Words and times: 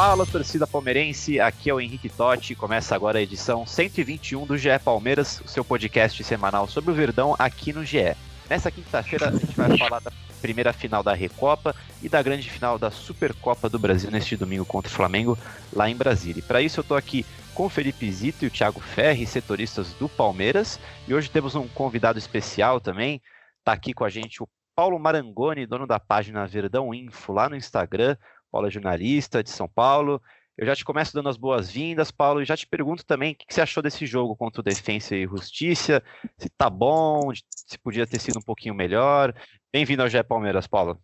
Fala 0.00 0.24
torcida 0.24 0.66
palmeirense, 0.66 1.38
aqui 1.38 1.68
é 1.68 1.74
o 1.74 1.78
Henrique 1.78 2.08
Totti. 2.08 2.54
Começa 2.54 2.94
agora 2.94 3.18
a 3.18 3.22
edição 3.22 3.66
121 3.66 4.46
do 4.46 4.56
GE 4.56 4.70
Palmeiras, 4.82 5.42
o 5.44 5.46
seu 5.46 5.62
podcast 5.62 6.24
semanal 6.24 6.66
sobre 6.66 6.90
o 6.90 6.94
Verdão 6.94 7.36
aqui 7.38 7.70
no 7.70 7.84
GE. 7.84 8.16
Nessa 8.48 8.70
quinta-feira 8.70 9.28
a 9.28 9.32
gente 9.32 9.54
vai 9.54 9.76
falar 9.76 10.00
da 10.00 10.10
primeira 10.40 10.72
final 10.72 11.02
da 11.02 11.12
Recopa 11.12 11.76
e 12.02 12.08
da 12.08 12.22
grande 12.22 12.48
final 12.48 12.78
da 12.78 12.90
Supercopa 12.90 13.68
do 13.68 13.78
Brasil 13.78 14.10
neste 14.10 14.38
domingo 14.38 14.64
contra 14.64 14.90
o 14.90 14.94
Flamengo 14.94 15.36
lá 15.70 15.90
em 15.90 15.94
Brasília. 15.94 16.38
E 16.38 16.42
para 16.42 16.62
isso 16.62 16.80
eu 16.80 16.82
estou 16.82 16.96
aqui 16.96 17.26
com 17.54 17.66
o 17.66 17.68
Felipe 17.68 18.10
Zito 18.10 18.42
e 18.46 18.48
o 18.48 18.50
Thiago 18.50 18.80
Ferri, 18.80 19.26
setoristas 19.26 19.92
do 19.92 20.08
Palmeiras. 20.08 20.80
E 21.06 21.12
hoje 21.12 21.28
temos 21.28 21.54
um 21.54 21.68
convidado 21.68 22.18
especial 22.18 22.80
também. 22.80 23.20
Está 23.58 23.74
aqui 23.74 23.92
com 23.92 24.04
a 24.04 24.08
gente 24.08 24.42
o 24.42 24.48
Paulo 24.74 24.98
Marangoni, 24.98 25.66
dono 25.66 25.86
da 25.86 26.00
página 26.00 26.46
Verdão 26.46 26.94
Info 26.94 27.34
lá 27.34 27.50
no 27.50 27.54
Instagram. 27.54 28.16
Paulo 28.50 28.66
é 28.66 28.70
jornalista 28.70 29.42
de 29.42 29.50
São 29.50 29.68
Paulo. 29.68 30.20
Eu 30.58 30.66
já 30.66 30.76
te 30.76 30.84
começo 30.84 31.14
dando 31.14 31.28
as 31.28 31.38
boas-vindas, 31.38 32.10
Paulo, 32.10 32.42
e 32.42 32.44
já 32.44 32.56
te 32.56 32.66
pergunto 32.66 33.04
também 33.04 33.32
o 33.32 33.34
que 33.34 33.46
você 33.48 33.62
achou 33.62 33.82
desse 33.82 34.04
jogo 34.04 34.36
contra 34.36 34.60
o 34.60 34.64
Defensa 34.64 35.16
e 35.16 35.26
Justiça, 35.26 36.02
se 36.36 36.50
tá 36.50 36.68
bom, 36.68 37.32
se 37.34 37.78
podia 37.78 38.06
ter 38.06 38.20
sido 38.20 38.38
um 38.38 38.42
pouquinho 38.42 38.74
melhor. 38.74 39.34
Bem-vindo 39.72 40.02
ao 40.02 40.08
GE 40.08 40.22
Palmeiras, 40.22 40.66
Paulo. 40.66 41.00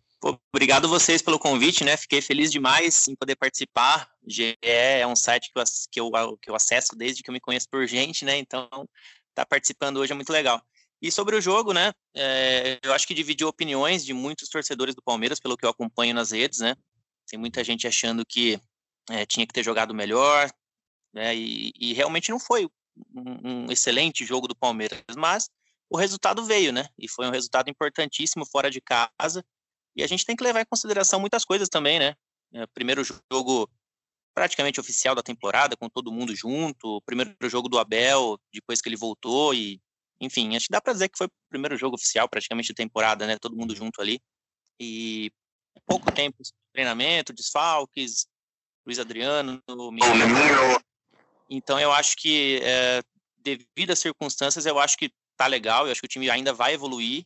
Obrigado 0.53 0.87
vocês 0.87 1.21
pelo 1.21 1.39
convite, 1.39 1.83
né? 1.83 1.95
Fiquei 1.95 2.21
feliz 2.21 2.51
demais 2.51 3.07
em 3.07 3.15
poder 3.15 3.35
participar. 3.35 4.09
GE 4.27 4.57
é 4.61 5.07
um 5.07 5.15
site 5.15 5.51
que 5.51 5.59
eu, 5.59 5.63
que 5.91 5.99
eu, 5.99 6.37
que 6.37 6.49
eu 6.51 6.55
acesso 6.55 6.95
desde 6.95 7.23
que 7.23 7.29
eu 7.29 7.33
me 7.33 7.39
conheço 7.39 7.67
por 7.69 7.87
gente, 7.87 8.25
né? 8.25 8.37
Então, 8.37 8.65
estar 8.65 8.87
tá 9.33 9.45
participando 9.45 9.97
hoje 9.97 10.11
é 10.11 10.15
muito 10.15 10.31
legal. 10.31 10.61
E 11.01 11.11
sobre 11.11 11.35
o 11.35 11.41
jogo, 11.41 11.73
né? 11.73 11.93
É, 12.15 12.79
eu 12.83 12.93
acho 12.93 13.07
que 13.07 13.13
dividiu 13.13 13.47
opiniões 13.47 14.03
de 14.03 14.13
muitos 14.13 14.49
torcedores 14.49 14.95
do 14.95 15.01
Palmeiras, 15.03 15.39
pelo 15.39 15.55
que 15.55 15.65
eu 15.65 15.69
acompanho 15.69 16.13
nas 16.13 16.31
redes, 16.31 16.59
né? 16.59 16.75
Tem 17.27 17.37
muita 17.37 17.63
gente 17.63 17.87
achando 17.87 18.25
que 18.25 18.59
é, 19.09 19.25
tinha 19.25 19.45
que 19.45 19.53
ter 19.53 19.63
jogado 19.63 19.93
melhor, 19.93 20.49
né? 21.13 21.35
E, 21.35 21.71
e 21.79 21.93
realmente 21.93 22.31
não 22.31 22.39
foi 22.39 22.67
um, 23.15 23.65
um, 23.65 23.71
excelente 23.71 24.25
jogo 24.25 24.47
do 24.47 24.55
Palmeiras, 24.55 25.01
mas 25.17 25.49
o 25.89 25.97
resultado 25.97 26.43
veio, 26.45 26.71
né? 26.71 26.87
E 26.97 27.09
foi 27.09 27.27
um 27.27 27.31
resultado 27.31 27.69
importantíssimo 27.69 28.45
fora 28.45 28.69
de 28.69 28.81
casa. 28.81 29.43
E 29.95 30.03
a 30.03 30.07
gente 30.07 30.25
tem 30.25 30.35
que 30.35 30.43
levar 30.43 30.61
em 30.61 30.65
consideração 30.65 31.19
muitas 31.19 31.43
coisas 31.43 31.69
também, 31.69 31.99
né? 31.99 32.15
É, 32.53 32.65
primeiro 32.67 33.03
jogo 33.31 33.69
praticamente 34.33 34.79
oficial 34.79 35.15
da 35.15 35.23
temporada, 35.23 35.75
com 35.75 35.89
todo 35.89 36.11
mundo 36.11 36.35
junto. 36.35 37.01
Primeiro 37.05 37.35
jogo 37.43 37.67
do 37.67 37.79
Abel, 37.79 38.39
depois 38.53 38.79
que 38.79 38.87
ele 38.87 38.95
voltou 38.95 39.53
e, 39.53 39.81
enfim, 40.21 40.55
acho 40.55 40.67
que 40.67 40.71
dá 40.71 40.79
para 40.79 40.93
dizer 40.93 41.09
que 41.09 41.17
foi 41.17 41.27
o 41.27 41.31
primeiro 41.49 41.75
jogo 41.75 41.95
oficial 41.95 42.29
praticamente 42.29 42.69
da 42.69 42.75
temporada, 42.75 43.25
né? 43.25 43.37
Todo 43.39 43.55
mundo 43.55 43.75
junto 43.75 43.99
ali. 44.01 44.21
E 44.79 45.31
pouco 45.87 46.11
tempo 46.11 46.37
treinamento, 46.77 47.33
desfalques, 47.33 48.27
Luiz 48.85 48.99
Adriano, 48.99 49.59
Mineiro. 49.91 50.79
Então 51.49 51.79
eu 51.79 51.91
acho 51.91 52.15
que 52.15 52.59
é, 52.61 53.01
devido 53.39 53.91
às 53.91 53.99
circunstâncias, 53.99 54.67
eu 54.67 54.77
acho 54.77 54.95
que 54.95 55.11
tá 55.35 55.47
legal, 55.47 55.85
eu 55.85 55.91
acho 55.91 55.99
que 55.99 56.05
o 56.05 56.09
time 56.09 56.29
ainda 56.29 56.53
vai 56.53 56.75
evoluir. 56.75 57.25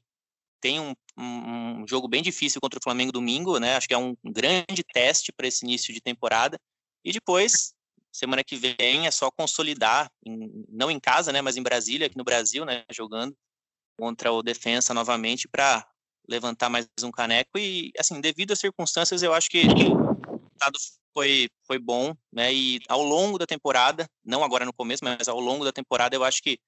Tem 0.61 0.79
um, 0.79 0.93
um, 1.17 1.81
um 1.81 1.87
jogo 1.87 2.07
bem 2.07 2.23
difícil 2.23 2.61
contra 2.61 2.79
o 2.79 2.83
Flamengo 2.83 3.11
domingo, 3.11 3.59
né? 3.59 3.75
Acho 3.75 3.89
que 3.89 3.93
é 3.93 3.97
um 3.97 4.15
grande 4.23 4.83
teste 4.93 5.33
para 5.33 5.47
esse 5.47 5.65
início 5.65 5.93
de 5.93 5.99
temporada. 5.99 6.57
E 7.03 7.11
depois, 7.11 7.73
semana 8.09 8.43
que 8.45 8.55
vem, 8.55 9.05
é 9.05 9.11
só 9.11 9.29
consolidar, 9.31 10.09
em, 10.25 10.65
não 10.69 10.89
em 10.89 10.99
casa, 10.99 11.33
né? 11.33 11.41
Mas 11.41 11.57
em 11.57 11.63
Brasília, 11.63 12.07
aqui 12.07 12.17
no 12.17 12.23
Brasil, 12.23 12.63
né? 12.63 12.85
Jogando 12.89 13.35
contra 13.99 14.31
o 14.31 14.41
Defensa 14.41 14.93
novamente 14.93 15.47
para 15.47 15.85
levantar 16.27 16.69
mais 16.69 16.87
um 17.03 17.11
caneco 17.11 17.57
e 17.57 17.91
assim 17.97 18.19
devido 18.21 18.51
às 18.51 18.59
circunstâncias 18.59 19.21
eu 19.23 19.33
acho 19.33 19.49
que 19.49 19.67
o 19.67 20.21
foi 21.13 21.49
foi 21.67 21.77
bom 21.77 22.15
né 22.31 22.53
e 22.53 22.79
ao 22.87 23.03
longo 23.03 23.37
da 23.37 23.45
temporada 23.45 24.07
não 24.23 24.43
agora 24.43 24.65
no 24.65 24.71
começo 24.71 25.03
mas 25.03 25.27
ao 25.27 25.39
longo 25.39 25.65
da 25.65 25.71
temporada 25.71 26.15
eu 26.15 26.23
acho 26.23 26.41
que 26.41 26.59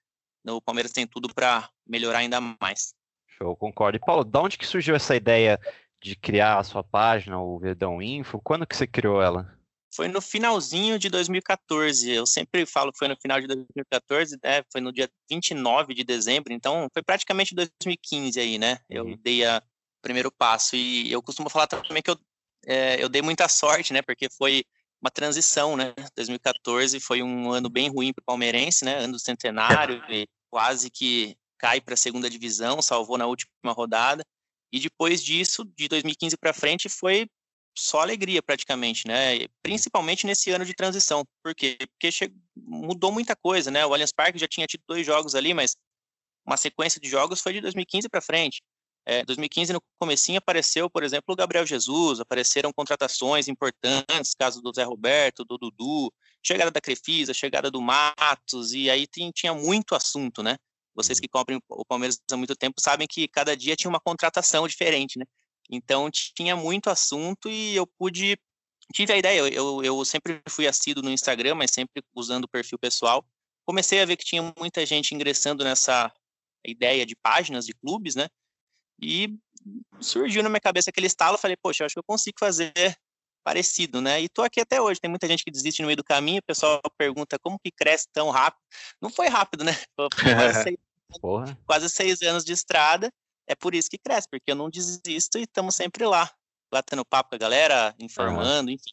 o 0.51 0.61
Palmeiras 0.61 0.91
tem 0.91 1.07
tudo 1.07 1.33
para 1.33 1.69
melhorar 1.87 2.19
ainda 2.19 2.41
mais. 2.41 2.93
Show 3.37 3.55
concordo. 3.55 3.97
E 3.97 3.99
Paulo 3.99 4.23
da 4.23 4.41
onde 4.41 4.57
que 4.57 4.67
surgiu 4.67 4.95
essa 4.95 5.15
ideia 5.15 5.59
de 6.01 6.15
criar 6.15 6.59
a 6.59 6.63
sua 6.63 6.83
página 6.83 7.39
o 7.39 7.57
Verdão 7.57 8.01
Info? 8.01 8.41
Quando 8.41 8.67
que 8.67 8.75
você 8.75 8.85
criou 8.85 9.21
ela 9.21 9.57
foi 9.95 10.07
no 10.07 10.21
finalzinho 10.21 10.97
de 10.97 11.09
2014. 11.09 12.11
Eu 12.11 12.25
sempre 12.25 12.65
falo 12.65 12.91
que 12.91 12.97
foi 12.97 13.07
no 13.07 13.17
final 13.21 13.39
de 13.39 13.47
2014, 13.47 14.37
né? 14.43 14.63
Foi 14.71 14.81
no 14.81 14.91
dia 14.91 15.09
29 15.29 15.93
de 15.93 16.03
dezembro, 16.03 16.51
então 16.51 16.87
foi 16.93 17.03
praticamente 17.03 17.53
2015 17.53 18.39
aí, 18.39 18.57
né? 18.57 18.79
Eu 18.89 19.05
uhum. 19.05 19.17
dei 19.21 19.45
o 19.45 19.61
primeiro 20.01 20.31
passo. 20.31 20.75
E 20.75 21.11
eu 21.11 21.21
costumo 21.21 21.49
falar 21.49 21.67
também 21.67 22.01
que 22.01 22.09
eu, 22.09 22.17
é, 22.65 23.01
eu 23.01 23.07
dei 23.07 23.21
muita 23.21 23.47
sorte, 23.47 23.93
né? 23.93 24.01
Porque 24.01 24.27
foi 24.29 24.63
uma 25.01 25.11
transição, 25.11 25.75
né? 25.75 25.93
2014 26.15 26.99
foi 26.99 27.21
um 27.21 27.51
ano 27.51 27.69
bem 27.69 27.89
ruim 27.89 28.13
para 28.13 28.21
o 28.21 28.25
palmeirense, 28.25 28.83
né? 28.83 28.99
Ano 28.99 29.13
do 29.13 29.19
centenário, 29.19 30.01
e 30.09 30.27
quase 30.49 30.89
que 30.89 31.35
cai 31.57 31.79
para 31.79 31.93
a 31.93 31.97
segunda 31.97 32.29
divisão, 32.29 32.81
salvou 32.81 33.17
na 33.17 33.25
última 33.25 33.71
rodada. 33.71 34.23
E 34.71 34.79
depois 34.79 35.23
disso, 35.23 35.63
de 35.77 35.87
2015 35.87 36.35
para 36.37 36.51
frente, 36.51 36.89
foi 36.89 37.27
só 37.75 38.01
alegria 38.01 38.41
praticamente, 38.41 39.07
né? 39.07 39.47
Principalmente 39.61 40.25
nesse 40.25 40.51
ano 40.51 40.65
de 40.65 40.73
transição. 40.73 41.23
Por 41.43 41.55
quê? 41.55 41.77
Porque 41.91 42.11
chegou, 42.11 42.37
mudou 42.55 43.11
muita 43.11 43.35
coisa, 43.35 43.71
né? 43.71 43.85
O 43.85 43.93
Allianz 43.93 44.11
Parque 44.11 44.39
já 44.39 44.47
tinha 44.47 44.67
tido 44.67 44.83
dois 44.87 45.05
jogos 45.05 45.35
ali, 45.35 45.53
mas 45.53 45.75
uma 46.45 46.57
sequência 46.57 46.99
de 46.99 47.09
jogos 47.09 47.41
foi 47.41 47.53
de 47.53 47.61
2015 47.61 48.09
para 48.09 48.21
frente. 48.21 48.61
É, 49.05 49.25
2015 49.25 49.73
no 49.73 49.81
comecinho 49.99 50.37
apareceu, 50.37 50.89
por 50.89 51.03
exemplo, 51.03 51.33
o 51.33 51.35
Gabriel 51.35 51.65
Jesus, 51.65 52.21
apareceram 52.21 52.71
contratações 52.71 53.49
importantes, 53.49 54.33
caso 54.33 54.61
do 54.61 54.71
Zé 54.73 54.83
Roberto, 54.83 55.43
do 55.43 55.57
Dudu, 55.57 56.13
chegada 56.41 56.71
da 56.71 56.79
Crefisa, 56.79 57.33
chegada 57.33 57.69
do 57.69 57.81
Matos, 57.81 58.71
e 58.73 58.89
aí 58.89 59.05
tinha 59.33 59.53
muito 59.53 59.93
assunto, 59.93 60.41
né? 60.41 60.55
Vocês 60.95 61.17
uhum. 61.17 61.21
que 61.21 61.27
cobrem 61.27 61.59
o 61.67 61.85
Palmeiras 61.85 62.21
há 62.31 62.37
muito 62.37 62.55
tempo 62.55 62.79
sabem 62.79 63.07
que 63.07 63.27
cada 63.27 63.57
dia 63.57 63.75
tinha 63.75 63.89
uma 63.89 63.99
contratação 63.99 64.67
diferente, 64.67 65.19
né? 65.19 65.25
Então 65.69 66.09
tinha 66.11 66.55
muito 66.55 66.89
assunto 66.89 67.49
e 67.49 67.75
eu 67.75 67.87
pude 67.87 68.37
tive 68.93 69.13
a 69.13 69.17
ideia. 69.17 69.39
Eu, 69.49 69.83
eu 69.83 70.03
sempre 70.05 70.41
fui 70.49 70.67
assíduo 70.67 71.03
no 71.03 71.11
Instagram, 71.11 71.55
mas 71.55 71.71
sempre 71.71 72.03
usando 72.13 72.45
o 72.45 72.49
perfil 72.49 72.77
pessoal. 72.77 73.25
Comecei 73.65 74.01
a 74.01 74.05
ver 74.05 74.17
que 74.17 74.25
tinha 74.25 74.53
muita 74.57 74.85
gente 74.85 75.15
ingressando 75.15 75.63
nessa 75.63 76.11
ideia 76.65 77.05
de 77.05 77.15
páginas 77.15 77.65
de 77.65 77.73
clubes, 77.73 78.15
né? 78.15 78.27
E 79.01 79.35
surgiu 79.99 80.43
na 80.43 80.49
minha 80.49 80.59
cabeça 80.59 80.89
aquele 80.89 81.07
estalo. 81.07 81.37
Falei, 81.37 81.57
poxa, 81.57 81.83
eu 81.83 81.85
acho 81.85 81.95
que 81.95 81.99
eu 81.99 82.03
consigo 82.03 82.37
fazer 82.39 82.73
parecido, 83.43 84.01
né? 84.01 84.21
E 84.21 84.29
tô 84.29 84.41
aqui 84.41 84.59
até 84.59 84.81
hoje. 84.81 84.99
Tem 84.99 85.09
muita 85.09 85.27
gente 85.27 85.43
que 85.43 85.51
desiste 85.51 85.81
no 85.81 85.87
meio 85.87 85.97
do 85.97 86.03
caminho. 86.03 86.39
O 86.39 86.45
pessoal 86.45 86.81
pergunta 86.97 87.39
como 87.39 87.59
que 87.59 87.71
cresce 87.71 88.07
tão 88.11 88.29
rápido. 88.29 88.61
Não 89.01 89.09
foi 89.09 89.27
rápido, 89.27 89.63
né? 89.63 89.73
Quase 90.53 90.63
seis, 90.63 90.77
quase 91.65 91.89
seis 91.89 92.21
anos 92.21 92.43
de 92.43 92.53
estrada 92.53 93.13
é 93.47 93.55
por 93.55 93.75
isso 93.75 93.89
que 93.89 93.97
cresce, 93.97 94.27
porque 94.29 94.51
eu 94.51 94.55
não 94.55 94.69
desisto 94.69 95.37
e 95.37 95.43
estamos 95.43 95.75
sempre 95.75 96.05
lá, 96.05 96.29
batendo 96.71 97.05
papo 97.05 97.29
com 97.29 97.35
a 97.35 97.39
galera, 97.39 97.95
informando, 97.99 98.71
enfim. 98.71 98.91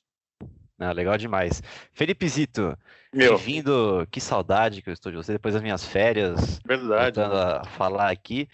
Ah, 0.78 0.92
legal 0.92 1.18
demais. 1.18 1.62
Felipe 1.92 2.26
Zito, 2.26 2.76
bem-vindo. 3.14 4.06
Que 4.10 4.18
saudade 4.18 4.80
que 4.80 4.88
eu 4.88 4.94
estou 4.94 5.12
de 5.12 5.18
você 5.18 5.32
depois 5.32 5.52
das 5.52 5.62
minhas 5.62 5.84
férias. 5.84 6.58
Verdade. 6.64 7.20
Voltando 7.20 7.36
a 7.36 7.64
falar 7.64 8.10
aqui. 8.10 8.48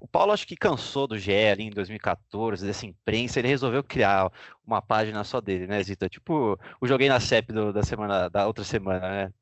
O 0.00 0.06
Paulo 0.06 0.32
acho 0.32 0.46
que 0.46 0.56
cansou 0.56 1.06
do 1.06 1.18
GE 1.18 1.32
ali 1.32 1.64
em 1.64 1.70
2014, 1.70 2.64
dessa 2.64 2.86
imprensa, 2.86 3.38
ele 3.38 3.48
resolveu 3.48 3.84
criar 3.84 4.32
uma 4.64 4.80
página 4.80 5.22
só 5.22 5.38
dele, 5.38 5.66
né, 5.66 5.82
Zito? 5.82 6.08
Tipo, 6.08 6.58
o 6.80 6.86
Joguei 6.86 7.10
na 7.10 7.20
CEP 7.20 7.52
do, 7.52 7.72
da 7.74 7.82
semana, 7.82 8.30
da 8.30 8.46
outra 8.46 8.64
semana, 8.64 9.00
né? 9.00 9.32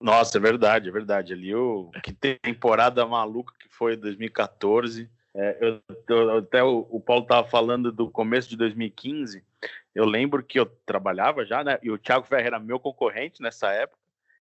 Nossa, 0.00 0.38
é 0.38 0.40
verdade, 0.40 0.88
é 0.88 0.92
verdade. 0.92 1.32
Ali 1.32 1.54
o 1.54 1.90
que 2.02 2.12
temporada 2.12 3.06
maluca 3.06 3.54
que 3.58 3.68
foi 3.68 3.96
2014. 3.96 5.10
É, 5.34 5.58
eu, 5.60 5.80
eu, 6.08 6.38
até 6.38 6.62
o, 6.62 6.86
o 6.90 7.00
Paulo 7.00 7.22
estava 7.22 7.46
falando 7.46 7.92
do 7.92 8.10
começo 8.10 8.48
de 8.48 8.56
2015. 8.56 9.44
Eu 9.94 10.04
lembro 10.04 10.42
que 10.42 10.58
eu 10.58 10.66
trabalhava 10.84 11.44
já, 11.44 11.64
né? 11.64 11.78
E 11.82 11.90
o 11.90 11.98
Thiago 11.98 12.26
Ferreira 12.26 12.56
era 12.56 12.60
meu 12.60 12.78
concorrente 12.78 13.42
nessa 13.42 13.70
época. 13.70 13.98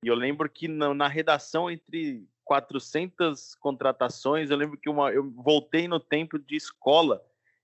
E 0.03 0.09
eu 0.09 0.15
lembro 0.15 0.49
que 0.49 0.69
na, 0.69 0.93
na 0.95 1.09
redação 1.09 1.71
entre 1.71 2.25
400 2.45 3.57
contratações, 3.57 4.51
eu 4.51 4.57
lembro 4.57 4.77
que 4.77 4.89
uma, 4.89 5.11
eu 5.11 5.29
voltei 5.31 5.89
no 5.89 5.99
tempo 5.99 6.39
de 6.39 6.57
escola 6.57 7.23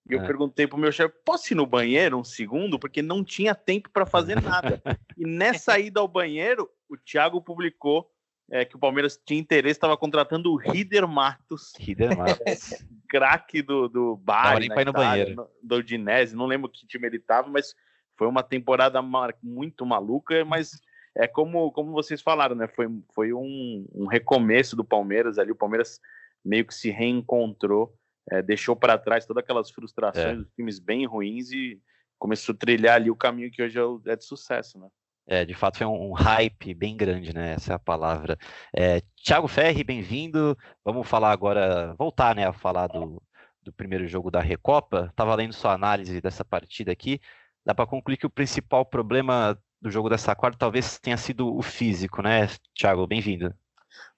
E 0.08 0.14
eu 0.14 0.20
é. 0.20 0.26
perguntei 0.26 0.66
pro 0.66 0.78
meu 0.78 0.90
chefe, 0.90 1.14
posso 1.24 1.52
ir 1.52 1.56
no 1.56 1.66
banheiro 1.66 2.18
um 2.18 2.24
segundo? 2.24 2.78
Porque 2.78 3.00
não 3.00 3.22
tinha 3.22 3.54
tempo 3.54 3.88
para 3.90 4.04
fazer 4.04 4.40
nada. 4.42 4.82
e 5.16 5.24
nessa 5.24 5.78
ida 5.78 6.00
ao 6.00 6.08
banheiro, 6.08 6.68
o 6.88 6.96
Thiago 6.96 7.40
publicou 7.40 8.10
é, 8.50 8.64
que 8.64 8.76
o 8.76 8.78
Palmeiras 8.78 9.18
tinha 9.24 9.40
interesse, 9.40 9.78
estava 9.78 9.96
contratando 9.96 10.52
o 10.52 10.56
Rider 10.56 11.06
Matos. 11.06 11.72
Rider 11.78 12.14
Matos. 12.18 12.84
craque 13.08 13.62
do, 13.62 13.88
do 13.88 14.16
Bari, 14.16 14.68
nem 14.68 14.80
ir 14.80 14.84
no 14.84 14.92
banheiro. 14.92 15.34
No, 15.36 15.48
do 15.62 15.76
Udinese, 15.76 16.36
não 16.36 16.46
lembro 16.46 16.68
que 16.68 16.86
time 16.86 17.06
ele 17.06 17.16
estava, 17.16 17.48
mas 17.48 17.74
foi 18.16 18.26
uma 18.26 18.42
temporada 18.42 19.00
muito 19.42 19.86
maluca, 19.86 20.44
mas 20.44 20.80
é 21.16 21.26
como, 21.26 21.70
como 21.72 21.92
vocês 21.92 22.20
falaram, 22.20 22.54
né? 22.54 22.66
Foi, 22.66 22.86
foi 23.14 23.32
um, 23.32 23.86
um 23.94 24.06
recomeço 24.06 24.74
do 24.74 24.84
Palmeiras 24.84 25.38
ali, 25.38 25.52
o 25.52 25.56
Palmeiras 25.56 26.00
meio 26.44 26.66
que 26.66 26.74
se 26.74 26.90
reencontrou 26.90 27.96
é, 28.30 28.42
deixou 28.42 28.76
para 28.76 28.98
trás 28.98 29.26
todas 29.26 29.42
aquelas 29.42 29.70
frustrações 29.70 30.26
é. 30.26 30.34
dos 30.34 30.50
times 30.54 30.78
bem 30.78 31.06
ruins 31.06 31.50
e 31.50 31.80
começou 32.18 32.54
a 32.54 32.58
trilhar 32.58 32.96
ali 32.96 33.10
o 33.10 33.16
caminho 33.16 33.50
que 33.50 33.62
hoje 33.62 33.78
é, 33.78 34.12
é 34.12 34.16
de 34.16 34.24
sucesso, 34.24 34.78
né? 34.78 34.88
É, 35.26 35.44
de 35.44 35.54
fato 35.54 35.78
foi 35.78 35.86
um, 35.86 36.10
um, 36.10 36.12
hype 36.12 36.74
bem 36.74 36.96
grande, 36.96 37.32
né? 37.32 37.52
Essa 37.52 37.72
é 37.72 37.76
a 37.76 37.78
palavra. 37.78 38.36
É, 38.74 39.00
Thiago 39.24 39.46
Ferri, 39.46 39.84
bem-vindo. 39.84 40.56
Vamos 40.84 41.08
falar 41.08 41.30
agora, 41.30 41.94
voltar, 41.96 42.34
né, 42.34 42.46
a 42.46 42.52
falar 42.52 42.88
do, 42.88 43.22
do 43.62 43.72
primeiro 43.72 44.06
jogo 44.08 44.30
da 44.32 44.40
Recopa. 44.40 45.12
Tava 45.14 45.34
lendo 45.36 45.52
sua 45.52 45.74
análise 45.74 46.20
dessa 46.20 46.44
partida 46.44 46.90
aqui. 46.90 47.20
Dá 47.64 47.72
para 47.72 47.86
concluir 47.86 48.16
que 48.16 48.26
o 48.26 48.30
principal 48.30 48.84
problema 48.84 49.56
do 49.80 49.90
jogo 49.90 50.08
dessa 50.08 50.34
quarta 50.34 50.58
talvez 50.58 50.98
tenha 50.98 51.16
sido 51.16 51.56
o 51.56 51.62
físico, 51.62 52.20
né, 52.20 52.48
Thiago? 52.74 53.06
Bem-vindo. 53.06 53.54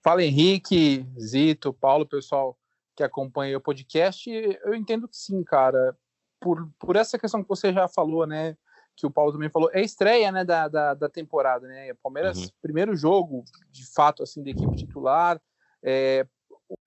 Fala 0.02 0.22
Henrique, 0.22 1.06
Zito, 1.18 1.72
Paulo, 1.72 2.06
pessoal 2.06 2.58
que 2.94 3.02
acompanha 3.02 3.56
o 3.56 3.61
podcast, 3.61 4.31
eu 4.31 4.75
entendo 4.75 5.08
que 5.08 5.17
sim, 5.17 5.43
cara. 5.43 5.96
Por, 6.41 6.69
por 6.79 6.96
essa 6.96 7.19
questão 7.19 7.43
que 7.43 7.49
você 7.49 7.73
já 7.73 7.88
falou, 7.88 8.26
né? 8.26 8.56
Que 8.96 9.06
o 9.06 9.11
Paulo 9.11 9.32
também 9.32 9.49
falou, 9.49 9.70
é 9.73 9.81
estreia, 9.81 10.31
né, 10.31 10.44
da, 10.44 10.69
da, 10.69 10.94
da 10.94 11.08
temporada, 11.08 11.67
né? 11.67 11.93
Palmeiras, 11.94 12.38
uhum. 12.38 12.49
primeiro 12.62 12.94
jogo, 12.94 13.44
de 13.70 13.85
fato, 13.93 14.23
assim, 14.23 14.43
da 14.43 14.50
equipe 14.50 14.76
titular. 14.76 15.41
É, 15.82 16.26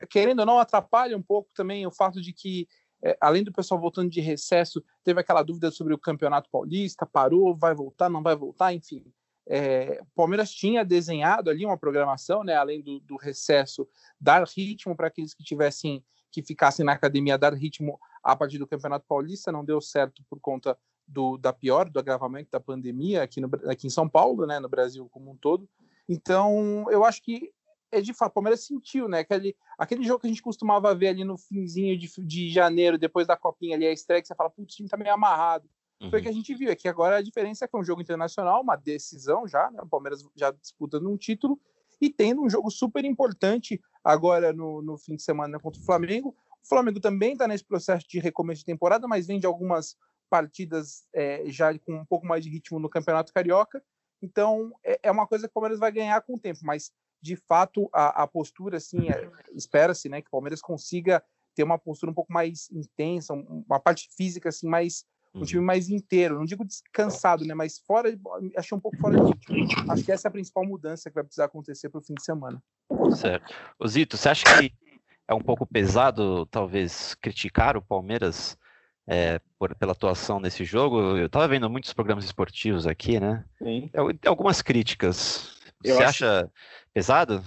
querendo 0.09 0.39
ou 0.39 0.45
não, 0.45 0.59
atrapalha 0.59 1.17
um 1.17 1.21
pouco 1.21 1.49
também 1.53 1.85
o 1.85 1.91
fato 1.91 2.21
de 2.21 2.31
que, 2.31 2.67
é, 3.03 3.17
além 3.19 3.43
do 3.43 3.51
pessoal 3.51 3.79
voltando 3.79 4.09
de 4.09 4.21
recesso, 4.21 4.83
teve 5.03 5.19
aquela 5.19 5.43
dúvida 5.43 5.69
sobre 5.71 5.93
o 5.93 5.99
Campeonato 5.99 6.49
Paulista, 6.49 7.05
parou, 7.05 7.55
vai 7.55 7.73
voltar, 7.75 8.09
não 8.09 8.23
vai 8.23 8.35
voltar, 8.35 8.73
enfim. 8.73 9.03
É, 9.49 9.99
o 10.01 10.05
Palmeiras 10.15 10.51
tinha 10.51 10.83
desenhado 10.83 11.49
ali 11.49 11.65
uma 11.65 11.77
programação, 11.77 12.43
né, 12.43 12.55
além 12.55 12.81
do, 12.81 12.99
do 12.99 13.15
recesso, 13.15 13.87
dar 14.19 14.45
ritmo 14.45 14.95
para 14.95 15.07
aqueles 15.07 15.33
que 15.33 15.43
tivessem 15.43 16.03
que 16.29 16.43
ficassem 16.43 16.85
na 16.85 16.91
academia, 16.91 17.37
dar 17.37 17.53
ritmo 17.53 17.97
a 18.21 18.35
partir 18.35 18.57
do 18.57 18.67
Campeonato 18.67 19.05
Paulista. 19.07 19.51
Não 19.51 19.63
deu 19.63 19.79
certo 19.79 20.21
por 20.29 20.39
conta 20.39 20.77
do, 21.07 21.37
da 21.37 21.53
pior, 21.53 21.89
do 21.89 21.99
agravamento 21.99 22.51
da 22.51 22.59
pandemia 22.59 23.23
aqui, 23.23 23.39
no, 23.39 23.49
aqui 23.65 23.87
em 23.87 23.89
São 23.89 24.07
Paulo, 24.07 24.45
né, 24.45 24.59
no 24.59 24.67
Brasil 24.67 25.07
como 25.09 25.31
um 25.31 25.37
todo. 25.37 25.67
Então, 26.07 26.85
eu 26.91 27.03
acho 27.03 27.23
que 27.23 27.51
é 27.91 28.01
de 28.01 28.13
fato, 28.13 28.31
o 28.31 28.33
Palmeiras 28.33 28.65
sentiu, 28.65 29.07
né? 29.07 29.19
Aquele, 29.19 29.55
aquele 29.77 30.03
jogo 30.03 30.19
que 30.19 30.27
a 30.27 30.29
gente 30.29 30.41
costumava 30.41 30.93
ver 30.93 31.07
ali 31.07 31.23
no 31.23 31.37
finzinho 31.37 31.97
de, 31.97 32.09
de 32.25 32.49
janeiro, 32.49 32.97
depois 32.97 33.25
da 33.25 33.37
copinha 33.37 33.77
ali, 33.77 33.87
a 33.87 33.93
estreia, 33.93 34.21
que 34.21 34.27
você 34.27 34.35
fala, 34.35 34.49
putz, 34.49 34.73
o 34.73 34.77
time 34.77 34.89
tá 34.89 34.97
meio 34.97 35.13
amarrado. 35.13 35.69
Uhum. 36.01 36.09
Foi 36.09 36.19
o 36.19 36.23
que 36.23 36.29
a 36.29 36.33
gente 36.33 36.53
viu. 36.53 36.69
É 36.69 36.75
que 36.75 36.87
agora 36.87 37.17
a 37.17 37.21
diferença 37.21 37.65
é 37.65 37.67
que 37.67 37.75
é 37.75 37.79
um 37.79 37.83
jogo 37.83 38.01
internacional, 38.01 38.61
uma 38.61 38.75
decisão 38.75 39.47
já, 39.47 39.69
né? 39.71 39.81
O 39.81 39.87
Palmeiras 39.87 40.23
já 40.35 40.51
disputando 40.51 41.09
um 41.09 41.17
título 41.17 41.59
e 41.99 42.09
tendo 42.09 42.43
um 42.43 42.49
jogo 42.49 42.69
super 42.69 43.03
importante 43.03 43.81
agora 44.03 44.53
no, 44.53 44.81
no 44.81 44.97
fim 44.97 45.15
de 45.15 45.23
semana 45.23 45.59
contra 45.59 45.81
o 45.81 45.85
Flamengo. 45.85 46.35
O 46.63 46.67
Flamengo 46.67 46.99
também 46.99 47.33
está 47.33 47.47
nesse 47.47 47.63
processo 47.63 48.07
de 48.07 48.19
recomeço 48.19 48.59
de 48.59 48.65
temporada, 48.65 49.07
mas 49.07 49.25
vem 49.25 49.39
de 49.39 49.47
algumas 49.47 49.95
partidas 50.29 51.07
é, 51.13 51.43
já 51.47 51.77
com 51.79 51.95
um 51.95 52.05
pouco 52.05 52.25
mais 52.25 52.43
de 52.43 52.49
ritmo 52.49 52.79
no 52.79 52.89
Campeonato 52.89 53.33
Carioca. 53.33 53.81
Então 54.21 54.73
é, 54.83 54.99
é 55.03 55.11
uma 55.11 55.25
coisa 55.25 55.47
que 55.47 55.51
o 55.51 55.53
Palmeiras 55.53 55.79
vai 55.79 55.91
ganhar 55.91 56.21
com 56.21 56.35
o 56.35 56.39
tempo, 56.39 56.59
mas 56.63 56.91
de 57.21 57.35
fato 57.35 57.89
a, 57.91 58.23
a 58.23 58.27
postura, 58.27 58.77
assim, 58.77 59.09
é, 59.09 59.31
espera-se, 59.53 60.07
né, 60.07 60.21
que 60.21 60.27
o 60.27 60.31
Palmeiras 60.31 60.61
consiga 60.61 61.23
ter 61.55 61.63
uma 61.63 61.79
postura 61.79 62.11
um 62.11 62.15
pouco 62.15 62.31
mais 62.31 62.69
intensa, 62.71 63.33
uma 63.33 63.79
parte 63.79 64.09
física 64.15 64.49
assim 64.49 64.67
mais 64.67 65.03
um 65.41 65.45
time 65.45 65.59
uhum. 65.59 65.65
mais 65.65 65.89
inteiro, 65.89 66.35
não 66.35 66.45
digo 66.45 66.65
descansado, 66.65 67.45
né, 67.45 67.53
mas 67.53 67.79
fora, 67.79 68.17
achei 68.55 68.77
um 68.77 68.81
pouco 68.81 68.97
fora 68.97 69.15
de 69.19 69.31
ritmo. 69.47 69.91
Acho 69.91 70.03
que 70.03 70.11
essa 70.11 70.27
é 70.27 70.29
a 70.29 70.31
principal 70.31 70.65
mudança 70.65 71.09
que 71.09 71.15
vai 71.15 71.23
precisar 71.23 71.45
acontecer 71.45 71.89
para 71.89 71.99
o 71.99 72.03
fim 72.03 72.13
de 72.13 72.23
semana. 72.23 72.61
Certo. 73.15 73.53
Zito, 73.87 74.17
você 74.17 74.29
acha 74.29 74.59
que 74.59 74.73
é 75.27 75.33
um 75.33 75.41
pouco 75.41 75.65
pesado, 75.65 76.45
talvez, 76.47 77.15
criticar 77.15 77.75
o 77.75 77.81
Palmeiras 77.81 78.57
é, 79.05 79.39
por, 79.59 79.75
pela 79.75 79.91
atuação 79.91 80.39
nesse 80.39 80.63
jogo? 80.63 81.17
Eu 81.17 81.27
estava 81.27 81.47
vendo 81.47 81.69
muitos 81.69 81.93
programas 81.93 82.25
esportivos 82.25 82.87
aqui, 82.87 83.19
né? 83.19 83.43
Sim. 83.57 83.89
Algumas 84.25 84.61
críticas. 84.61 85.57
Eu 85.83 85.95
você 85.95 86.03
acho... 86.03 86.25
acha 86.25 86.51
pesado? 86.93 87.43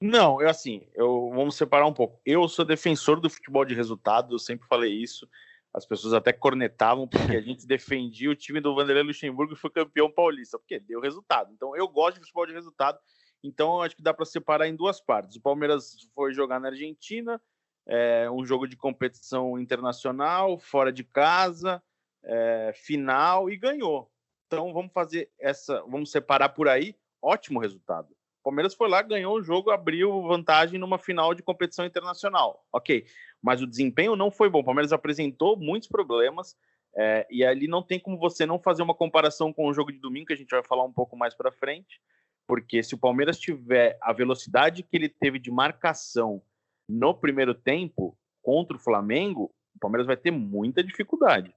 Não, 0.00 0.40
eu 0.40 0.48
assim, 0.48 0.86
eu 0.94 1.30
vamos 1.34 1.56
separar 1.56 1.86
um 1.86 1.92
pouco. 1.92 2.20
Eu 2.24 2.48
sou 2.48 2.64
defensor 2.64 3.20
do 3.20 3.28
futebol 3.28 3.64
de 3.64 3.74
resultado, 3.74 4.34
eu 4.34 4.38
sempre 4.38 4.66
falei 4.68 4.92
isso. 4.92 5.28
As 5.72 5.84
pessoas 5.84 6.14
até 6.14 6.32
cornetavam 6.32 7.06
porque 7.06 7.36
a 7.36 7.40
gente 7.40 7.66
defendia 7.66 8.30
o 8.30 8.34
time 8.34 8.60
do 8.60 8.74
Vanderlei 8.74 9.04
Luxemburgo 9.04 9.52
e 9.52 9.56
foi 9.56 9.70
campeão 9.70 10.10
paulista, 10.10 10.58
porque 10.58 10.78
deu 10.78 11.00
resultado. 11.00 11.52
Então 11.52 11.76
eu 11.76 11.86
gosto 11.86 12.14
de 12.14 12.20
futebol 12.20 12.46
de 12.46 12.52
resultado, 12.52 12.98
então 13.42 13.82
acho 13.82 13.94
que 13.94 14.02
dá 14.02 14.14
para 14.14 14.24
separar 14.24 14.66
em 14.66 14.74
duas 14.74 15.00
partes. 15.00 15.36
O 15.36 15.42
Palmeiras 15.42 16.08
foi 16.14 16.32
jogar 16.32 16.58
na 16.58 16.68
Argentina, 16.68 17.40
é, 17.86 18.30
um 18.30 18.44
jogo 18.44 18.66
de 18.66 18.76
competição 18.76 19.58
internacional, 19.58 20.58
fora 20.58 20.92
de 20.92 21.04
casa, 21.04 21.82
é, 22.24 22.72
final 22.74 23.50
e 23.50 23.56
ganhou. 23.56 24.10
Então 24.46 24.72
vamos 24.72 24.92
fazer 24.92 25.30
essa, 25.38 25.82
vamos 25.82 26.10
separar 26.10 26.48
por 26.50 26.68
aí. 26.68 26.96
Ótimo 27.20 27.60
resultado. 27.60 28.08
O 28.40 28.44
Palmeiras 28.50 28.74
foi 28.74 28.88
lá, 28.88 29.02
ganhou 29.02 29.36
o 29.36 29.42
jogo, 29.42 29.70
abriu 29.70 30.22
vantagem 30.22 30.78
numa 30.78 30.98
final 30.98 31.34
de 31.34 31.42
competição 31.42 31.84
internacional. 31.84 32.64
Ok 32.72 33.04
mas 33.42 33.62
o 33.62 33.66
desempenho 33.66 34.16
não 34.16 34.30
foi 34.30 34.48
bom. 34.48 34.60
O 34.60 34.64
Palmeiras 34.64 34.92
apresentou 34.92 35.56
muitos 35.56 35.88
problemas 35.88 36.56
é, 36.96 37.26
e 37.30 37.44
ali 37.44 37.68
não 37.68 37.82
tem 37.82 38.00
como 38.00 38.18
você 38.18 38.44
não 38.44 38.58
fazer 38.58 38.82
uma 38.82 38.94
comparação 38.94 39.52
com 39.52 39.66
o 39.66 39.72
jogo 39.72 39.92
de 39.92 39.98
domingo, 39.98 40.26
que 40.26 40.32
a 40.32 40.36
gente 40.36 40.50
vai 40.50 40.62
falar 40.62 40.84
um 40.84 40.92
pouco 40.92 41.16
mais 41.16 41.34
para 41.34 41.52
frente, 41.52 42.00
porque 42.46 42.82
se 42.82 42.94
o 42.94 42.98
Palmeiras 42.98 43.38
tiver 43.38 43.96
a 44.00 44.12
velocidade 44.12 44.82
que 44.82 44.96
ele 44.96 45.08
teve 45.08 45.38
de 45.38 45.50
marcação 45.50 46.42
no 46.88 47.14
primeiro 47.14 47.54
tempo 47.54 48.16
contra 48.42 48.76
o 48.76 48.80
Flamengo, 48.80 49.54
o 49.76 49.78
Palmeiras 49.78 50.06
vai 50.06 50.16
ter 50.16 50.30
muita 50.30 50.82
dificuldade, 50.82 51.54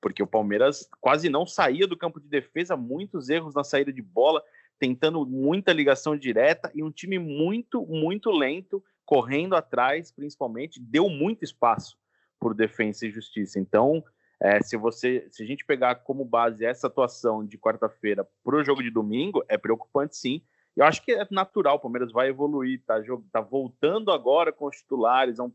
porque 0.00 0.22
o 0.22 0.26
Palmeiras 0.26 0.88
quase 1.00 1.28
não 1.28 1.46
saía 1.46 1.86
do 1.86 1.96
campo 1.96 2.20
de 2.20 2.28
defesa, 2.28 2.76
muitos 2.76 3.30
erros 3.30 3.54
na 3.54 3.64
saída 3.64 3.92
de 3.92 4.02
bola, 4.02 4.42
tentando 4.78 5.24
muita 5.24 5.72
ligação 5.72 6.16
direta 6.16 6.70
e 6.74 6.82
um 6.82 6.90
time 6.90 7.18
muito, 7.18 7.86
muito 7.86 8.30
lento 8.30 8.82
correndo 9.04 9.54
atrás, 9.54 10.10
principalmente, 10.10 10.80
deu 10.80 11.08
muito 11.08 11.44
espaço 11.44 11.96
por 12.38 12.54
defesa 12.54 13.06
e 13.06 13.10
justiça. 13.10 13.58
Então, 13.58 14.02
é, 14.40 14.60
se 14.60 14.76
você, 14.76 15.28
se 15.30 15.42
a 15.42 15.46
gente 15.46 15.64
pegar 15.64 15.96
como 15.96 16.24
base 16.24 16.64
essa 16.64 16.88
atuação 16.88 17.46
de 17.46 17.56
quarta-feira 17.56 18.26
para 18.42 18.56
o 18.56 18.64
jogo 18.64 18.82
de 18.82 18.90
domingo, 18.90 19.44
é 19.48 19.56
preocupante 19.56 20.16
sim. 20.16 20.42
Eu 20.76 20.84
acho 20.84 21.04
que 21.04 21.12
é 21.12 21.26
natural, 21.30 21.76
o 21.76 21.80
Palmeiras 21.80 22.10
vai 22.10 22.28
evoluir, 22.28 22.82
tá, 22.84 23.00
tá 23.30 23.40
voltando 23.40 24.10
agora 24.10 24.52
com 24.52 24.66
os 24.66 24.76
titulares, 24.76 25.38
é 25.38 25.42
um 25.42 25.52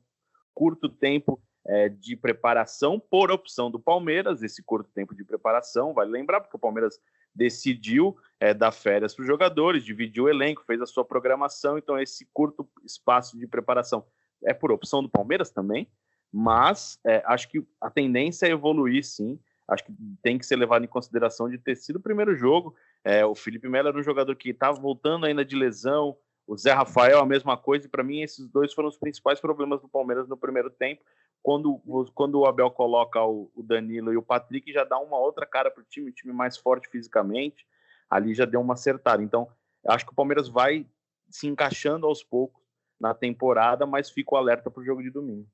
curto 0.53 0.87
tempo 0.87 1.41
é, 1.65 1.89
de 1.89 2.15
preparação 2.15 2.99
por 2.99 3.29
opção 3.29 3.69
do 3.69 3.79
Palmeiras, 3.79 4.41
esse 4.41 4.63
curto 4.63 4.89
tempo 4.93 5.13
de 5.13 5.23
preparação, 5.23 5.93
vale 5.93 6.11
lembrar, 6.11 6.39
porque 6.39 6.55
o 6.55 6.59
Palmeiras 6.59 6.99
decidiu 7.38 8.17
é, 8.39 8.53
dar 8.53 8.72
férias 8.72 9.13
para 9.13 9.22
os 9.22 9.27
jogadores, 9.27 9.86
dividiu 9.86 10.25
o 10.25 10.29
elenco, 10.29 10.63
fez 10.65 10.82
a 10.82 10.86
sua 10.86 11.06
programação, 11.06 11.77
então 11.77 12.00
esse 12.00 12.27
curto 12.34 12.67
espaço 12.84 13.38
de 13.38 13.48
preparação 13.48 14.03
é 14.44 14.53
por 14.53 14.72
opção 14.72 15.03
do 15.03 15.10
Palmeiras 15.10 15.51
também, 15.51 15.88
mas 16.32 17.00
é, 17.06 17.24
acho 17.25 17.48
que 17.50 17.63
a 17.79 17.89
tendência 17.89 18.48
é 18.48 18.51
evoluir 18.51 19.03
sim, 19.03 19.39
acho 19.67 19.84
que 19.84 19.94
tem 20.22 20.38
que 20.38 20.46
ser 20.46 20.56
levado 20.56 20.84
em 20.84 20.88
consideração 20.88 21.50
de 21.50 21.58
ter 21.58 21.75
sido 21.75 21.98
o 21.98 22.01
primeiro 22.01 22.36
jogo, 22.36 22.75
é, 23.03 23.25
o 23.25 23.36
Felipe 23.36 23.70
Melo 23.70 23.89
era 23.89 23.98
um 23.98 24.03
jogador 24.03 24.36
que 24.36 24.50
estava 24.50 24.79
voltando 24.79 25.25
ainda 25.25 25.46
de 25.46 25.56
lesão, 25.56 26.17
o 26.47 26.57
Zé 26.57 26.71
Rafael 26.71 27.19
a 27.19 27.25
mesma 27.25 27.57
coisa, 27.57 27.85
e 27.85 27.89
para 27.89 28.03
mim 28.03 28.21
esses 28.21 28.47
dois 28.47 28.73
foram 28.73 28.87
os 28.87 28.97
principais 28.97 29.39
problemas 29.39 29.81
do 29.81 29.89
Palmeiras 29.89 30.27
no 30.29 30.37
primeiro 30.37 30.69
tempo, 30.69 31.03
quando, 31.43 31.81
quando 32.15 32.39
o 32.39 32.45
Abel 32.45 32.71
coloca 32.71 33.21
o, 33.23 33.51
o 33.53 33.61
Danilo 33.61 34.11
e 34.13 34.17
o 34.17 34.23
Patrick, 34.23 34.71
já 34.71 34.83
dá 34.83 34.97
uma 34.97 35.17
outra 35.17 35.45
cara 35.45 35.69
para 35.69 35.81
o 35.81 35.85
time, 35.85 36.09
o 36.09 36.13
time 36.13 36.33
mais 36.33 36.57
forte 36.57 36.89
fisicamente, 36.89 37.67
ali 38.09 38.33
já 38.33 38.45
deu 38.45 38.61
uma 38.61 38.73
acertada. 38.73 39.21
Então, 39.21 39.47
acho 39.85 40.05
que 40.05 40.11
o 40.11 40.15
Palmeiras 40.15 40.47
vai 40.47 40.85
se 41.29 41.47
encaixando 41.47 42.07
aos 42.07 42.23
poucos 42.23 42.61
na 42.99 43.13
temporada, 43.13 43.85
mas 43.85 44.09
fico 44.09 44.35
alerta 44.35 44.71
para 44.71 44.81
o 44.81 44.85
jogo 44.85 45.03
de 45.03 45.11
domingo. 45.11 45.47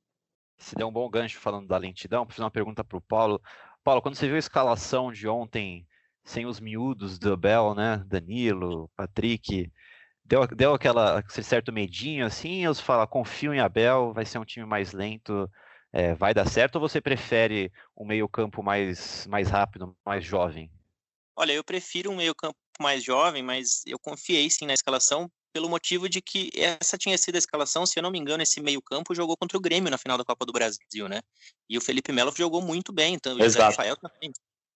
Você 0.58 0.76
deu 0.76 0.88
um 0.88 0.94
bom 0.94 1.10
gancho 1.10 1.40
falando 1.40 1.68
da 1.68 1.78
lentidão, 1.78 2.26
fazer 2.26 2.42
uma 2.42 2.52
pergunta 2.52 2.84
para 2.84 2.98
o 2.98 3.02
Paulo. 3.02 3.42
Paulo, 3.84 4.02
quando 4.02 4.16
você 4.16 4.28
viu 4.28 4.36
a 4.36 4.40
escalação 4.40 5.12
de 5.12 5.28
ontem, 5.28 5.86
sem 6.24 6.46
os 6.46 6.60
miúdos 6.60 7.20
do 7.20 7.34
Abel, 7.34 7.76
né? 7.76 8.04
Danilo, 8.08 8.90
Patrick, 8.96 9.72
deu, 10.26 10.48
deu 10.48 10.74
aquela, 10.74 11.20
aquele 11.20 11.46
certo 11.46 11.72
medinho 11.72 12.26
assim, 12.26 12.66
ou 12.68 12.74
você 12.74 12.82
fala, 12.82 13.08
confio 13.08 13.54
em 13.54 13.60
Abel, 13.60 14.14
vai 14.14 14.26
ser 14.26 14.40
um 14.40 14.46
time 14.46 14.66
mais 14.66 14.92
lento, 14.92 15.50
é, 15.92 16.14
vai 16.16 16.34
dar 16.34 16.50
certo 16.50 16.76
ou 16.76 16.82
você 16.82 17.00
prefere 17.00 17.72
um 17.96 18.06
meio-campo 18.06 18.64
mais, 18.64 19.28
mais 19.28 19.50
rápido, 19.50 19.96
mais 20.06 20.26
jovem? 20.26 20.72
Olha, 21.36 21.54
eu 21.54 21.64
prefiro 21.64 22.12
um 22.12 22.16
meio-campo 22.16 22.58
mais 22.80 23.04
jovem, 23.04 23.44
mas 23.44 23.82
eu 23.86 24.00
confiei 24.00 24.50
sim 24.50 24.66
na 24.66 24.74
escalação 24.74 25.30
pelo 25.54 25.70
motivo 25.70 26.10
de 26.10 26.20
que 26.20 26.50
essa 26.56 26.98
tinha 26.98 27.16
sido 27.18 27.36
a 27.36 27.38
escalação, 27.38 27.86
se 27.86 28.00
eu 28.00 28.04
não 28.04 28.10
me 28.10 28.18
engano, 28.18 28.42
esse 28.42 28.60
meio-campo 28.60 29.14
jogou 29.14 29.38
contra 29.38 29.56
o 29.56 29.62
Grêmio 29.62 29.92
na 29.92 30.00
final 30.00 30.18
da 30.18 30.26
Copa 30.26 30.46
do 30.48 30.52
Brasil, 30.52 31.08
né? 31.08 31.22
E 31.70 31.78
o 31.78 31.82
Felipe 31.82 32.12
Melo 32.12 32.34
jogou 32.36 32.62
muito 32.62 32.92
bem, 32.92 33.14
então 33.14 33.36
o 33.36 33.40
José 33.40 33.60
Rafael 33.60 33.96
também. 33.98 34.32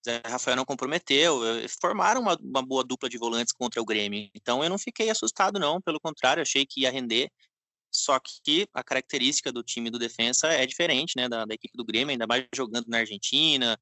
Zé 0.05 0.21
Rafael 0.25 0.55
não 0.55 0.65
comprometeu, 0.65 1.45
eh, 1.45 1.67
formaram 1.81 2.21
uma, 2.21 2.37
uma, 2.41 2.61
boa 2.61 2.83
dupla 2.83 3.09
de 3.09 3.17
volantes 3.17 3.53
contra 3.53 3.81
o 3.81 3.85
Grêmio. 3.85 4.29
Então 4.33 4.63
eu 4.63 4.69
não 4.69 4.77
fiquei 4.77 5.09
assustado, 5.09 5.59
não, 5.59 5.81
pelo 5.81 5.99
contrário, 5.99 6.41
achei 6.41 6.65
que 6.65 6.81
ia 6.81 6.91
render. 6.91 7.29
Só 7.91 8.19
que 8.19 8.67
a 8.73 8.83
característica 8.83 9.51
do 9.51 9.63
time 9.63 9.89
do 9.89 9.99
defensa 9.99 10.47
é 10.47 10.65
diferente, 10.65 11.13
né, 11.17 11.27
da, 11.27 11.45
da 11.45 11.53
equipe 11.53 11.75
do 11.75 11.85
Grêmio, 11.85 12.11
ainda 12.11 12.27
mais 12.27 12.45
jogando 12.55 12.87
na 12.87 12.99
Argentina, 12.99 13.79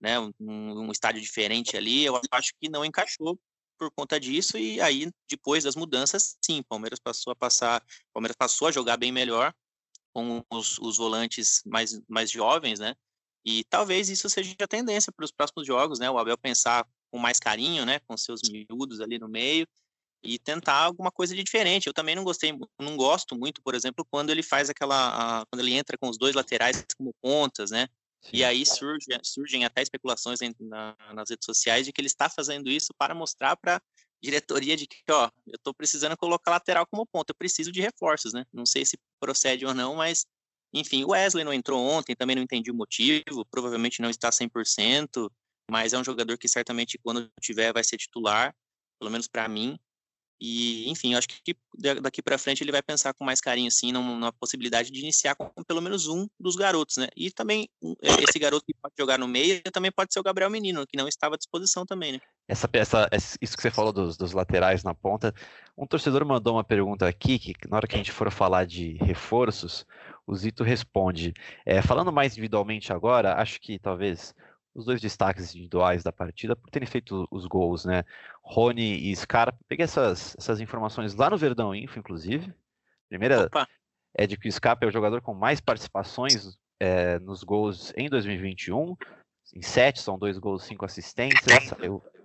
né, 0.00 0.18
um, 0.20 0.32
um 0.40 0.92
estádio 0.92 1.20
diferente 1.20 1.76
ali. 1.76 2.04
Eu 2.04 2.20
acho 2.30 2.52
que 2.60 2.68
não 2.68 2.84
encaixou 2.84 3.38
por 3.78 3.90
conta 3.92 4.18
disso, 4.18 4.56
e 4.56 4.80
aí, 4.80 5.10
depois 5.28 5.64
das 5.64 5.76
mudanças, 5.76 6.36
sim, 6.42 6.62
Palmeiras 6.62 6.98
passou 6.98 7.32
a 7.32 7.36
passar, 7.36 7.84
Palmeiras 8.12 8.36
passou 8.36 8.68
a 8.68 8.72
jogar 8.72 8.96
bem 8.96 9.12
melhor 9.12 9.52
com 10.14 10.42
os, 10.50 10.78
os 10.78 10.96
volantes 10.96 11.62
mais, 11.66 12.00
mais 12.08 12.30
jovens, 12.30 12.78
né? 12.78 12.94
E 13.46 13.62
talvez 13.64 14.08
isso 14.08 14.28
seja 14.28 14.54
a 14.60 14.66
tendência 14.66 15.12
para 15.12 15.24
os 15.24 15.30
próximos 15.30 15.64
jogos, 15.66 16.00
né? 16.00 16.10
O 16.10 16.18
Abel 16.18 16.36
pensar 16.36 16.84
com 17.10 17.18
mais 17.18 17.38
carinho, 17.38 17.86
né? 17.86 18.00
Com 18.00 18.16
seus 18.16 18.40
miúdos 18.50 19.00
ali 19.00 19.18
no 19.18 19.28
meio 19.28 19.66
e 20.22 20.38
tentar 20.38 20.74
alguma 20.74 21.12
coisa 21.12 21.34
de 21.34 21.44
diferente. 21.44 21.86
Eu 21.86 21.94
também 21.94 22.16
não 22.16 22.24
gostei, 22.24 22.52
não 22.80 22.96
gosto 22.96 23.36
muito, 23.36 23.62
por 23.62 23.74
exemplo, 23.74 24.04
quando 24.10 24.30
ele 24.30 24.42
faz 24.42 24.68
aquela, 24.68 25.40
a, 25.40 25.46
quando 25.46 25.60
ele 25.60 25.74
entra 25.74 25.96
com 25.96 26.08
os 26.08 26.18
dois 26.18 26.34
laterais 26.34 26.84
como 26.98 27.14
pontas, 27.22 27.70
né? 27.70 27.86
E 28.32 28.42
aí 28.42 28.66
surge, 28.66 29.06
surgem 29.22 29.64
até 29.64 29.82
especulações 29.82 30.40
na, 30.58 30.96
nas 31.14 31.30
redes 31.30 31.44
sociais 31.44 31.86
de 31.86 31.92
que 31.92 32.00
ele 32.00 32.08
está 32.08 32.28
fazendo 32.28 32.68
isso 32.68 32.92
para 32.98 33.14
mostrar 33.14 33.56
para 33.56 33.80
diretoria 34.20 34.76
de 34.76 34.86
que, 34.86 35.00
ó, 35.10 35.30
eu 35.46 35.54
estou 35.54 35.72
precisando 35.72 36.16
colocar 36.16 36.50
lateral 36.50 36.86
como 36.86 37.06
ponta, 37.06 37.30
eu 37.30 37.36
preciso 37.36 37.70
de 37.70 37.80
reforços, 37.80 38.32
né? 38.32 38.44
Não 38.52 38.66
sei 38.66 38.84
se 38.84 38.98
procede 39.20 39.64
ou 39.64 39.74
não, 39.74 39.94
mas, 39.94 40.26
enfim, 40.72 41.04
o 41.04 41.10
Wesley 41.10 41.44
não 41.44 41.52
entrou 41.52 41.80
ontem, 41.80 42.14
também 42.14 42.36
não 42.36 42.42
entendi 42.42 42.70
o 42.70 42.74
motivo, 42.74 43.44
provavelmente 43.50 44.00
não 44.00 44.10
está 44.10 44.30
100%, 44.30 45.30
mas 45.70 45.92
é 45.92 45.98
um 45.98 46.04
jogador 46.04 46.36
que 46.38 46.48
certamente 46.48 46.98
quando 46.98 47.30
tiver 47.40 47.72
vai 47.72 47.82
ser 47.82 47.96
titular, 47.96 48.54
pelo 48.98 49.10
menos 49.10 49.26
para 49.26 49.48
mim. 49.48 49.78
E, 50.38 50.88
enfim, 50.90 51.14
acho 51.14 51.28
que 51.28 51.56
daqui 52.02 52.20
para 52.20 52.36
frente 52.36 52.62
ele 52.62 52.72
vai 52.72 52.82
pensar 52.82 53.14
com 53.14 53.24
mais 53.24 53.40
carinho, 53.40 53.68
assim, 53.68 53.90
numa 53.90 54.30
possibilidade 54.32 54.90
de 54.90 55.00
iniciar 55.00 55.34
com 55.34 55.50
pelo 55.64 55.80
menos 55.80 56.08
um 56.08 56.28
dos 56.38 56.56
garotos, 56.56 56.98
né? 56.98 57.08
E 57.16 57.30
também, 57.30 57.68
é, 58.02 58.22
esse 58.22 58.38
garoto 58.38 58.64
que 58.66 58.74
pode 58.74 58.94
jogar 58.98 59.18
no 59.18 59.26
meio 59.26 59.62
também 59.72 59.90
pode 59.90 60.12
ser 60.12 60.20
o 60.20 60.22
Gabriel 60.22 60.50
Menino, 60.50 60.86
que 60.86 60.96
não 60.96 61.08
estava 61.08 61.36
à 61.36 61.38
disposição 61.38 61.86
também, 61.86 62.12
né? 62.12 62.20
Essa 62.46 62.68
peça, 62.68 63.08
isso 63.40 63.56
que 63.56 63.62
você 63.62 63.70
falou 63.70 63.92
dos, 63.92 64.18
dos 64.18 64.32
laterais 64.32 64.84
na 64.84 64.94
ponta, 64.94 65.34
um 65.76 65.86
torcedor 65.86 66.24
mandou 66.26 66.54
uma 66.54 66.64
pergunta 66.64 67.08
aqui, 67.08 67.38
que 67.38 67.54
na 67.68 67.78
hora 67.78 67.86
que 67.86 67.94
a 67.94 67.98
gente 67.98 68.12
for 68.12 68.30
falar 68.30 68.66
de 68.66 68.92
reforços, 68.98 69.86
o 70.26 70.34
Zito 70.34 70.64
responde. 70.64 71.32
É, 71.64 71.80
falando 71.80 72.12
mais 72.12 72.32
individualmente 72.32 72.92
agora, 72.92 73.40
acho 73.40 73.60
que 73.60 73.78
talvez 73.78 74.34
os 74.74 74.84
dois 74.84 75.00
destaques 75.00 75.54
individuais 75.54 76.02
da 76.02 76.12
partida 76.12 76.54
por 76.54 76.68
terem 76.68 76.86
feito 76.86 77.26
os 77.30 77.46
gols, 77.46 77.84
né? 77.84 78.04
Rony 78.42 79.10
e 79.10 79.16
Scarpa. 79.16 79.58
Peguei 79.66 79.84
essas, 79.84 80.36
essas 80.38 80.60
informações 80.60 81.14
lá 81.14 81.30
no 81.30 81.38
Verdão 81.38 81.74
Info, 81.74 81.98
inclusive. 81.98 82.52
Primeira 83.08 83.46
Opa. 83.46 83.66
é 84.14 84.26
de 84.26 84.36
que 84.36 84.48
o 84.48 84.52
Scarpa 84.52 84.84
é 84.84 84.88
o 84.88 84.92
jogador 84.92 85.22
com 85.22 85.32
mais 85.32 85.60
participações 85.60 86.58
é, 86.78 87.18
nos 87.20 87.42
gols 87.42 87.92
em 87.96 88.10
2021. 88.10 88.94
Em 89.54 89.62
sete, 89.62 90.00
são 90.00 90.18
dois 90.18 90.38
gols, 90.38 90.64
cinco 90.64 90.84
assistências. 90.84 91.72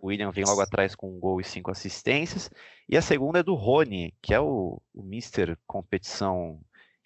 O 0.01 0.07
William 0.07 0.31
vem 0.31 0.43
logo 0.43 0.59
atrás 0.59 0.95
com 0.95 1.15
um 1.15 1.19
gol 1.19 1.39
e 1.39 1.43
cinco 1.43 1.71
assistências. 1.71 2.49
E 2.89 2.97
a 2.97 3.01
segunda 3.01 3.39
é 3.39 3.43
do 3.43 3.53
Rony, 3.53 4.13
que 4.21 4.33
é 4.33 4.39
o, 4.39 4.81
o 4.93 5.03
Mister 5.03 5.57
Competição 5.65 6.59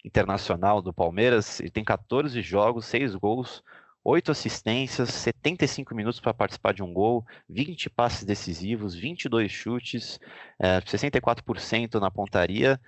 Internacional 0.06 0.80
do 0.80 0.94
Palmeiras. 0.94 1.58
Ele 1.60 1.70
tem 1.70 1.84
14 1.84 2.40
jogos, 2.40 2.86
seis 2.86 3.14
gols, 3.16 3.62
8 4.04 4.30
assistências, 4.30 5.10
75 5.10 5.92
minutos 5.92 6.20
para 6.20 6.32
participar 6.32 6.72
de 6.72 6.80
um 6.80 6.92
gol, 6.92 7.26
20 7.48 7.90
passes 7.90 8.22
decisivos, 8.22 8.94
22 8.94 9.50
chutes, 9.50 10.20
é, 10.60 10.80
64% 10.80 11.98
na 11.98 12.08
pontaria. 12.08 12.80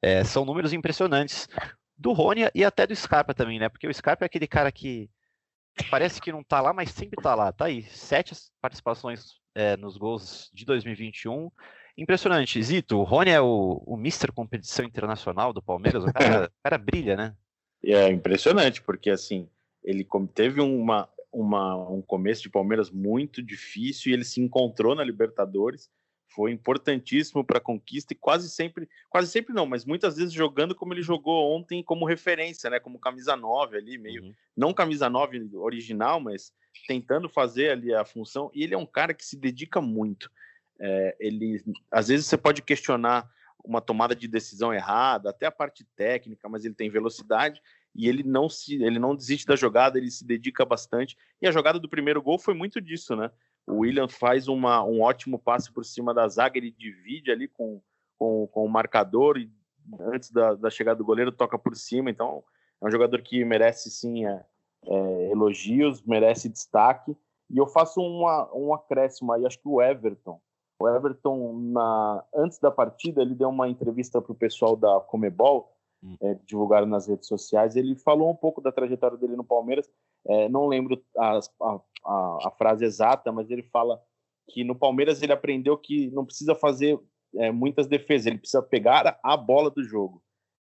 É, 0.00 0.24
são 0.24 0.46
números 0.46 0.72
impressionantes 0.72 1.46
do 1.96 2.12
Rony 2.12 2.48
e 2.54 2.64
até 2.64 2.86
do 2.86 2.96
Scarpa 2.96 3.34
também, 3.34 3.58
né? 3.58 3.68
Porque 3.68 3.86
o 3.86 3.92
Scarpa 3.92 4.24
é 4.24 4.26
aquele 4.26 4.48
cara 4.48 4.72
que 4.72 5.10
parece 5.90 6.22
que 6.22 6.32
não 6.32 6.42
tá 6.42 6.60
lá, 6.62 6.72
mas 6.72 6.90
sempre 6.90 7.22
tá 7.22 7.34
lá. 7.34 7.52
Tá 7.52 7.66
aí, 7.66 7.82
sete 7.84 8.34
participações 8.60 9.42
é, 9.54 9.76
nos 9.76 9.98
gols 9.98 10.50
de 10.54 10.64
2021. 10.64 11.50
Impressionante. 11.96 12.62
Zito, 12.62 12.98
o 12.98 13.02
Rony 13.02 13.30
é 13.30 13.40
o, 13.40 13.82
o 13.86 13.96
Mister 13.96 14.32
Competição 14.32 14.84
Internacional 14.84 15.52
do 15.52 15.62
Palmeiras. 15.62 16.04
O 16.04 16.12
cara, 16.12 16.46
o 16.58 16.62
cara 16.62 16.78
brilha, 16.78 17.16
né? 17.16 17.36
É 17.84 18.08
impressionante, 18.08 18.80
porque 18.80 19.10
assim, 19.10 19.48
ele 19.82 20.06
teve 20.32 20.60
uma, 20.60 21.08
uma, 21.32 21.76
um 21.90 22.00
começo 22.00 22.42
de 22.42 22.50
Palmeiras 22.50 22.90
muito 22.90 23.42
difícil 23.42 24.10
e 24.10 24.14
ele 24.14 24.24
se 24.24 24.40
encontrou 24.40 24.94
na 24.94 25.02
Libertadores. 25.02 25.90
Foi 26.28 26.50
importantíssimo 26.50 27.44
para 27.44 27.58
a 27.58 27.60
conquista 27.60 28.14
e 28.14 28.16
quase 28.16 28.48
sempre, 28.48 28.88
quase 29.10 29.30
sempre 29.30 29.52
não, 29.52 29.66
mas 29.66 29.84
muitas 29.84 30.16
vezes 30.16 30.32
jogando 30.32 30.74
como 30.74 30.94
ele 30.94 31.02
jogou 31.02 31.54
ontem, 31.54 31.82
como 31.82 32.06
referência, 32.06 32.70
né? 32.70 32.80
Como 32.80 32.98
camisa 32.98 33.36
9 33.36 33.76
ali, 33.76 33.98
meio. 33.98 34.22
Uhum. 34.22 34.34
Não 34.56 34.72
camisa 34.72 35.10
9 35.10 35.50
original, 35.56 36.20
mas 36.20 36.52
tentando 36.86 37.28
fazer 37.28 37.72
ali 37.72 37.92
a 37.92 38.04
função. 38.04 38.50
E 38.54 38.62
ele 38.62 38.74
é 38.74 38.78
um 38.78 38.86
cara 38.86 39.12
que 39.12 39.26
se 39.26 39.36
dedica 39.36 39.80
muito. 39.80 40.30
É, 40.84 41.16
ele, 41.20 41.62
às 41.92 42.08
vezes 42.08 42.26
você 42.26 42.36
pode 42.36 42.60
questionar 42.60 43.30
uma 43.64 43.80
tomada 43.80 44.16
de 44.16 44.26
decisão 44.26 44.74
errada, 44.74 45.30
até 45.30 45.46
a 45.46 45.52
parte 45.52 45.84
técnica, 45.94 46.48
mas 46.48 46.64
ele 46.64 46.74
tem 46.74 46.90
velocidade 46.90 47.62
e 47.94 48.08
ele 48.08 48.24
não 48.24 48.48
se 48.48 48.82
ele 48.82 48.98
não 48.98 49.14
desiste 49.14 49.46
da 49.46 49.54
jogada, 49.54 49.96
ele 49.96 50.10
se 50.10 50.26
dedica 50.26 50.64
bastante. 50.64 51.16
E 51.40 51.46
a 51.46 51.52
jogada 51.52 51.78
do 51.78 51.88
primeiro 51.88 52.20
gol 52.20 52.36
foi 52.38 52.54
muito 52.54 52.80
disso, 52.80 53.14
né? 53.14 53.30
O 53.64 53.78
William 53.78 54.08
faz 54.08 54.48
uma, 54.48 54.82
um 54.84 55.02
ótimo 55.02 55.38
passe 55.38 55.70
por 55.70 55.84
cima 55.84 56.12
da 56.12 56.26
zaga, 56.26 56.58
ele 56.58 56.72
divide 56.72 57.30
ali 57.30 57.46
com, 57.46 57.80
com, 58.18 58.48
com 58.48 58.64
o 58.64 58.68
marcador 58.68 59.38
e 59.38 59.48
antes 60.00 60.32
da, 60.32 60.54
da 60.54 60.68
chegada 60.68 60.98
do 60.98 61.04
goleiro 61.04 61.30
toca 61.30 61.56
por 61.56 61.76
cima. 61.76 62.10
Então 62.10 62.42
é 62.82 62.86
um 62.86 62.90
jogador 62.90 63.22
que 63.22 63.44
merece 63.44 63.88
sim 63.88 64.26
é, 64.26 64.44
é, 64.86 65.30
elogios, 65.30 66.02
merece 66.02 66.48
destaque. 66.48 67.16
E 67.48 67.58
eu 67.58 67.66
faço 67.66 68.00
uma, 68.00 68.52
um 68.52 68.74
acréscimo 68.74 69.32
aí, 69.32 69.46
acho 69.46 69.60
que 69.60 69.68
o 69.68 69.80
Everton. 69.80 70.40
O 70.82 70.88
Everton, 70.88 71.52
na, 71.72 72.24
antes 72.34 72.58
da 72.58 72.70
partida, 72.70 73.22
ele 73.22 73.34
deu 73.34 73.48
uma 73.48 73.68
entrevista 73.68 74.20
para 74.20 74.32
o 74.32 74.34
pessoal 74.34 74.76
da 74.76 75.00
Comebol 75.00 75.72
Hum. 76.02 76.16
é, 76.20 76.34
divulgaram 76.46 76.86
nas 76.86 77.06
redes 77.06 77.28
sociais. 77.28 77.76
Ele 77.76 77.94
falou 77.94 78.30
um 78.30 78.36
pouco 78.36 78.60
da 78.60 78.72
trajetória 78.72 79.16
dele 79.16 79.36
no 79.36 79.44
Palmeiras. 79.44 79.88
É, 80.26 80.48
não 80.48 80.66
lembro 80.66 81.02
a, 81.16 81.38
a, 81.38 81.78
a, 82.48 82.50
frase 82.58 82.84
exata, 82.84 83.30
mas 83.30 83.50
ele 83.50 83.62
fala 83.62 84.02
que 84.50 84.64
no 84.64 84.74
Palmeiras 84.74 85.22
ele 85.22 85.32
aprendeu 85.32 85.78
que 85.78 86.10
não 86.10 86.24
precisa 86.24 86.54
fazer 86.54 86.98
é, 87.36 87.50
muitas 87.52 87.86
defesas, 87.86 88.26
ele 88.26 88.38
precisa 88.38 88.62
pegar 88.62 89.18
a 89.22 89.36
bola 89.36 89.70
do 89.70 89.84
jogo. 89.84 90.22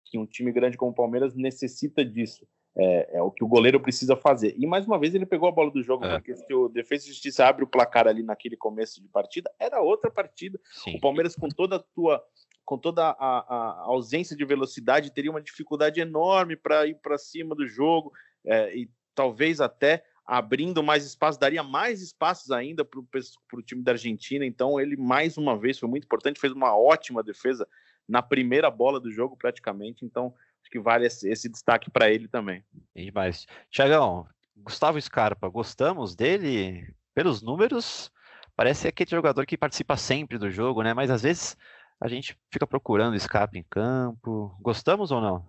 Que 0.06 0.18
um 0.18 0.26
time 0.26 0.52
grande 0.52 0.76
como 0.76 0.92
o 0.92 0.94
Palmeiras 0.94 1.34
necessita 1.34 2.04
disso. 2.04 2.46
É, 2.78 3.16
é, 3.16 3.22
o 3.22 3.30
que 3.30 3.42
o 3.42 3.48
goleiro 3.48 3.80
precisa 3.80 4.14
fazer. 4.14 4.54
E 4.58 4.66
mais 4.66 4.86
uma 4.86 4.98
vez 4.98 5.14
ele 5.14 5.24
pegou 5.24 5.48
a 5.48 5.52
bola 5.52 5.70
do 5.70 5.82
jogo, 5.82 6.04
é. 6.04 6.10
porque 6.10 6.36
se 6.36 6.52
o 6.52 6.68
Defesa 6.68 7.06
e 7.06 7.08
Justiça 7.08 7.46
abre 7.46 7.64
o 7.64 7.66
placar 7.66 8.06
ali 8.06 8.22
naquele 8.22 8.56
começo 8.56 9.00
de 9.00 9.08
partida, 9.08 9.50
era 9.58 9.80
outra 9.80 10.10
partida. 10.10 10.60
Sim. 10.84 10.96
O 10.96 11.00
Palmeiras, 11.00 11.34
com 11.34 11.48
toda 11.48 11.76
a 11.76 11.78
tua 11.78 12.22
com 12.66 12.76
toda 12.76 13.10
a, 13.10 13.14
a, 13.16 13.82
ausência 13.84 14.36
de 14.36 14.44
velocidade, 14.44 15.12
teria 15.12 15.30
uma 15.30 15.40
dificuldade 15.40 16.00
enorme 16.00 16.56
para 16.56 16.84
ir 16.84 16.96
para 16.96 17.16
cima 17.16 17.54
do 17.54 17.64
jogo 17.64 18.12
é, 18.44 18.76
e 18.76 18.90
talvez 19.14 19.60
até 19.60 20.02
abrindo 20.26 20.82
mais 20.82 21.06
espaço, 21.06 21.38
daria 21.38 21.62
mais 21.62 22.02
espaços 22.02 22.50
ainda 22.50 22.84
para 22.84 23.00
o 23.00 23.62
time 23.62 23.82
da 23.82 23.92
Argentina. 23.92 24.44
Então, 24.44 24.80
ele 24.80 24.96
mais 24.96 25.38
uma 25.38 25.56
vez 25.56 25.78
foi 25.78 25.88
muito 25.88 26.04
importante, 26.04 26.40
fez 26.40 26.52
uma 26.52 26.76
ótima 26.76 27.22
defesa 27.22 27.66
na 28.08 28.20
primeira 28.20 28.68
bola 28.68 28.98
do 28.98 29.12
jogo, 29.12 29.36
praticamente. 29.36 30.04
Então, 30.04 30.34
acho 30.66 30.70
que 30.70 30.80
vale 30.80 31.06
esse, 31.06 31.28
esse 31.28 31.48
destaque 31.48 31.90
para 31.90 32.10
ele 32.10 32.26
também. 32.26 32.64
E 32.94 33.04
demais. 33.04 33.46
Tiagão, 33.70 34.26
Gustavo 34.56 35.00
Scarpa, 35.00 35.48
gostamos 35.48 36.16
dele 36.16 36.92
pelos 37.14 37.40
números? 37.40 38.10
Parece 38.56 38.88
aquele 38.88 39.10
jogador 39.10 39.46
que 39.46 39.56
participa 39.56 39.96
sempre 39.96 40.38
do 40.38 40.50
jogo, 40.50 40.82
né? 40.82 40.92
Mas 40.92 41.10
às 41.10 41.22
vezes 41.22 41.56
a 42.00 42.08
gente 42.08 42.36
fica 42.50 42.66
procurando 42.66 43.18
Scarpa 43.18 43.56
em 43.56 43.62
campo. 43.62 44.56
Gostamos 44.60 45.12
ou 45.12 45.20
não? 45.20 45.46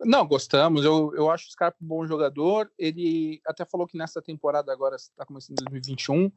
Não, 0.00 0.26
gostamos. 0.26 0.84
Eu, 0.84 1.12
eu 1.14 1.30
acho 1.30 1.48
o 1.48 1.50
Scarpa 1.50 1.76
um 1.82 1.86
bom 1.86 2.06
jogador. 2.06 2.70
Ele 2.78 3.40
até 3.46 3.64
falou 3.64 3.86
que 3.86 3.98
nessa 3.98 4.22
temporada 4.22 4.72
agora 4.72 4.96
está 4.96 5.26
começando 5.26 5.60
em 5.60 5.64
2021. 5.64 6.32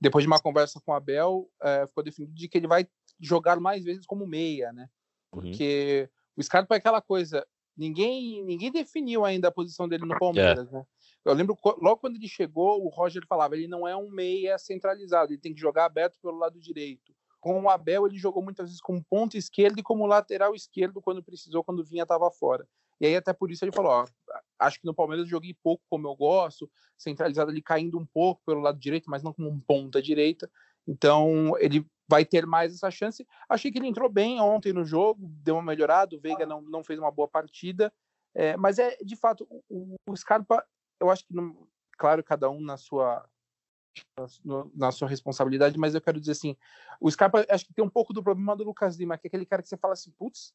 Depois 0.00 0.24
de 0.24 0.26
uma 0.26 0.40
conversa 0.40 0.80
com 0.80 0.90
o 0.90 0.94
Abel, 0.94 1.48
é, 1.62 1.86
ficou 1.86 2.02
definido 2.02 2.32
de 2.34 2.48
que 2.48 2.58
ele 2.58 2.66
vai 2.66 2.88
jogar 3.20 3.60
mais 3.60 3.84
vezes 3.84 4.06
como 4.06 4.26
meia, 4.26 4.72
né? 4.72 4.88
Uhum. 5.32 5.42
Porque 5.42 6.08
uhum. 6.10 6.19
O 6.40 6.42
Scarpa 6.42 6.74
é 6.74 6.78
aquela 6.78 7.00
coisa. 7.00 7.46
ninguém, 7.76 8.42
ninguém 8.44 8.70
definiu 8.70 9.24
ainda 9.24 9.48
a 9.48 9.52
posição 9.52 9.88
dele 9.88 10.04
no 10.04 10.18
Palmeiras, 10.18 10.68
é. 10.68 10.72
né? 10.72 10.84
Eu 11.24 11.34
lembro 11.34 11.56
logo 11.80 11.98
quando 11.98 12.16
ele 12.16 12.28
chegou, 12.28 12.82
o 12.82 12.88
Roger 12.88 13.22
falava, 13.28 13.54
ele 13.54 13.68
não 13.68 13.86
é 13.86 13.94
um 13.94 14.08
meia 14.10 14.56
centralizado, 14.58 15.32
ele 15.32 15.40
tem 15.40 15.52
que 15.52 15.60
jogar 15.60 15.84
aberto 15.84 16.18
pelo 16.22 16.38
lado 16.38 16.58
direito. 16.58 17.14
Com 17.38 17.62
o 17.62 17.68
Abel, 17.70 18.06
ele 18.06 18.18
jogou 18.18 18.42
muitas 18.42 18.68
vezes 18.68 18.80
como 18.80 19.04
ponto 19.04 19.36
esquerdo 19.36 19.78
e 19.78 19.82
como 19.82 20.06
lateral 20.06 20.54
esquerdo 20.54 21.00
quando 21.00 21.22
precisou, 21.22 21.62
quando 21.62 21.84
vinha 21.84 22.02
estava 22.02 22.30
fora. 22.30 22.66
E 23.00 23.06
aí 23.06 23.16
até 23.16 23.32
por 23.32 23.50
isso 23.50 23.64
ele 23.64 23.72
falou, 23.72 23.92
ó, 23.92 24.06
acho 24.58 24.78
que 24.78 24.86
no 24.86 24.94
Palmeiras 24.94 25.24
eu 25.24 25.30
joguei 25.30 25.54
pouco 25.62 25.82
como 25.88 26.06
eu 26.06 26.14
gosto, 26.14 26.70
centralizado 26.98 27.50
ali 27.50 27.62
caindo 27.62 27.98
um 27.98 28.04
pouco 28.06 28.42
pelo 28.44 28.60
lado 28.60 28.78
direito, 28.78 29.10
mas 29.10 29.22
não 29.22 29.32
como 29.32 29.48
um 29.48 29.58
ponta 29.58 30.02
direita. 30.02 30.50
Então 30.86 31.54
ele 31.58 31.86
vai 32.10 32.24
ter 32.24 32.44
mais 32.44 32.74
essa 32.74 32.90
chance. 32.90 33.24
Achei 33.48 33.70
que 33.70 33.78
ele 33.78 33.86
entrou 33.86 34.10
bem 34.10 34.40
ontem 34.40 34.72
no 34.72 34.84
jogo, 34.84 35.28
deu 35.44 35.54
uma 35.54 35.62
melhorada, 35.62 36.16
o 36.16 36.20
Veiga 36.20 36.44
não, 36.44 36.60
não 36.60 36.82
fez 36.82 36.98
uma 36.98 37.10
boa 37.10 37.28
partida, 37.28 37.92
é, 38.34 38.56
mas 38.56 38.80
é 38.80 38.96
de 38.96 39.14
fato 39.14 39.46
o, 39.68 39.94
o 40.08 40.16
Scarpa, 40.16 40.66
eu 40.98 41.08
acho 41.08 41.24
que, 41.24 41.32
não, 41.32 41.68
claro, 41.96 42.24
cada 42.24 42.50
um 42.50 42.60
na 42.60 42.76
sua 42.76 43.24
na 44.74 44.92
sua 44.92 45.08
responsabilidade, 45.08 45.76
mas 45.76 45.94
eu 45.94 46.00
quero 46.00 46.20
dizer 46.20 46.32
assim, 46.32 46.56
o 47.00 47.10
Scarpa 47.10 47.44
acho 47.48 47.66
que 47.66 47.74
tem 47.74 47.84
um 47.84 47.90
pouco 47.90 48.12
do 48.12 48.22
problema 48.22 48.56
do 48.56 48.64
Lucas 48.64 48.96
Lima, 48.96 49.18
que 49.18 49.26
é 49.26 49.28
aquele 49.28 49.44
cara 49.44 49.62
que 49.62 49.68
você 49.68 49.76
fala 49.76 49.94
assim, 49.94 50.12
putz, 50.12 50.54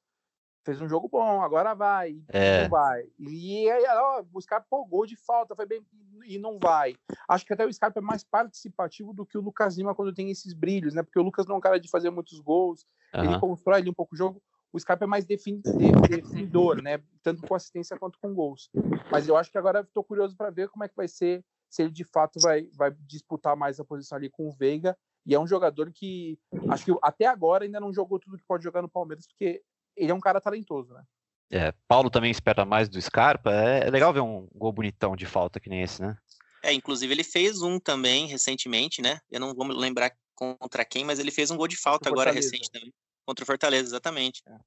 fez 0.66 0.82
um 0.82 0.90
jogo 0.90 1.08
bom, 1.08 1.42
agora 1.42 1.76
vai, 1.76 2.20
é. 2.30 2.64
não 2.64 2.70
vai. 2.70 3.04
E 3.20 3.70
aí, 3.70 3.86
ó, 3.88 4.24
o 4.34 4.42
Scarpa, 4.42 4.66
pô, 4.70 4.84
gol 4.84 5.06
de 5.06 5.16
falta, 5.16 5.56
foi 5.56 5.66
bem, 5.66 5.86
e 6.26 6.40
não 6.40 6.58
vai. 6.60 6.96
Acho 7.30 7.46
que 7.46 7.54
até 7.54 7.66
o 7.66 7.72
Scarpa 7.72 8.00
é 8.00 8.04
mais 8.04 8.24
participativo 8.24 9.14
do 9.14 9.26
que 9.26 9.38
o 9.38 9.42
Lucas 9.42 9.78
Lima 9.78 9.94
quando 9.94 10.14
tem 10.14 10.32
esses 10.32 10.54
brilhos, 10.54 10.94
né? 10.94 11.04
Porque 11.04 11.20
o 11.20 11.24
Lucas 11.24 11.46
não 11.46 11.56
é 11.56 11.58
um 11.60 11.62
cara 11.62 11.80
de 11.80 11.90
fazer 11.90 12.10
muitos 12.10 12.40
gols, 12.40 12.86
uhum. 13.14 13.24
ele 13.24 13.40
constrói 13.40 13.80
ali 13.80 13.90
um 13.90 13.94
pouco 13.94 14.16
o 14.16 14.18
jogo. 14.18 14.42
O 14.74 14.80
Scarpa 14.80 15.06
é 15.06 15.08
mais 15.08 15.26
definidor, 15.26 16.82
né? 16.82 17.00
Tanto 17.24 17.48
com 17.48 17.56
assistência 17.56 17.98
quanto 17.98 18.20
com 18.20 18.34
gols. 18.34 18.70
Mas 19.10 19.28
eu 19.28 19.38
acho 19.38 19.50
que 19.50 19.58
agora 19.58 19.82
estou 19.82 20.04
curioso 20.04 20.36
para 20.36 20.50
ver 20.50 20.68
como 20.68 20.84
é 20.84 20.90
que 20.90 20.96
vai 20.96 21.08
ser, 21.08 21.46
se 21.70 21.84
ele 21.84 21.92
de 21.92 22.04
fato 22.04 22.40
vai, 22.42 22.68
vai 22.74 22.92
disputar 23.08 23.56
mais 23.56 23.80
a 23.80 23.86
posição 23.86 24.18
ali 24.18 24.30
com 24.30 24.50
o 24.50 24.52
Veiga. 24.52 24.98
E 25.26 25.34
é 25.34 25.40
um 25.40 25.48
jogador 25.48 25.92
que 25.94 26.38
acho 26.70 26.86
que 26.86 26.96
até 27.02 27.26
agora 27.26 27.64
ainda 27.64 27.80
não 27.80 27.94
jogou 27.94 28.20
tudo 28.20 28.38
que 28.38 28.46
pode 28.46 28.64
jogar 28.64 28.82
no 28.82 28.90
Palmeiras, 28.90 29.26
porque 29.26 29.64
ele 29.96 30.12
é 30.12 30.14
um 30.14 30.20
cara 30.20 30.42
talentoso, 30.42 30.94
né? 30.94 31.04
É, 31.52 31.74
Paulo 31.88 32.10
também 32.10 32.32
espera 32.32 32.66
mais 32.66 32.90
do 32.90 33.02
Scarpa. 33.02 33.52
É, 33.52 33.88
é 33.88 33.90
legal 33.90 34.12
ver 34.12 34.22
um 34.22 34.48
gol 34.54 34.72
bonitão 34.72 35.16
de 35.16 35.26
falta 35.26 35.60
que 35.60 35.70
nem 35.70 35.82
esse, 35.82 36.02
né? 36.02 36.18
É, 36.64 36.74
inclusive 36.74 37.14
ele 37.14 37.24
fez 37.24 37.62
um 37.62 37.80
também 37.80 38.26
recentemente, 38.28 39.02
né? 39.02 39.20
Eu 39.30 39.40
não 39.40 39.54
vou 39.54 39.66
me 39.66 39.74
lembrar 39.74 40.12
contra 40.34 40.84
quem, 40.84 41.06
mas 41.06 41.20
ele 41.20 41.32
fez 41.32 41.52
um 41.52 41.58
gol 41.58 41.68
de 41.68 41.78
falta 41.78 42.10
agora 42.10 42.32
recente 42.32 42.70
também. 42.72 42.92
Contra 43.26 43.44
o 43.44 43.46
Fortaleza, 43.46 43.88
exatamente. 43.88 44.42
É. 44.48 44.58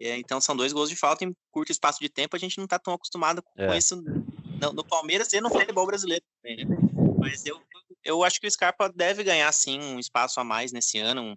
É, 0.00 0.16
então 0.16 0.40
são 0.40 0.56
dois 0.56 0.72
gols 0.72 0.88
de 0.88 0.96
falta 0.96 1.24
em 1.24 1.36
curto 1.50 1.70
espaço 1.70 2.00
de 2.00 2.08
tempo. 2.08 2.34
A 2.34 2.38
gente 2.38 2.56
não 2.56 2.64
está 2.64 2.78
tão 2.78 2.94
acostumado 2.94 3.42
com 3.42 3.62
é. 3.62 3.76
isso 3.76 4.00
no, 4.60 4.72
no, 4.72 4.84
Palmeiras 4.84 5.32
e 5.32 5.40
no 5.40 5.50
futebol 5.50 5.86
brasileiro 5.86 6.24
também, 6.40 6.64
né? 6.64 6.76
Mas 7.18 7.44
eu, 7.44 7.60
eu 8.02 8.24
acho 8.24 8.40
que 8.40 8.46
o 8.46 8.50
Scarpa 8.50 8.88
deve 8.88 9.22
ganhar 9.22 9.52
sim 9.52 9.78
um 9.78 9.98
espaço 9.98 10.40
a 10.40 10.44
mais 10.44 10.72
nesse 10.72 10.98
ano, 10.98 11.22
um, 11.22 11.36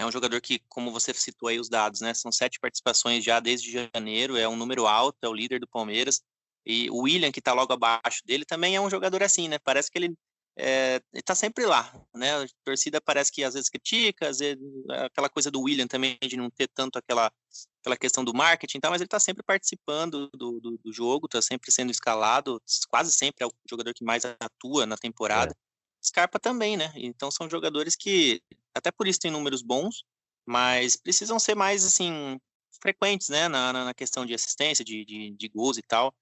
é 0.00 0.06
um 0.06 0.12
jogador 0.12 0.40
que, 0.40 0.60
como 0.68 0.90
você 0.90 1.12
citou 1.12 1.48
aí 1.48 1.58
os 1.58 1.68
dados, 1.68 2.00
né? 2.00 2.14
São 2.14 2.32
sete 2.32 2.58
participações 2.58 3.24
já 3.24 3.40
desde 3.40 3.70
janeiro, 3.70 4.36
é 4.36 4.48
um 4.48 4.56
número 4.56 4.86
alto, 4.86 5.18
é 5.22 5.28
o 5.28 5.34
líder 5.34 5.60
do 5.60 5.68
Palmeiras. 5.68 6.22
E 6.64 6.90
o 6.90 7.02
William, 7.02 7.32
que 7.32 7.38
está 7.38 7.52
logo 7.52 7.72
abaixo 7.72 8.22
dele, 8.24 8.44
também 8.44 8.76
é 8.76 8.80
um 8.80 8.90
jogador 8.90 9.22
assim, 9.22 9.48
né? 9.48 9.58
Parece 9.58 9.90
que 9.90 9.98
ele 9.98 10.14
é, 10.58 11.00
está 11.14 11.34
sempre 11.34 11.64
lá, 11.64 11.92
né? 12.14 12.42
A 12.42 12.46
torcida 12.64 13.00
parece 13.00 13.32
que 13.32 13.44
às 13.44 13.54
vezes 13.54 13.68
critica, 13.68 14.28
às 14.28 14.38
vezes 14.38 14.62
aquela 14.88 15.28
coisa 15.28 15.50
do 15.50 15.62
William 15.62 15.86
também 15.86 16.18
de 16.22 16.36
não 16.36 16.50
ter 16.50 16.68
tanto 16.68 16.98
aquela, 16.98 17.32
aquela 17.80 17.96
questão 17.96 18.24
do 18.24 18.34
marketing, 18.34 18.80
tá? 18.80 18.90
mas 18.90 19.00
ele 19.00 19.06
está 19.06 19.18
sempre 19.18 19.42
participando 19.42 20.28
do, 20.34 20.60
do, 20.60 20.78
do 20.78 20.92
jogo, 20.92 21.26
está 21.26 21.40
sempre 21.40 21.72
sendo 21.72 21.90
escalado, 21.90 22.60
quase 22.88 23.12
sempre 23.12 23.44
é 23.44 23.46
o 23.46 23.52
jogador 23.68 23.94
que 23.94 24.04
mais 24.04 24.24
atua 24.24 24.86
na 24.86 24.96
temporada. 24.96 25.52
É. 25.52 26.06
Scarpa 26.06 26.38
também, 26.38 26.76
né? 26.76 26.92
Então 26.96 27.30
são 27.30 27.48
jogadores 27.48 27.94
que 27.94 28.42
até 28.74 28.90
por 28.90 29.06
isso 29.06 29.20
tem 29.20 29.30
números 29.30 29.62
bons, 29.62 30.04
mas 30.46 30.96
precisam 30.96 31.38
ser 31.38 31.54
mais 31.54 31.84
assim 31.84 32.38
frequentes, 32.80 33.28
né? 33.28 33.48
Na, 33.48 33.72
na 33.72 33.94
questão 33.94 34.24
de 34.24 34.34
assistência, 34.34 34.84
de, 34.84 35.04
de, 35.04 35.30
de 35.30 35.48
gols 35.48 35.78
e 35.78 35.82
tal. 35.82 36.14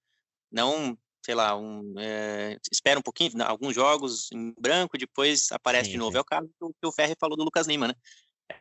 Não, 0.51 0.99
sei 1.25 1.35
lá, 1.35 1.57
um, 1.57 1.95
é, 1.99 2.57
espera 2.71 2.99
um 2.99 3.03
pouquinho, 3.03 3.43
alguns 3.45 3.75
jogos 3.75 4.31
em 4.33 4.53
branco, 4.59 4.99
depois 4.99 5.53
aparece 5.53 5.87
sim, 5.87 5.93
de 5.93 5.99
novo. 5.99 6.13
Sim. 6.13 6.19
É 6.19 6.21
o 6.21 6.25
caso 6.25 6.49
que 6.59 6.87
o 6.87 6.93
Ferri 6.93 7.15
falou 7.19 7.37
do 7.37 7.45
Lucas 7.45 7.67
Lima, 7.67 7.89
né? 7.89 7.95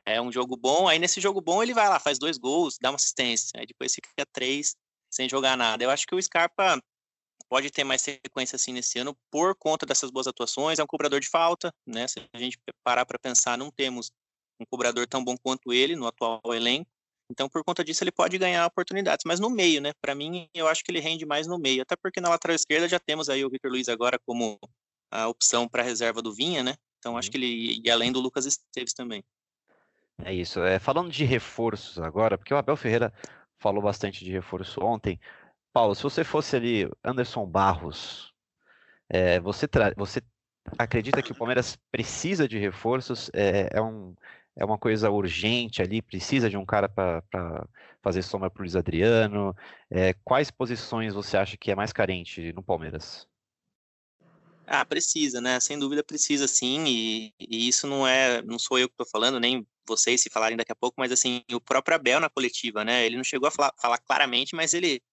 É 0.06 0.22
um 0.22 0.32
jogo 0.32 0.58
bom, 0.58 0.88
aí 0.88 1.00
nesse 1.00 1.22
jogo 1.22 1.40
bom 1.40 1.64
ele 1.64 1.74
vai 1.74 1.88
lá, 1.88 1.98
faz 1.98 2.20
dois 2.20 2.38
gols, 2.38 2.78
dá 2.82 2.90
uma 2.90 2.98
assistência, 2.98 3.58
aí 3.58 3.66
depois 3.66 3.94
fica 3.94 4.26
três 4.34 4.76
sem 5.10 5.30
jogar 5.30 5.56
nada. 5.56 5.82
Eu 5.82 5.90
acho 5.90 6.06
que 6.06 6.14
o 6.14 6.22
Scarpa 6.22 6.82
pode 7.50 7.70
ter 7.72 7.84
mais 7.84 8.02
sequência 8.02 8.56
assim 8.56 8.74
nesse 8.74 9.00
ano 9.00 9.16
por 9.32 9.56
conta 9.56 9.86
dessas 9.86 10.12
boas 10.12 10.28
atuações. 10.28 10.80
É 10.80 10.84
um 10.84 10.88
cobrador 10.88 11.20
de 11.20 11.30
falta, 11.30 11.74
né? 11.86 12.08
Se 12.08 12.20
a 12.34 12.38
gente 12.38 12.58
parar 12.84 13.06
para 13.06 13.20
pensar, 13.20 13.58
não 13.58 13.72
temos 13.72 14.12
um 14.60 14.66
cobrador 14.66 15.08
tão 15.08 15.24
bom 15.24 15.36
quanto 15.38 15.74
ele 15.74 15.96
no 15.96 16.08
atual 16.08 16.42
elenco. 16.54 16.90
Então, 17.30 17.50
por 17.50 17.64
conta 17.64 17.84
disso, 17.84 18.04
ele 18.04 18.12
pode 18.12 18.38
ganhar 18.38 18.66
oportunidades, 18.66 19.24
mas 19.26 19.40
no 19.40 19.50
meio, 19.50 19.82
né? 19.82 19.92
Para 20.02 20.16
mim, 20.16 20.48
eu 20.54 20.68
acho 20.68 20.84
que 20.84 20.92
ele 20.92 21.02
rende 21.02 21.26
mais 21.26 21.46
no 21.46 21.60
meio, 21.60 21.82
até 21.82 21.96
porque 21.96 22.22
na 22.22 22.30
lateral 22.30 22.56
esquerda 22.56 22.88
já 22.88 23.00
temos 23.00 23.28
aí 23.28 23.44
o 23.44 23.50
Victor 23.50 23.70
Luiz 23.70 23.90
agora 23.90 24.18
como 24.26 24.58
a 25.12 25.28
opção 25.28 25.68
para 25.68 25.84
reserva 25.84 26.22
do 26.22 26.34
Vinha, 26.34 26.64
né? 26.64 26.76
Então, 27.00 27.18
acho 27.18 27.28
uhum. 27.28 27.32
que 27.32 27.38
ele 27.38 27.82
e 27.84 27.92
além 27.92 28.12
do 28.12 28.22
Lucas 28.22 28.46
Esteves 28.46 28.94
também. 28.94 29.24
É 30.24 30.34
isso. 30.34 30.62
É, 30.62 30.80
falando 30.80 31.12
de 31.12 31.26
reforços 31.26 32.00
agora, 32.00 32.38
porque 32.38 32.54
o 32.54 32.58
Abel 32.58 32.76
Ferreira 32.76 33.14
falou 33.60 33.82
bastante 33.82 34.24
de 34.24 34.32
reforço 34.32 34.82
ontem. 34.82 35.20
Paulo, 35.78 35.94
se 35.94 36.02
você 36.02 36.24
fosse 36.24 36.56
ali 36.56 36.90
Anderson 37.04 37.46
Barros, 37.46 38.34
é, 39.08 39.40
você, 39.40 39.68
você 39.96 40.24
acredita 40.76 41.22
que 41.22 41.32
o 41.32 41.36
Palmeiras 41.36 41.78
precisa 41.92 42.48
de 42.48 42.58
reforços? 42.58 43.30
É, 43.32 43.70
é, 43.72 43.80
um, 43.80 44.16
é 44.56 44.66
uma 44.66 44.80
coisa 44.80 45.12
urgente 45.12 45.80
ali? 45.80 46.02
Precisa 46.02 46.50
de 46.50 46.58
um 46.58 46.66
cara 46.66 46.90
para 46.90 47.22
fazer 48.02 48.24
sombra 48.24 48.50
para 48.50 48.60
o 48.60 48.64
Luiz 48.64 48.76
Adriano? 48.76 49.56
É, 49.88 50.16
quais 50.24 50.50
posições 50.50 51.14
você 51.14 51.38
acha 51.38 51.56
que 51.56 51.70
é 51.70 51.76
mais 51.76 51.94
carente 51.94 52.52
no 52.54 52.64
Palmeiras? 52.64 53.28
Ah, 54.66 54.84
precisa, 54.84 55.40
né? 55.40 55.60
Sem 55.60 55.78
dúvida 55.78 56.04
precisa 56.04 56.48
sim, 56.48 56.86
e, 56.88 57.34
e 57.40 57.68
isso 57.68 57.86
não 57.86 58.08
é, 58.08 58.42
não 58.42 58.58
sou 58.58 58.80
eu 58.80 58.90
que 58.90 58.96
estou 58.96 59.06
falando, 59.06 59.40
nem 59.40 59.64
vocês 59.88 60.22
se 60.22 60.30
falarem 60.32 60.58
daqui 60.58 60.72
a 60.72 60.76
pouco, 60.76 60.96
mas 60.98 61.12
assim, 61.12 61.44
o 61.54 61.62
próprio 61.62 61.96
Abel 61.96 62.20
na 62.20 62.32
coletiva, 62.32 62.84
né? 62.84 63.06
Ele 63.06 63.16
não 63.16 63.24
chegou 63.24 63.48
a 63.48 63.52
falar, 63.52 63.74
falar 63.78 64.00
claramente, 64.00 64.56
mas 64.56 64.74
ele 64.74 65.04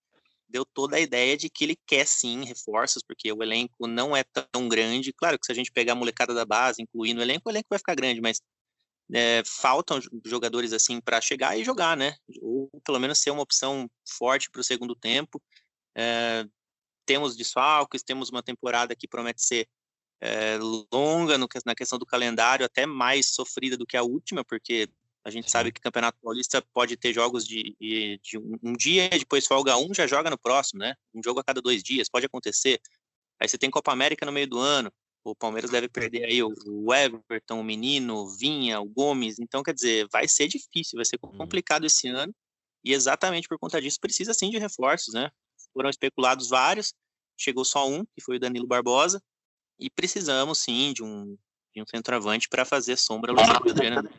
deu 0.54 0.64
toda 0.64 0.96
a 0.96 1.00
ideia 1.00 1.36
de 1.36 1.50
que 1.50 1.64
ele 1.64 1.76
quer 1.84 2.06
sim 2.06 2.44
reforços, 2.44 3.02
porque 3.02 3.32
o 3.32 3.42
elenco 3.42 3.88
não 3.88 4.16
é 4.16 4.22
tão 4.52 4.68
grande. 4.68 5.12
Claro 5.12 5.36
que 5.36 5.44
se 5.46 5.50
a 5.50 5.54
gente 5.54 5.72
pegar 5.72 5.94
a 5.94 5.96
molecada 5.96 6.32
da 6.32 6.44
base, 6.44 6.80
incluir 6.80 7.12
no 7.12 7.20
elenco, 7.20 7.48
o 7.48 7.50
elenco 7.50 7.66
vai 7.68 7.78
ficar 7.78 7.96
grande, 7.96 8.20
mas 8.20 8.40
é, 9.12 9.42
faltam 9.44 9.98
jogadores 10.24 10.72
assim 10.72 11.00
para 11.00 11.20
chegar 11.20 11.58
e 11.58 11.64
jogar, 11.64 11.96
né? 11.96 12.14
Ou 12.40 12.70
pelo 12.84 13.00
menos 13.00 13.18
ser 13.18 13.32
uma 13.32 13.42
opção 13.42 13.90
forte 14.08 14.48
para 14.48 14.60
o 14.60 14.64
segundo 14.64 14.94
tempo. 14.94 15.42
É, 15.96 16.44
temos 17.04 17.36
desfalques, 17.36 18.04
temos 18.04 18.30
uma 18.30 18.42
temporada 18.42 18.94
que 18.94 19.08
promete 19.08 19.42
ser 19.42 19.68
é, 20.20 20.56
longa 20.92 21.36
no, 21.36 21.48
na 21.66 21.74
questão 21.74 21.98
do 21.98 22.06
calendário, 22.06 22.64
até 22.64 22.86
mais 22.86 23.34
sofrida 23.34 23.76
do 23.76 23.84
que 23.84 23.96
a 23.96 24.04
última, 24.04 24.44
porque 24.44 24.88
a 25.24 25.30
gente 25.30 25.46
Sim. 25.46 25.50
sabe 25.50 25.72
que 25.72 25.80
o 25.80 25.82
Campeonato 25.82 26.18
Paulista 26.22 26.62
pode 26.72 26.96
ter 26.96 27.12
jogos 27.12 27.46
de, 27.46 27.74
de, 27.80 28.20
de 28.22 28.38
um, 28.38 28.58
um, 28.62 28.72
dia, 28.74 29.08
depois 29.08 29.46
folga 29.46 29.76
um, 29.76 29.92
já 29.94 30.06
joga 30.06 30.28
no 30.28 30.38
próximo, 30.38 30.80
né? 30.80 30.94
Um 31.14 31.22
jogo 31.24 31.40
a 31.40 31.44
cada 31.44 31.62
dois 31.62 31.82
dias, 31.82 32.08
pode 32.08 32.26
acontecer. 32.26 32.78
Aí 33.40 33.48
você 33.48 33.56
tem 33.56 33.70
Copa 33.70 33.90
América 33.90 34.26
no 34.26 34.32
meio 34.32 34.46
do 34.46 34.58
ano, 34.58 34.92
o 35.24 35.34
Palmeiras 35.34 35.70
deve 35.70 35.88
perder 35.88 36.24
aí 36.24 36.42
o, 36.42 36.94
Everton, 36.94 37.58
o 37.58 37.64
Menino, 37.64 38.16
o 38.16 38.28
Vinha, 38.28 38.78
o 38.80 38.84
Gomes. 38.84 39.38
Então, 39.38 39.62
quer 39.62 39.72
dizer, 39.72 40.06
vai 40.12 40.28
ser 40.28 40.46
difícil, 40.46 40.96
vai 40.96 41.04
ser 41.06 41.18
uhum. 41.22 41.38
complicado 41.38 41.86
esse 41.86 42.06
ano. 42.08 42.34
E 42.84 42.92
exatamente 42.92 43.48
por 43.48 43.58
conta 43.58 43.80
disso, 43.80 43.98
precisa 43.98 44.34
sim 44.34 44.50
de 44.50 44.58
reforços, 44.58 45.14
né? 45.14 45.30
Foram 45.72 45.88
especulados 45.88 46.50
vários, 46.50 46.92
chegou 47.38 47.64
só 47.64 47.88
um, 47.88 48.04
que 48.04 48.20
foi 48.20 48.36
o 48.36 48.38
Danilo 48.38 48.66
Barbosa. 48.66 49.22
E 49.80 49.88
precisamos 49.88 50.58
sim 50.58 50.92
de 50.92 51.02
um, 51.02 51.38
de 51.74 51.80
um 51.82 51.86
centroavante 51.86 52.46
para 52.46 52.66
fazer 52.66 52.98
sombra 52.98 53.32
ao 53.32 53.36
Luiz 53.36 53.72
Adriano. 53.72 54.10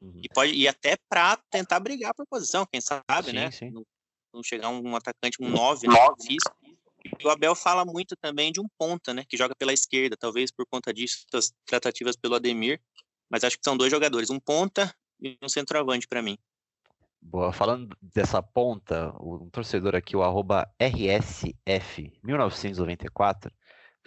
Uhum. 0.00 0.20
E, 0.22 0.28
pode, 0.28 0.52
e 0.52 0.68
até 0.68 0.96
para 1.08 1.36
tentar 1.50 1.80
brigar 1.80 2.14
por 2.14 2.24
posição, 2.26 2.66
quem 2.66 2.80
sabe, 2.80 3.04
sim, 3.24 3.32
né? 3.32 3.50
Sim. 3.50 3.70
Não, 3.70 3.84
não, 4.32 4.42
chegar 4.42 4.68
um 4.68 4.96
atacante, 4.96 5.38
um 5.40 5.48
9, 5.48 5.88
né? 5.88 5.94
Físico. 6.20 6.56
E 7.18 7.26
o 7.26 7.30
Abel 7.30 7.54
fala 7.54 7.84
muito 7.84 8.16
também 8.16 8.52
de 8.52 8.60
um 8.60 8.68
ponta, 8.78 9.14
né? 9.14 9.24
Que 9.28 9.36
joga 9.36 9.54
pela 9.54 9.72
esquerda, 9.72 10.16
talvez 10.16 10.50
por 10.50 10.66
conta 10.66 10.92
disso, 10.92 11.24
das 11.32 11.52
tratativas 11.64 12.16
pelo 12.16 12.34
Ademir. 12.34 12.80
Mas 13.30 13.44
acho 13.44 13.56
que 13.56 13.64
são 13.64 13.76
dois 13.76 13.90
jogadores, 13.90 14.30
um 14.30 14.40
ponta 14.40 14.94
e 15.20 15.36
um 15.42 15.48
centroavante 15.48 16.06
para 16.06 16.22
mim. 16.22 16.38
Boa, 17.20 17.52
falando 17.52 17.96
dessa 18.00 18.40
ponta, 18.42 19.12
um 19.20 19.50
torcedor 19.50 19.96
aqui, 19.96 20.16
o 20.16 20.22
arroba 20.22 20.72
RSF1994, 20.80 23.50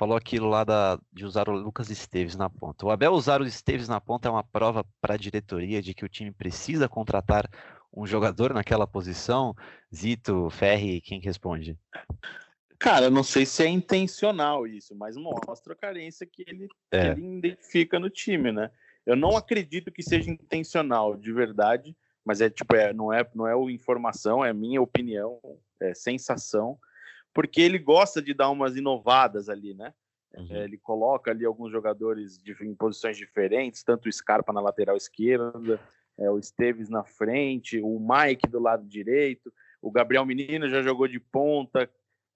falou 0.02 0.18
aquilo 0.18 0.50
lá 0.50 0.64
da, 0.64 1.00
de 1.14 1.24
usar 1.24 1.48
o 1.48 1.52
Lucas 1.52 1.92
Esteves 1.92 2.36
na 2.36 2.50
ponta. 2.50 2.88
O 2.88 2.90
Abel 2.90 3.12
usar 3.12 3.40
o 3.40 3.46
Esteves 3.46 3.88
na 3.88 4.02
ponta 4.02 4.28
é 4.28 4.32
uma 4.32 4.44
prova 4.44 4.84
para 5.00 5.14
a 5.14 5.18
diretoria 5.18 5.80
de 5.80 5.94
que 5.94 6.04
o 6.04 6.10
time 6.10 6.32
precisa 6.32 6.90
contratar 6.90 7.48
um 7.96 8.08
jogador 8.08 8.52
naquela 8.52 8.88
posição? 8.88 9.54
Zito, 9.94 10.50
Ferri, 10.50 11.02
quem 11.02 11.22
responde? 11.22 11.78
Cara, 12.80 13.06
eu 13.06 13.12
não 13.12 13.22
sei 13.22 13.46
se 13.46 13.62
é 13.64 13.68
intencional 13.68 14.66
isso, 14.66 14.96
mas 14.96 15.16
mostra 15.16 15.74
a 15.74 15.78
carência 15.78 16.26
que 16.26 16.44
ele, 16.48 16.68
é. 16.90 17.14
que 17.14 17.20
ele 17.22 17.38
identifica 17.38 18.00
no 18.00 18.10
time, 18.10 18.52
né? 18.52 18.72
Eu 19.06 19.16
não 19.16 19.38
acredito 19.38 19.92
que 19.92 20.02
seja 20.02 20.32
intencional, 20.32 21.16
de 21.16 21.32
verdade, 21.32 21.96
mas 22.26 22.42
é 22.42 22.50
tipo, 22.50 22.76
é, 22.76 22.92
não 22.92 23.14
é 23.14 23.24
não 23.36 23.48
é 23.48 23.72
informação, 23.72 24.44
é 24.44 24.52
minha 24.52 24.82
opinião, 24.82 25.40
é 25.80 25.94
sensação, 25.94 26.80
porque 27.34 27.62
ele 27.62 27.80
gosta 27.80 28.22
de 28.22 28.34
dar 28.34 28.50
umas 28.50 28.76
inovadas 28.76 29.50
ali, 29.50 29.74
né? 29.74 29.94
Uhum. 30.36 30.48
É, 30.50 30.64
ele 30.64 30.78
coloca 30.78 31.32
ali 31.32 31.46
alguns 31.46 31.72
jogadores 31.72 32.38
de, 32.38 32.56
em 32.62 32.74
posições 32.74 33.18
diferentes, 33.18 33.84
tanto 33.84 34.08
o 34.08 34.12
Scarpa 34.12 34.54
na 34.54 34.62
lateral 34.62 34.96
esquerda, 34.96 35.80
é, 36.18 36.30
o 36.30 36.40
Esteves 36.40 36.90
na 36.90 37.04
frente, 37.04 37.82
o 37.82 38.00
Mike 38.00 38.50
do 38.50 38.60
lado 38.60 38.86
direito, 38.88 39.52
o 39.82 39.92
Gabriel 39.92 40.26
Menino 40.26 40.70
já 40.70 40.82
jogou 40.82 41.08
de 41.08 41.20
ponta, 41.20 41.90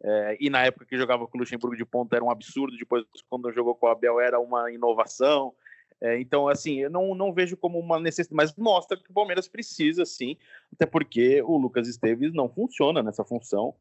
é, 0.03 0.38
e 0.39 0.49
na 0.49 0.63
época 0.63 0.86
que 0.86 0.97
jogava 0.97 1.25
com 1.27 1.38
o 1.38 1.39
Luxemburgo 1.39 1.75
de 1.75 1.86
ponta 1.86 2.15
era 2.15 2.25
um 2.25 2.29
absurdo, 2.29 2.77
depois 2.77 3.05
quando 3.29 3.51
jogou 3.51 3.75
com 3.75 3.88
o 3.88 3.89
Abel 3.89 4.19
era 4.19 4.39
uma 4.39 4.71
inovação. 4.71 5.53
É, 6.01 6.19
então, 6.19 6.49
assim, 6.49 6.81
eu 6.81 6.89
não, 6.89 7.15
não 7.15 7.34
vejo 7.34 7.55
como 7.55 7.79
uma 7.79 7.99
necessidade, 7.99 8.36
mas 8.36 8.55
mostra 8.58 8.97
que 8.97 9.10
o 9.10 9.13
Palmeiras 9.13 9.47
precisa, 9.47 10.05
sim, 10.05 10.38
até 10.73 10.86
porque 10.86 11.41
o 11.41 11.58
Lucas 11.58 11.88
Esteves 11.88 12.34
não 12.34 12.49
funciona 12.49 13.01
nessa 13.01 13.23
função. 13.23 13.73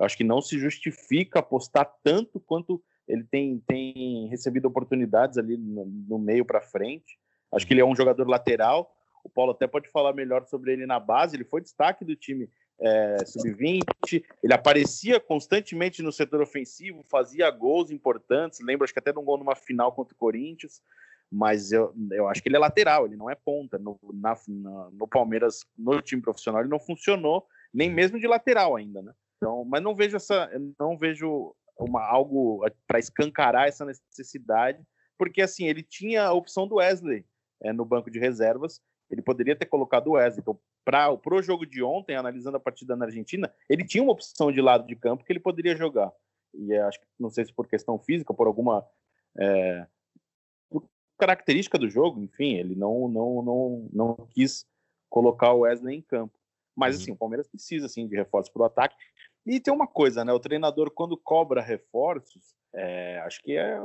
Acho 0.00 0.16
que 0.16 0.24
não 0.24 0.40
se 0.40 0.58
justifica 0.58 1.40
apostar 1.40 1.90
tanto 2.02 2.40
quanto 2.40 2.82
ele 3.06 3.24
tem, 3.24 3.62
tem 3.66 4.28
recebido 4.28 4.66
oportunidades 4.66 5.36
ali 5.36 5.56
no, 5.56 5.84
no 5.86 6.18
meio 6.18 6.44
para 6.44 6.60
frente. 6.60 7.18
Acho 7.52 7.66
que 7.66 7.74
ele 7.74 7.80
é 7.80 7.84
um 7.84 7.96
jogador 7.96 8.28
lateral. 8.28 8.94
O 9.24 9.28
Paulo 9.28 9.52
até 9.52 9.66
pode 9.66 9.88
falar 9.88 10.14
melhor 10.14 10.46
sobre 10.46 10.72
ele 10.72 10.86
na 10.86 10.98
base. 10.98 11.36
Ele 11.36 11.44
foi 11.44 11.60
destaque 11.60 12.04
do 12.04 12.16
time 12.16 12.48
é, 12.80 13.24
sub-20, 13.26 14.24
ele 14.42 14.54
aparecia 14.54 15.20
constantemente 15.20 16.02
no 16.02 16.10
setor 16.10 16.40
ofensivo, 16.40 17.02
fazia 17.02 17.50
gols 17.50 17.90
importantes, 17.90 18.60
lembro 18.60 18.84
acho 18.84 18.92
que 18.92 18.98
até 18.98 19.12
de 19.12 19.18
um 19.18 19.24
gol 19.24 19.36
numa 19.36 19.54
final 19.54 19.92
contra 19.92 20.14
o 20.14 20.18
Corinthians, 20.18 20.82
mas 21.30 21.70
eu, 21.72 21.94
eu 22.10 22.26
acho 22.26 22.42
que 22.42 22.48
ele 22.48 22.56
é 22.56 22.58
lateral, 22.58 23.04
ele 23.04 23.16
não 23.16 23.30
é 23.30 23.34
ponta. 23.34 23.78
No, 23.78 24.00
na, 24.14 24.34
no 24.92 25.06
Palmeiras, 25.06 25.64
no 25.78 26.00
time 26.00 26.22
profissional, 26.22 26.62
ele 26.62 26.70
não 26.70 26.80
funcionou, 26.80 27.46
nem 27.72 27.90
mesmo 27.90 28.18
de 28.18 28.26
lateral 28.26 28.74
ainda, 28.74 29.02
né? 29.02 29.12
Então, 29.40 29.64
mas 29.64 29.82
não 29.82 29.94
vejo 29.94 30.16
essa, 30.16 30.50
não 30.78 30.98
vejo 30.98 31.56
uma, 31.78 32.02
algo 32.02 32.62
para 32.86 32.98
escancarar 32.98 33.68
essa 33.68 33.86
necessidade, 33.86 34.84
porque 35.16 35.40
assim, 35.40 35.64
ele 35.64 35.82
tinha 35.82 36.24
a 36.24 36.32
opção 36.34 36.68
do 36.68 36.74
Wesley 36.74 37.24
é, 37.62 37.72
no 37.72 37.86
banco 37.86 38.10
de 38.10 38.18
reservas, 38.18 38.82
ele 39.10 39.22
poderia 39.22 39.56
ter 39.56 39.64
colocado 39.64 40.08
o 40.08 40.12
Wesley. 40.12 40.40
Então, 40.40 40.60
para 40.84 41.34
o 41.34 41.42
jogo 41.42 41.64
de 41.64 41.82
ontem, 41.82 42.16
analisando 42.16 42.58
a 42.58 42.60
partida 42.60 42.94
na 42.94 43.06
Argentina, 43.06 43.52
ele 43.68 43.84
tinha 43.84 44.02
uma 44.02 44.12
opção 44.12 44.52
de 44.52 44.60
lado 44.60 44.86
de 44.86 44.94
campo 44.94 45.24
que 45.24 45.32
ele 45.32 45.40
poderia 45.40 45.74
jogar. 45.74 46.12
E 46.52 46.74
acho 46.74 47.00
que, 47.00 47.06
não 47.18 47.30
sei 47.30 47.46
se 47.46 47.52
por 47.52 47.66
questão 47.66 47.98
física, 47.98 48.34
por 48.34 48.46
alguma 48.46 48.86
é, 49.38 49.86
por 50.68 50.84
característica 51.18 51.78
do 51.78 51.88
jogo, 51.88 52.22
enfim, 52.22 52.56
ele 52.56 52.74
não, 52.74 53.08
não, 53.08 53.42
não, 53.42 53.88
não 53.92 54.28
quis 54.32 54.66
colocar 55.08 55.52
o 55.52 55.60
Wesley 55.60 55.96
em 55.96 56.02
campo. 56.02 56.38
Mas, 56.76 56.96
uhum. 56.96 57.02
assim, 57.02 57.12
o 57.12 57.16
Palmeiras 57.16 57.48
precisa, 57.48 57.86
assim, 57.86 58.06
de 58.06 58.16
reforços 58.16 58.52
para 58.52 58.62
o 58.62 58.64
ataque. 58.64 58.96
E 59.46 59.58
tem 59.58 59.72
uma 59.72 59.86
coisa, 59.86 60.24
né? 60.24 60.32
O 60.32 60.40
treinador, 60.40 60.90
quando 60.90 61.16
cobra 61.16 61.62
reforços, 61.62 62.54
é, 62.74 63.18
acho 63.20 63.40
que 63.42 63.56
é. 63.56 63.78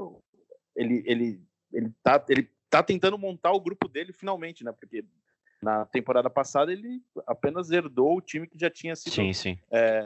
Ele, 0.76 1.04
ele, 1.06 1.42
ele, 1.72 1.92
tá, 2.04 2.24
ele 2.28 2.50
tá 2.70 2.84
tentando 2.84 3.18
montar 3.18 3.52
o 3.52 3.62
grupo 3.62 3.88
dele 3.88 4.12
finalmente, 4.12 4.64
né? 4.64 4.72
Porque 4.72 5.06
na 5.62 5.86
temporada 5.86 6.30
passada 6.30 6.72
ele 6.72 7.02
apenas 7.26 7.72
herdou 7.72 8.18
o 8.18 8.22
time 8.22 8.48
que 8.48 8.60
já 8.60 8.70
tinha 8.70 8.96
sido. 8.96 9.14
Sim, 9.14 9.34
sim. 9.34 9.58
É, 9.72 10.06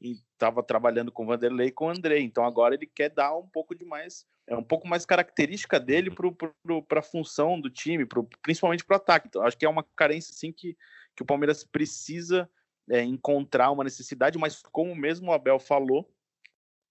estava 0.00 0.62
trabalhando 0.62 1.10
com 1.12 1.24
o 1.24 1.26
Vanderlei 1.26 1.68
e 1.68 1.72
com 1.72 1.86
o 1.86 1.90
André. 1.90 2.18
Então 2.20 2.44
agora 2.44 2.74
ele 2.74 2.86
quer 2.86 3.10
dar 3.10 3.36
um 3.36 3.46
pouco 3.46 3.74
de 3.74 3.84
mais, 3.84 4.26
é 4.46 4.56
um 4.56 4.62
pouco 4.62 4.88
mais 4.88 5.06
característica 5.06 5.78
dele 5.78 6.10
para 6.88 7.00
a 7.00 7.02
função 7.02 7.60
do 7.60 7.70
time, 7.70 8.04
pro, 8.04 8.28
principalmente 8.42 8.84
para 8.84 8.94
o 8.94 8.96
ataque. 8.96 9.28
Então 9.28 9.42
acho 9.42 9.56
que 9.56 9.66
é 9.66 9.68
uma 9.68 9.84
carência 9.94 10.32
assim 10.32 10.52
que, 10.52 10.76
que 11.14 11.22
o 11.22 11.26
Palmeiras 11.26 11.64
precisa 11.64 12.48
é, 12.90 13.02
encontrar 13.02 13.70
uma 13.70 13.84
necessidade, 13.84 14.38
mas 14.38 14.62
como 14.72 14.94
mesmo 14.94 15.30
o 15.30 15.32
Abel 15.32 15.58
falou, 15.58 16.08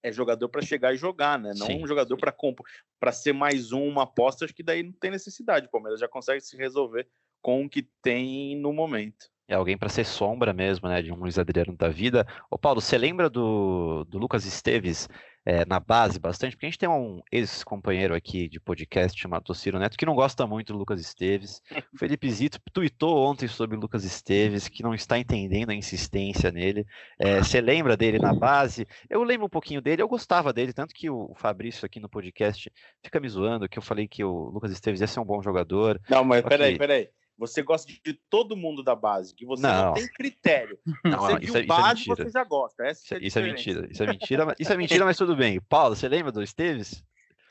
é 0.03 0.11
jogador 0.11 0.49
para 0.49 0.61
chegar 0.61 0.93
e 0.93 0.97
jogar, 0.97 1.39
né? 1.39 1.51
Não 1.57 1.65
sim, 1.65 1.83
um 1.83 1.87
jogador 1.87 2.17
para 2.17 3.11
ser 3.11 3.33
mais 3.33 3.71
um, 3.71 3.87
uma 3.87 4.03
aposta, 4.03 4.45
acho 4.45 4.53
que 4.53 4.61
daí 4.61 4.83
não 4.83 4.91
tem 4.93 5.09
necessidade. 5.09 5.65
O 5.65 5.71
Palmeiras 5.71 5.99
já 5.99 6.07
consegue 6.07 6.41
se 6.41 6.55
resolver 6.55 7.07
com 7.41 7.65
o 7.65 7.69
que 7.69 7.87
tem 8.01 8.55
no 8.55 8.71
momento. 8.71 9.29
É 9.47 9.55
alguém 9.55 9.77
para 9.77 9.89
ser 9.89 10.05
sombra 10.05 10.53
mesmo, 10.53 10.87
né? 10.87 11.01
De 11.01 11.11
um 11.11 11.15
Luiz 11.15 11.37
Adriano 11.37 11.75
da 11.75 11.89
vida. 11.89 12.25
Ô 12.49 12.57
Paulo, 12.57 12.81
você 12.81 12.97
lembra 12.97 13.29
do, 13.29 14.03
do 14.05 14.17
Lucas 14.17 14.45
Esteves 14.45 15.07
é, 15.45 15.63
na 15.65 15.79
base 15.79 16.19
bastante? 16.19 16.55
Porque 16.55 16.65
a 16.65 16.69
gente 16.69 16.79
tem 16.79 16.89
um 16.89 17.21
ex-companheiro 17.31 18.15
aqui 18.15 18.49
de 18.49 18.59
podcast 18.59 19.19
chamado 19.19 19.53
Ciro 19.53 19.77
Neto 19.77 19.97
que 19.97 20.05
não 20.05 20.15
gosta 20.15 20.47
muito 20.47 20.73
do 20.73 20.79
Lucas 20.79 20.99
Esteves. 20.99 21.61
O 21.95 21.97
Felipe 21.97 22.29
Zito 22.29 22.59
tweetou 22.73 23.25
ontem 23.25 23.47
sobre 23.47 23.77
o 23.77 23.79
Lucas 23.79 24.03
Esteves, 24.03 24.67
que 24.67 24.83
não 24.83 24.93
está 24.93 25.17
entendendo 25.17 25.69
a 25.69 25.75
insistência 25.75 26.51
nele. 26.51 26.85
É, 27.17 27.37
você 27.37 27.61
lembra 27.61 27.95
dele 27.95 28.19
na 28.19 28.33
base? 28.33 28.85
Eu 29.09 29.23
lembro 29.23 29.45
um 29.45 29.49
pouquinho 29.49 29.81
dele, 29.81 30.01
eu 30.01 30.07
gostava 30.07 30.51
dele, 30.51 30.73
tanto 30.73 30.93
que 30.93 31.09
o 31.09 31.33
Fabrício 31.35 31.85
aqui 31.85 31.99
no 31.99 32.09
podcast 32.09 32.69
fica 33.01 33.19
me 33.19 33.29
zoando, 33.29 33.69
que 33.69 33.77
eu 33.77 33.83
falei 33.83 34.07
que 34.07 34.23
o 34.23 34.49
Lucas 34.49 34.71
Esteves 34.71 34.99
ia 34.99 35.07
ser 35.07 35.19
um 35.21 35.25
bom 35.25 35.41
jogador. 35.41 36.01
Não, 36.09 36.23
mas 36.23 36.41
peraí, 36.41 36.77
peraí. 36.77 37.09
Você 37.37 37.61
gosta 37.61 37.91
de 37.91 38.13
todo 38.29 38.55
mundo 38.55 38.81
da 38.81 38.95
base, 38.95 39.35
que 39.35 39.45
você 39.45 39.61
não, 39.61 39.87
não 39.87 39.93
tem 39.93 40.07
critério. 40.07 40.79
Não, 41.03 41.19
você 41.19 41.33
não, 41.33 41.39
viu 41.39 41.49
isso, 41.49 41.57
é, 41.57 41.63
base, 41.63 42.01
isso 42.01 42.13
é 42.13 42.15
você 42.15 42.29
já 42.29 42.43
gosta. 42.43 42.85
Essa 42.85 43.01
isso, 43.01 43.13
é, 43.13 43.19
isso 43.19 43.39
é 43.39 43.41
mentira. 43.43 43.87
Isso 43.91 44.03
é 44.03 44.07
mentira, 44.07 44.55
isso 44.57 44.73
é 44.73 44.77
mentira, 44.77 45.05
mas 45.05 45.17
tudo 45.17 45.35
bem. 45.35 45.59
Paulo, 45.61 45.95
você 45.95 46.07
lembra 46.07 46.31
do 46.31 46.41
Esteves? 46.41 47.03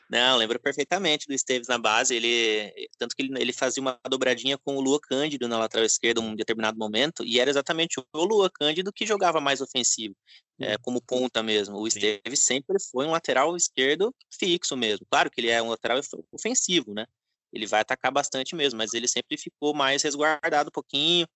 Não, 0.09 0.37
lembro 0.37 0.61
perfeitamente 0.61 1.27
do 1.27 1.35
Esteves 1.35 1.69
na 1.69 1.79
base. 1.79 2.15
Ele 2.15 2.89
tanto 2.99 3.17
que 3.17 3.23
ele, 3.23 3.41
ele 3.41 3.53
fazia 3.53 3.81
uma 3.81 3.99
dobradinha 4.09 4.57
com 4.59 4.77
o 4.77 4.81
Lua 4.81 5.01
Cândido 5.01 5.49
na 5.49 5.59
lateral 5.59 5.85
esquerda 5.85 6.21
em 6.21 6.25
um 6.25 6.37
determinado 6.37 6.79
momento, 6.79 7.25
e 7.25 7.41
era 7.41 7.51
exatamente 7.51 8.01
o 8.01 8.25
Lua 8.25 8.51
Cândido 8.51 8.93
que 8.93 9.07
jogava 9.07 9.41
mais 9.41 9.61
ofensivo, 9.61 10.15
é, 10.61 10.77
como 10.79 11.03
ponta 11.03 11.43
mesmo. 11.43 11.79
O 11.79 11.87
Esteves 11.87 12.41
sempre 12.41 12.77
foi 12.91 13.07
um 13.07 13.11
lateral 13.11 13.57
esquerdo 13.57 14.15
fixo 14.39 14.77
mesmo. 14.77 15.07
Claro 15.11 15.31
que 15.31 15.41
ele 15.41 15.51
é 15.51 15.63
um 15.63 15.71
lateral 15.71 16.01
ofensivo, 16.33 16.95
né? 16.95 17.07
Ele 17.55 17.67
vai 17.67 17.81
atacar 17.81 18.11
bastante 18.11 18.55
mesmo, 18.57 18.77
mas 18.79 18.93
ele 18.93 19.07
sempre 19.07 19.39
ficou 19.39 19.73
mais 19.73 20.03
resguardado 20.03 20.69
um 20.69 20.73
pouquinho, 20.73 21.27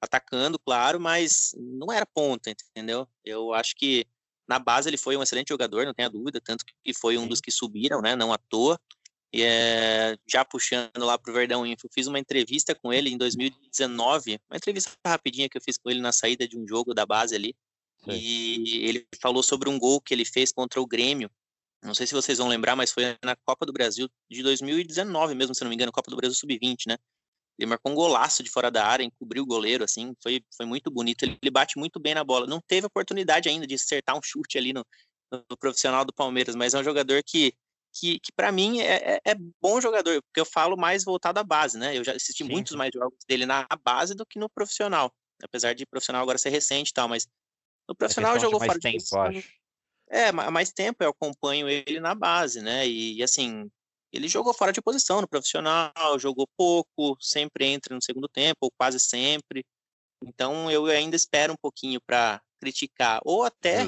atacando, 0.00 0.58
claro, 0.58 0.98
mas 0.98 1.54
não 1.56 1.92
era 1.92 2.06
ponta, 2.06 2.50
entendeu? 2.50 3.06
Eu 3.22 3.52
acho 3.52 3.74
que 3.76 4.06
na 4.48 4.58
base 4.58 4.88
ele 4.88 4.96
foi 4.96 5.16
um 5.16 5.22
excelente 5.22 5.48
jogador, 5.48 5.84
não 5.84 5.92
tenha 5.92 6.08
dúvida, 6.08 6.40
tanto 6.40 6.64
que 6.64 6.94
foi 6.94 7.18
um 7.18 7.28
dos 7.28 7.40
que 7.40 7.50
subiram, 7.50 8.00
né, 8.00 8.16
não 8.16 8.32
à 8.32 8.38
toa. 8.38 8.80
E 9.32 9.42
é, 9.42 10.16
já 10.26 10.44
puxando 10.44 11.04
lá 11.04 11.18
pro 11.18 11.32
Verdão 11.32 11.66
Info, 11.66 11.88
fiz 11.92 12.06
uma 12.06 12.18
entrevista 12.18 12.74
com 12.74 12.92
ele 12.92 13.10
em 13.10 13.18
2019, 13.18 14.38
uma 14.48 14.56
entrevista 14.56 14.92
rapidinha 15.06 15.48
que 15.48 15.58
eu 15.58 15.62
fiz 15.62 15.76
com 15.76 15.90
ele 15.90 16.00
na 16.00 16.12
saída 16.12 16.48
de 16.48 16.56
um 16.56 16.66
jogo 16.66 16.94
da 16.94 17.04
base 17.04 17.34
ali. 17.34 17.54
Sim. 18.04 18.12
E 18.12 18.86
ele 18.86 19.06
falou 19.20 19.42
sobre 19.42 19.68
um 19.68 19.78
gol 19.78 20.00
que 20.00 20.14
ele 20.14 20.24
fez 20.24 20.52
contra 20.52 20.80
o 20.80 20.86
Grêmio 20.86 21.30
não 21.82 21.94
sei 21.94 22.06
se 22.06 22.14
vocês 22.14 22.38
vão 22.38 22.48
lembrar, 22.48 22.74
mas 22.74 22.90
foi 22.90 23.16
na 23.22 23.36
Copa 23.36 23.64
do 23.64 23.72
Brasil 23.72 24.08
de 24.30 24.42
2019 24.42 25.34
mesmo, 25.34 25.54
se 25.54 25.62
não 25.62 25.68
me 25.68 25.74
engano, 25.74 25.92
Copa 25.92 26.10
do 26.10 26.16
Brasil 26.16 26.34
Sub-20, 26.34 26.86
né? 26.88 26.96
Ele 27.58 27.68
marcou 27.68 27.90
um 27.90 27.94
golaço 27.94 28.42
de 28.42 28.50
fora 28.50 28.70
da 28.70 28.86
área, 28.86 29.02
encobriu 29.02 29.42
o 29.42 29.46
goleiro, 29.46 29.82
assim, 29.82 30.14
foi, 30.22 30.42
foi 30.54 30.66
muito 30.66 30.90
bonito. 30.90 31.22
Ele, 31.22 31.50
bate 31.50 31.78
muito 31.78 31.98
bem 31.98 32.14
na 32.14 32.22
bola. 32.22 32.46
Não 32.46 32.60
teve 32.60 32.86
oportunidade 32.86 33.48
ainda 33.48 33.66
de 33.66 33.74
acertar 33.74 34.16
um 34.16 34.20
chute 34.22 34.58
ali 34.58 34.74
no, 34.74 34.84
no 35.32 35.56
profissional 35.58 36.04
do 36.04 36.12
Palmeiras, 36.12 36.54
mas 36.54 36.74
é 36.74 36.78
um 36.78 36.84
jogador 36.84 37.22
que, 37.24 37.54
que, 37.94 38.20
que 38.20 38.30
para 38.32 38.52
mim 38.52 38.80
é, 38.80 39.14
é, 39.14 39.20
é, 39.24 39.34
bom 39.60 39.80
jogador, 39.80 40.22
porque 40.22 40.40
eu 40.40 40.44
falo 40.44 40.76
mais 40.76 41.02
voltado 41.02 41.40
à 41.40 41.42
base, 41.42 41.78
né? 41.78 41.96
Eu 41.96 42.04
já 42.04 42.12
assisti 42.12 42.44
Sim. 42.44 42.50
muitos 42.50 42.76
mais 42.76 42.90
jogos 42.92 43.18
dele 43.26 43.46
na 43.46 43.66
base 43.82 44.14
do 44.14 44.26
que 44.26 44.38
no 44.38 44.50
profissional, 44.50 45.10
apesar 45.42 45.74
de 45.74 45.86
profissional 45.86 46.22
agora 46.22 46.36
ser 46.36 46.50
recente 46.50 46.90
e 46.90 46.92
tal, 46.92 47.08
mas 47.08 47.26
no 47.88 47.92
é 47.92 47.96
profissional 47.96 48.38
jogou 48.38 48.60
fora 48.60 48.78
tempo, 48.78 48.98
de 48.98 49.18
acho. 49.18 49.48
É, 50.08 50.28
há 50.28 50.50
mais 50.50 50.72
tempo 50.72 51.02
eu 51.02 51.10
acompanho 51.10 51.68
ele 51.68 52.00
na 52.00 52.14
base, 52.14 52.60
né? 52.62 52.86
E, 52.86 53.22
assim, 53.22 53.70
ele 54.12 54.28
jogou 54.28 54.54
fora 54.54 54.72
de 54.72 54.80
posição 54.80 55.20
no 55.20 55.28
profissional, 55.28 56.18
jogou 56.18 56.48
pouco, 56.56 57.16
sempre 57.20 57.66
entra 57.66 57.94
no 57.94 58.02
segundo 58.02 58.28
tempo, 58.28 58.58
ou 58.62 58.70
quase 58.70 59.00
sempre. 59.00 59.64
Então 60.24 60.70
eu 60.70 60.86
ainda 60.86 61.16
espero 61.16 61.52
um 61.52 61.56
pouquinho 61.56 62.00
para 62.00 62.40
criticar. 62.60 63.20
Ou 63.24 63.44
até 63.44 63.82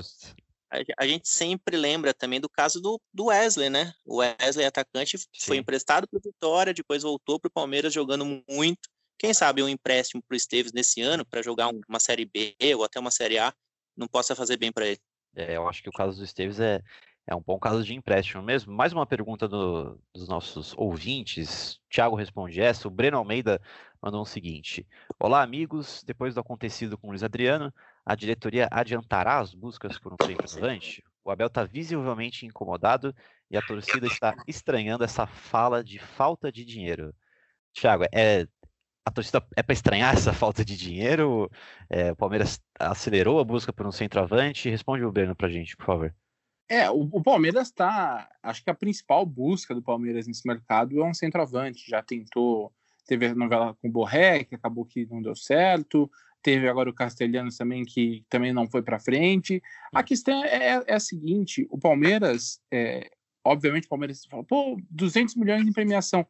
a, 0.71 0.79
a, 0.99 1.07
gente 1.07 1.29
sempre 1.29 1.77
lembra 1.77 2.13
também 2.13 2.41
do 2.41 2.49
caso 2.49 2.81
do, 2.81 3.01
do 3.13 3.27
Wesley, 3.27 3.71
né? 3.71 3.93
O 4.05 4.17
Wesley, 4.17 4.67
atacante, 4.67 5.17
Sim. 5.19 5.27
foi 5.41 5.57
emprestado 5.57 6.07
para 6.09 6.19
o 6.19 6.23
Vitória, 6.23 6.75
depois 6.75 7.03
voltou 7.03 7.41
para 7.41 7.49
o 7.49 7.53
Palmeiras 7.53 7.93
jogando 7.93 8.25
muito. 8.49 8.89
Quem 9.19 9.33
sabe 9.33 9.63
um 9.63 9.69
empréstimo 9.69 10.23
para 10.23 10.35
o 10.35 10.37
Esteves 10.37 10.73
nesse 10.73 11.01
ano 11.01 11.25
para 11.25 11.43
jogar 11.43 11.71
uma 11.89 11.99
Série 11.99 12.25
B 12.25 12.55
ou 12.77 12.85
até 12.85 13.01
uma 13.01 13.11
Série 13.11 13.39
A 13.39 13.53
não 13.97 14.07
possa 14.07 14.37
fazer 14.37 14.57
bem 14.57 14.71
para 14.71 14.87
ele. 14.87 15.01
É, 15.35 15.57
eu 15.57 15.69
acho 15.69 15.83
que 15.83 15.89
o 15.89 15.93
caso 15.93 16.19
do 16.19 16.25
Esteves 16.25 16.59
é, 16.61 16.83
é 17.27 17.35
um 17.35 17.43
bom 17.43 17.59
caso 17.59 17.85
de 17.85 17.95
empréstimo 17.95 18.43
mesmo. 18.43 18.73
Mais 18.73 18.93
uma 18.93 19.07
pergunta 19.07 19.47
do, 19.47 20.01
dos 20.15 20.27
nossos 20.29 20.75
ouvintes. 20.77 21.79
Thiago 21.91 22.17
responde 22.17 22.61
essa. 22.61 22.89
O 22.89 22.91
Breno 22.91 23.19
Almeida 23.19 23.61
mandou 24.03 24.23
o 24.23 24.27
seguinte: 24.27 24.87
Olá, 25.21 25.43
amigos. 25.43 26.03
Depois 26.05 26.35
do 26.35 26.41
acontecido 26.41 26.97
com 26.97 27.09
o 27.09 27.11
Luiz 27.11 27.23
Adriano, 27.23 27.73
a 28.05 28.15
diretoria 28.15 28.67
adiantará 28.71 29.39
as 29.39 29.53
buscas 29.53 29.99
por 29.99 30.13
um 30.13 30.17
centroavante? 30.25 31.05
O 31.23 31.31
Abel 31.31 31.49
está 31.49 31.65
visivelmente 31.65 32.47
incomodado 32.47 33.15
e 33.51 33.57
a 33.57 33.63
torcida 33.63 34.07
está 34.07 34.35
estranhando 34.47 35.05
essa 35.05 35.27
fala 35.27 35.85
de 35.85 35.99
falta 35.99 36.51
de 36.51 36.65
dinheiro. 36.65 37.15
Thiago, 37.75 38.05
é, 38.13 38.49
a 39.09 39.11
torcida 39.11 39.43
é 39.57 39.63
para 39.63 39.73
estranhar 39.73 40.15
essa 40.15 40.33
falta 40.35 40.65
de 40.65 40.77
dinheiro? 40.77 41.51
É, 41.91 42.13
o 42.13 42.17
Palmeiras 42.17 42.61
acelerou 42.79 43.41
a 43.41 43.45
busca 43.45 43.73
por 43.73 43.87
um 43.87 43.93
centroavante? 43.93 44.71
Responde 44.71 45.05
o 45.05 45.11
Breno 45.13 45.35
para 45.35 45.49
a 45.49 45.51
gente, 45.51 45.77
por 45.77 45.87
favor. 45.87 46.15
É, 46.69 46.91
o, 46.91 47.09
o 47.11 47.23
Palmeiras 47.23 47.69
está. 47.69 48.29
Acho 48.43 48.63
que 48.63 48.71
a 48.71 48.75
principal 48.75 49.25
busca 49.25 49.75
do 49.75 49.83
Palmeiras 49.83 50.27
nesse 50.27 50.47
mercado 50.47 51.01
é 51.01 51.05
um 51.05 51.15
centroavante. 51.15 51.89
Já 51.89 52.03
tentou, 52.03 52.73
teve 53.07 53.27
a 53.27 53.35
novela 53.35 53.75
com 53.81 53.89
o 53.89 53.91
Borré, 53.91 54.45
que 54.45 54.55
acabou 54.55 54.85
que 54.85 55.07
não 55.07 55.23
deu 55.23 55.35
certo. 55.35 56.11
Teve 56.43 56.69
agora 56.69 56.91
o 56.91 56.95
Castelhanos 56.95 57.57
também, 57.57 57.85
que 57.85 58.25
também 58.29 58.53
não 58.53 58.71
foi 58.71 58.83
para 58.83 59.01
frente. 59.01 59.63
A 59.93 60.03
questão 60.03 60.45
é, 60.45 60.75
é, 60.75 60.85
é, 60.87 60.95
a 60.95 61.01
seguinte: 61.01 61.67
o 61.71 61.79
Palmeiras, 61.79 62.61
é, 62.71 63.11
obviamente, 63.45 63.87
o 63.87 63.89
Palmeiras 63.89 64.25
fala, 64.25 64.45
pô, 64.45 64.77
200 64.91 65.35
milhões 65.37 65.67
em 65.67 65.73
premiação. 65.73 66.27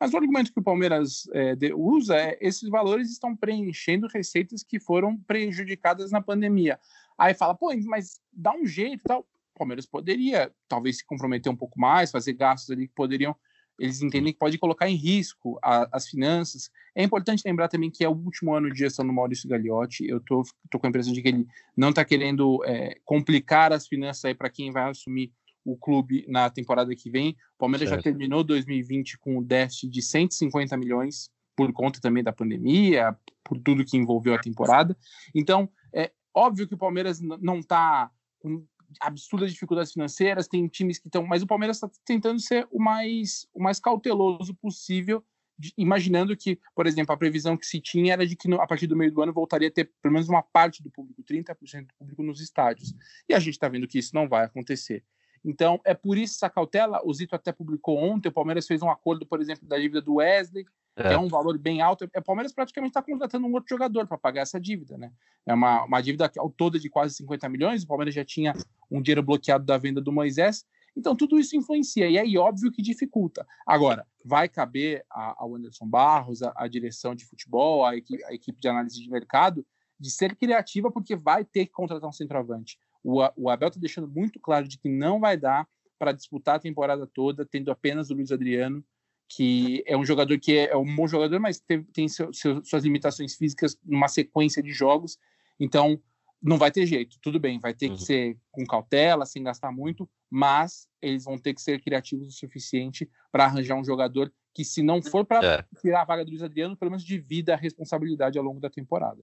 Mas 0.00 0.12
o 0.12 0.16
argumento 0.16 0.52
que 0.52 0.60
o 0.60 0.64
Palmeiras 0.64 1.28
é, 1.32 1.54
usa 1.74 2.16
é 2.16 2.38
esses 2.40 2.68
valores 2.68 3.10
estão 3.10 3.36
preenchendo 3.36 4.08
receitas 4.08 4.62
que 4.62 4.80
foram 4.80 5.16
prejudicadas 5.16 6.10
na 6.10 6.20
pandemia. 6.20 6.78
Aí 7.16 7.34
fala, 7.34 7.54
pô, 7.54 7.72
mas 7.84 8.20
dá 8.32 8.54
um 8.54 8.66
jeito 8.66 9.04
tal. 9.04 9.20
O 9.54 9.58
Palmeiras 9.58 9.86
poderia, 9.86 10.52
talvez, 10.66 10.98
se 10.98 11.06
comprometer 11.06 11.52
um 11.52 11.56
pouco 11.56 11.78
mais, 11.78 12.10
fazer 12.10 12.32
gastos 12.32 12.70
ali 12.70 12.88
que 12.88 12.94
poderiam 12.94 13.36
eles 13.78 14.02
entendem 14.02 14.32
que 14.32 14.38
pode 14.38 14.58
colocar 14.58 14.88
em 14.88 14.94
risco 14.94 15.58
a, 15.62 15.88
as 15.90 16.06
finanças. 16.06 16.70
É 16.94 17.02
importante 17.02 17.42
lembrar 17.44 17.68
também 17.68 17.90
que 17.90 18.04
é 18.04 18.08
o 18.08 18.12
último 18.12 18.54
ano 18.54 18.70
de 18.70 18.78
gestão 18.78 19.06
do 19.06 19.12
Maurício 19.12 19.48
Gagliotti. 19.48 20.06
Eu 20.06 20.20
tô, 20.20 20.42
tô 20.70 20.78
com 20.78 20.86
a 20.86 20.88
impressão 20.88 21.12
de 21.12 21.22
que 21.22 21.28
ele 21.28 21.46
não 21.76 21.90
está 21.90 22.04
querendo 22.04 22.62
é, 22.64 22.96
complicar 23.04 23.72
as 23.72 23.86
finanças 23.86 24.24
aí 24.24 24.34
para 24.34 24.50
quem 24.50 24.70
vai 24.70 24.90
assumir 24.90 25.32
o 25.64 25.76
clube 25.76 26.24
na 26.28 26.50
temporada 26.50 26.94
que 26.94 27.10
vem. 27.10 27.30
O 27.54 27.58
Palmeiras 27.58 27.88
certo. 27.88 28.00
já 28.00 28.10
terminou 28.10 28.42
2020 28.42 29.18
com 29.18 29.38
um 29.38 29.42
déficit 29.42 29.88
de 29.88 30.02
150 30.02 30.76
milhões 30.76 31.30
por 31.56 31.72
conta 31.72 32.00
também 32.00 32.22
da 32.22 32.32
pandemia, 32.32 33.16
por 33.44 33.58
tudo 33.58 33.84
que 33.84 33.96
envolveu 33.96 34.34
a 34.34 34.40
temporada. 34.40 34.96
Então, 35.34 35.68
é 35.92 36.10
óbvio 36.34 36.66
que 36.66 36.74
o 36.74 36.78
Palmeiras 36.78 37.20
não 37.20 37.58
está 37.58 38.10
com 38.38 38.64
absurdas 39.00 39.52
dificuldades 39.52 39.92
financeiras, 39.92 40.48
tem 40.48 40.66
times 40.68 40.98
que 40.98 41.08
estão, 41.08 41.26
mas 41.26 41.42
o 41.42 41.46
Palmeiras 41.46 41.76
está 41.76 41.90
tentando 42.04 42.40
ser 42.40 42.66
o 42.70 42.82
mais, 42.82 43.46
o 43.54 43.62
mais 43.62 43.80
cauteloso 43.80 44.54
possível, 44.54 45.24
de, 45.58 45.72
imaginando 45.76 46.36
que, 46.36 46.58
por 46.74 46.86
exemplo, 46.86 47.14
a 47.14 47.16
previsão 47.16 47.56
que 47.56 47.66
se 47.66 47.80
tinha 47.80 48.12
era 48.12 48.26
de 48.26 48.34
que 48.34 48.48
no, 48.48 48.60
a 48.60 48.66
partir 48.66 48.86
do 48.86 48.96
meio 48.96 49.12
do 49.12 49.22
ano 49.22 49.32
voltaria 49.32 49.68
a 49.68 49.70
ter 49.70 49.90
pelo 50.02 50.14
menos 50.14 50.28
uma 50.28 50.42
parte 50.42 50.82
do 50.82 50.90
público, 50.90 51.22
30% 51.22 51.86
do 51.86 51.94
público 51.98 52.22
nos 52.22 52.40
estádios. 52.40 52.94
E 53.28 53.34
a 53.34 53.38
gente 53.38 53.54
está 53.54 53.68
vendo 53.68 53.86
que 53.86 53.98
isso 53.98 54.14
não 54.14 54.28
vai 54.28 54.44
acontecer. 54.44 55.04
Então, 55.44 55.80
é 55.84 55.92
por 55.92 56.16
isso 56.16 56.34
essa 56.36 56.48
cautela. 56.48 57.00
O 57.04 57.12
Zito 57.12 57.34
até 57.34 57.52
publicou 57.52 57.98
ontem. 57.98 58.28
O 58.28 58.32
Palmeiras 58.32 58.66
fez 58.66 58.80
um 58.82 58.90
acordo, 58.90 59.26
por 59.26 59.40
exemplo, 59.40 59.66
da 59.66 59.76
dívida 59.76 60.00
do 60.00 60.14
Wesley, 60.14 60.64
é. 60.96 61.08
que 61.08 61.14
é 61.14 61.18
um 61.18 61.28
valor 61.28 61.58
bem 61.58 61.80
alto. 61.80 62.04
O 62.04 62.22
Palmeiras 62.22 62.52
praticamente 62.52 62.90
está 62.90 63.02
contratando 63.02 63.46
um 63.46 63.52
outro 63.52 63.68
jogador 63.68 64.06
para 64.06 64.18
pagar 64.18 64.42
essa 64.42 64.60
dívida, 64.60 64.96
né? 64.96 65.10
É 65.44 65.52
uma, 65.52 65.84
uma 65.84 66.00
dívida 66.00 66.30
ao 66.38 66.50
todo 66.50 66.78
de 66.78 66.88
quase 66.88 67.14
50 67.14 67.48
milhões. 67.48 67.82
O 67.82 67.88
Palmeiras 67.88 68.14
já 68.14 68.24
tinha 68.24 68.52
um 68.90 69.02
dinheiro 69.02 69.22
bloqueado 69.22 69.64
da 69.64 69.76
venda 69.76 70.00
do 70.00 70.12
Moisés. 70.12 70.64
Então, 70.96 71.16
tudo 71.16 71.38
isso 71.38 71.56
influencia. 71.56 72.08
E 72.08 72.18
aí, 72.18 72.36
óbvio 72.36 72.70
que 72.70 72.82
dificulta. 72.82 73.46
Agora, 73.66 74.06
vai 74.24 74.48
caber 74.48 75.04
ao 75.10 75.54
Anderson 75.56 75.86
Barros, 75.86 76.42
a, 76.42 76.52
a 76.54 76.68
direção 76.68 77.14
de 77.14 77.24
futebol, 77.24 77.84
a 77.84 77.96
equipe, 77.96 78.22
a 78.24 78.32
equipe 78.32 78.60
de 78.60 78.68
análise 78.68 79.02
de 79.02 79.10
mercado, 79.10 79.66
de 79.98 80.10
ser 80.10 80.36
criativa, 80.36 80.90
porque 80.90 81.16
vai 81.16 81.44
ter 81.44 81.66
que 81.66 81.72
contratar 81.72 82.08
um 82.08 82.12
centroavante. 82.12 82.78
O, 83.02 83.20
o 83.36 83.50
Abel 83.50 83.68
está 83.68 83.80
deixando 83.80 84.08
muito 84.08 84.38
claro 84.38 84.66
de 84.66 84.78
que 84.78 84.88
não 84.88 85.20
vai 85.20 85.36
dar 85.36 85.66
para 85.98 86.12
disputar 86.12 86.56
a 86.56 86.60
temporada 86.60 87.06
toda, 87.06 87.46
tendo 87.46 87.70
apenas 87.70 88.10
o 88.10 88.14
Luiz 88.14 88.32
Adriano, 88.32 88.84
que 89.28 89.82
é 89.86 89.96
um 89.96 90.04
jogador 90.04 90.38
que 90.38 90.56
é, 90.56 90.70
é 90.70 90.76
um 90.76 90.96
bom 90.96 91.06
jogador, 91.06 91.40
mas 91.40 91.60
tem, 91.60 91.82
tem 91.84 92.08
seu, 92.08 92.32
seu, 92.32 92.62
suas 92.64 92.84
limitações 92.84 93.34
físicas 93.34 93.78
numa 93.84 94.08
sequência 94.08 94.62
de 94.62 94.72
jogos. 94.72 95.18
Então, 95.58 96.00
não 96.42 96.58
vai 96.58 96.70
ter 96.70 96.84
jeito. 96.86 97.18
Tudo 97.22 97.38
bem, 97.38 97.58
vai 97.58 97.72
ter 97.72 97.88
uhum. 97.88 97.96
que 97.96 98.02
ser 98.02 98.36
com 98.50 98.66
cautela, 98.66 99.24
sem 99.24 99.42
gastar 99.42 99.70
muito, 99.70 100.08
mas 100.28 100.88
eles 101.00 101.24
vão 101.24 101.38
ter 101.38 101.54
que 101.54 101.62
ser 101.62 101.80
criativos 101.80 102.28
o 102.28 102.32
suficiente 102.32 103.08
para 103.30 103.44
arranjar 103.44 103.76
um 103.76 103.84
jogador 103.84 104.32
que, 104.52 104.64
se 104.64 104.82
não 104.82 105.00
for 105.00 105.24
para 105.24 105.46
é. 105.46 105.64
tirar 105.80 106.02
a 106.02 106.04
vaga 106.04 106.24
do 106.24 106.30
Luiz 106.30 106.42
Adriano, 106.42 106.76
pelo 106.76 106.90
menos 106.90 107.04
divida 107.04 107.54
a 107.54 107.56
responsabilidade 107.56 108.38
ao 108.38 108.44
longo 108.44 108.60
da 108.60 108.68
temporada. 108.68 109.22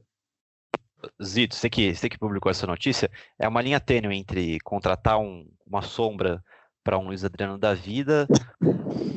Zito, 1.24 1.56
você 1.56 1.70
que, 1.70 1.94
você 1.94 2.10
que 2.10 2.18
publicou 2.18 2.50
essa 2.50 2.68
notícia, 2.68 3.10
é 3.38 3.48
uma 3.48 3.62
linha 3.62 3.80
tênue 3.80 4.18
entre 4.18 4.60
contratar 4.62 5.20
um, 5.20 5.50
uma 5.66 5.82
sombra 5.82 6.44
para 6.84 6.98
um 6.98 7.08
Luiz 7.08 7.24
Adriano 7.24 7.58
da 7.58 7.74
vida 7.74 8.28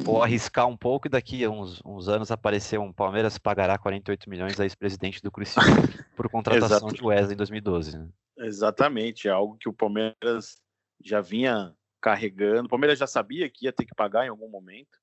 ou 0.06 0.22
arriscar 0.22 0.66
um 0.66 0.76
pouco 0.76 1.06
e 1.06 1.10
daqui 1.10 1.44
a 1.44 1.50
uns, 1.50 1.80
uns 1.84 2.08
anos 2.08 2.30
aparecer 2.30 2.78
um 2.78 2.92
Palmeiras 2.92 3.38
pagará 3.38 3.78
48 3.78 4.28
milhões 4.28 4.58
a 4.58 4.64
ex-presidente 4.64 5.22
do 5.22 5.30
Cruzeiro 5.30 5.68
por 6.16 6.28
contratação 6.28 6.88
de 6.88 7.02
Wesley 7.02 7.34
em 7.34 7.36
2012. 7.36 7.98
Né? 7.98 8.08
Exatamente, 8.38 9.28
é 9.28 9.30
algo 9.30 9.56
que 9.56 9.68
o 9.68 9.72
Palmeiras 9.72 10.60
já 11.02 11.20
vinha 11.20 11.74
carregando. 12.00 12.66
O 12.66 12.68
Palmeiras 12.68 12.98
já 12.98 13.06
sabia 13.06 13.48
que 13.48 13.66
ia 13.66 13.72
ter 13.72 13.84
que 13.84 13.94
pagar 13.94 14.26
em 14.26 14.30
algum 14.30 14.48
momento. 14.48 15.00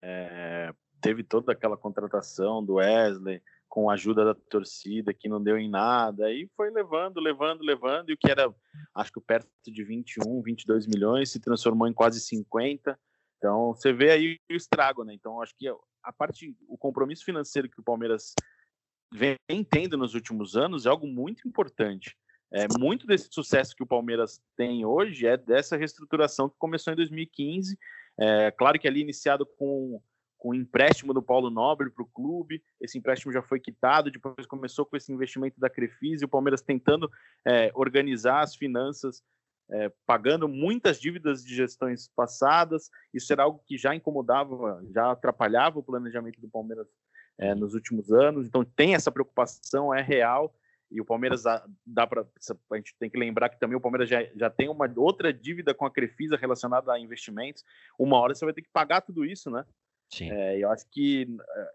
É, 0.00 0.72
teve 1.00 1.22
toda 1.22 1.52
aquela 1.52 1.76
contratação 1.76 2.64
do 2.64 2.74
Wesley, 2.74 3.42
com 3.72 3.88
a 3.88 3.94
ajuda 3.94 4.22
da 4.22 4.34
torcida, 4.34 5.14
que 5.14 5.30
não 5.30 5.42
deu 5.42 5.56
em 5.56 5.66
nada, 5.66 6.30
e 6.30 6.46
foi 6.54 6.70
levando, 6.70 7.18
levando, 7.18 7.62
levando, 7.62 8.10
e 8.10 8.12
o 8.12 8.18
que 8.18 8.30
era, 8.30 8.54
acho 8.94 9.10
que 9.10 9.18
perto 9.18 9.48
de 9.66 9.82
21, 9.82 10.42
22 10.42 10.86
milhões, 10.86 11.30
se 11.30 11.40
transformou 11.40 11.88
em 11.88 11.92
quase 11.94 12.20
50. 12.20 13.00
Então, 13.38 13.68
você 13.68 13.90
vê 13.90 14.10
aí 14.10 14.36
o 14.50 14.54
estrago, 14.54 15.04
né? 15.04 15.14
Então, 15.14 15.40
acho 15.40 15.54
que 15.56 15.66
a 16.02 16.12
parte, 16.12 16.54
o 16.68 16.76
compromisso 16.76 17.24
financeiro 17.24 17.66
que 17.66 17.80
o 17.80 17.82
Palmeiras 17.82 18.34
vem 19.10 19.38
tendo 19.64 19.96
nos 19.96 20.14
últimos 20.14 20.54
anos 20.54 20.84
é 20.84 20.90
algo 20.90 21.06
muito 21.06 21.48
importante. 21.48 22.14
É, 22.52 22.66
muito 22.78 23.06
desse 23.06 23.30
sucesso 23.30 23.74
que 23.74 23.82
o 23.82 23.86
Palmeiras 23.86 24.38
tem 24.54 24.84
hoje 24.84 25.26
é 25.26 25.38
dessa 25.38 25.78
reestruturação 25.78 26.50
que 26.50 26.56
começou 26.58 26.92
em 26.92 26.96
2015. 26.96 27.78
É, 28.20 28.50
claro 28.50 28.78
que 28.78 28.86
ali 28.86 29.00
iniciado 29.00 29.46
com 29.46 29.98
com 30.42 30.48
o 30.48 30.54
empréstimo 30.56 31.14
do 31.14 31.22
Paulo 31.22 31.50
Nobre 31.50 31.88
para 31.88 32.02
o 32.02 32.08
clube. 32.08 32.60
Esse 32.80 32.98
empréstimo 32.98 33.32
já 33.32 33.40
foi 33.40 33.60
quitado, 33.60 34.10
depois 34.10 34.44
começou 34.44 34.84
com 34.84 34.96
esse 34.96 35.12
investimento 35.12 35.60
da 35.60 35.70
Crefisa 35.70 36.24
e 36.24 36.26
o 36.26 36.28
Palmeiras 36.28 36.60
tentando 36.60 37.08
é, 37.46 37.70
organizar 37.76 38.40
as 38.40 38.56
finanças, 38.56 39.22
é, 39.70 39.92
pagando 40.04 40.48
muitas 40.48 41.00
dívidas 41.00 41.44
de 41.44 41.54
gestões 41.54 42.08
passadas. 42.08 42.90
Isso 43.14 43.32
era 43.32 43.44
algo 43.44 43.62
que 43.64 43.78
já 43.78 43.94
incomodava, 43.94 44.84
já 44.92 45.12
atrapalhava 45.12 45.78
o 45.78 45.82
planejamento 45.82 46.40
do 46.40 46.48
Palmeiras 46.48 46.88
é, 47.38 47.54
nos 47.54 47.74
últimos 47.74 48.10
anos. 48.10 48.44
Então 48.44 48.64
tem 48.64 48.96
essa 48.96 49.12
preocupação, 49.12 49.94
é 49.94 50.02
real. 50.02 50.52
E 50.90 51.00
o 51.00 51.04
Palmeiras 51.04 51.44
dá 51.86 52.04
para 52.04 52.26
a 52.72 52.76
gente 52.76 52.96
tem 52.98 53.08
que 53.08 53.16
lembrar 53.16 53.48
que 53.48 53.60
também 53.60 53.76
o 53.76 53.80
Palmeiras 53.80 54.08
já, 54.08 54.24
já 54.34 54.50
tem 54.50 54.68
uma 54.68 54.92
outra 54.96 55.32
dívida 55.32 55.72
com 55.72 55.86
a 55.86 55.90
Crefisa 55.90 56.36
relacionada 56.36 56.92
a 56.92 56.98
investimentos. 56.98 57.64
Uma 57.96 58.18
hora 58.18 58.34
você 58.34 58.44
vai 58.44 58.52
ter 58.52 58.62
que 58.62 58.72
pagar 58.72 59.02
tudo 59.02 59.24
isso, 59.24 59.48
né? 59.48 59.64
É, 60.20 60.58
eu 60.58 60.70
acho 60.70 60.86
que 60.90 61.26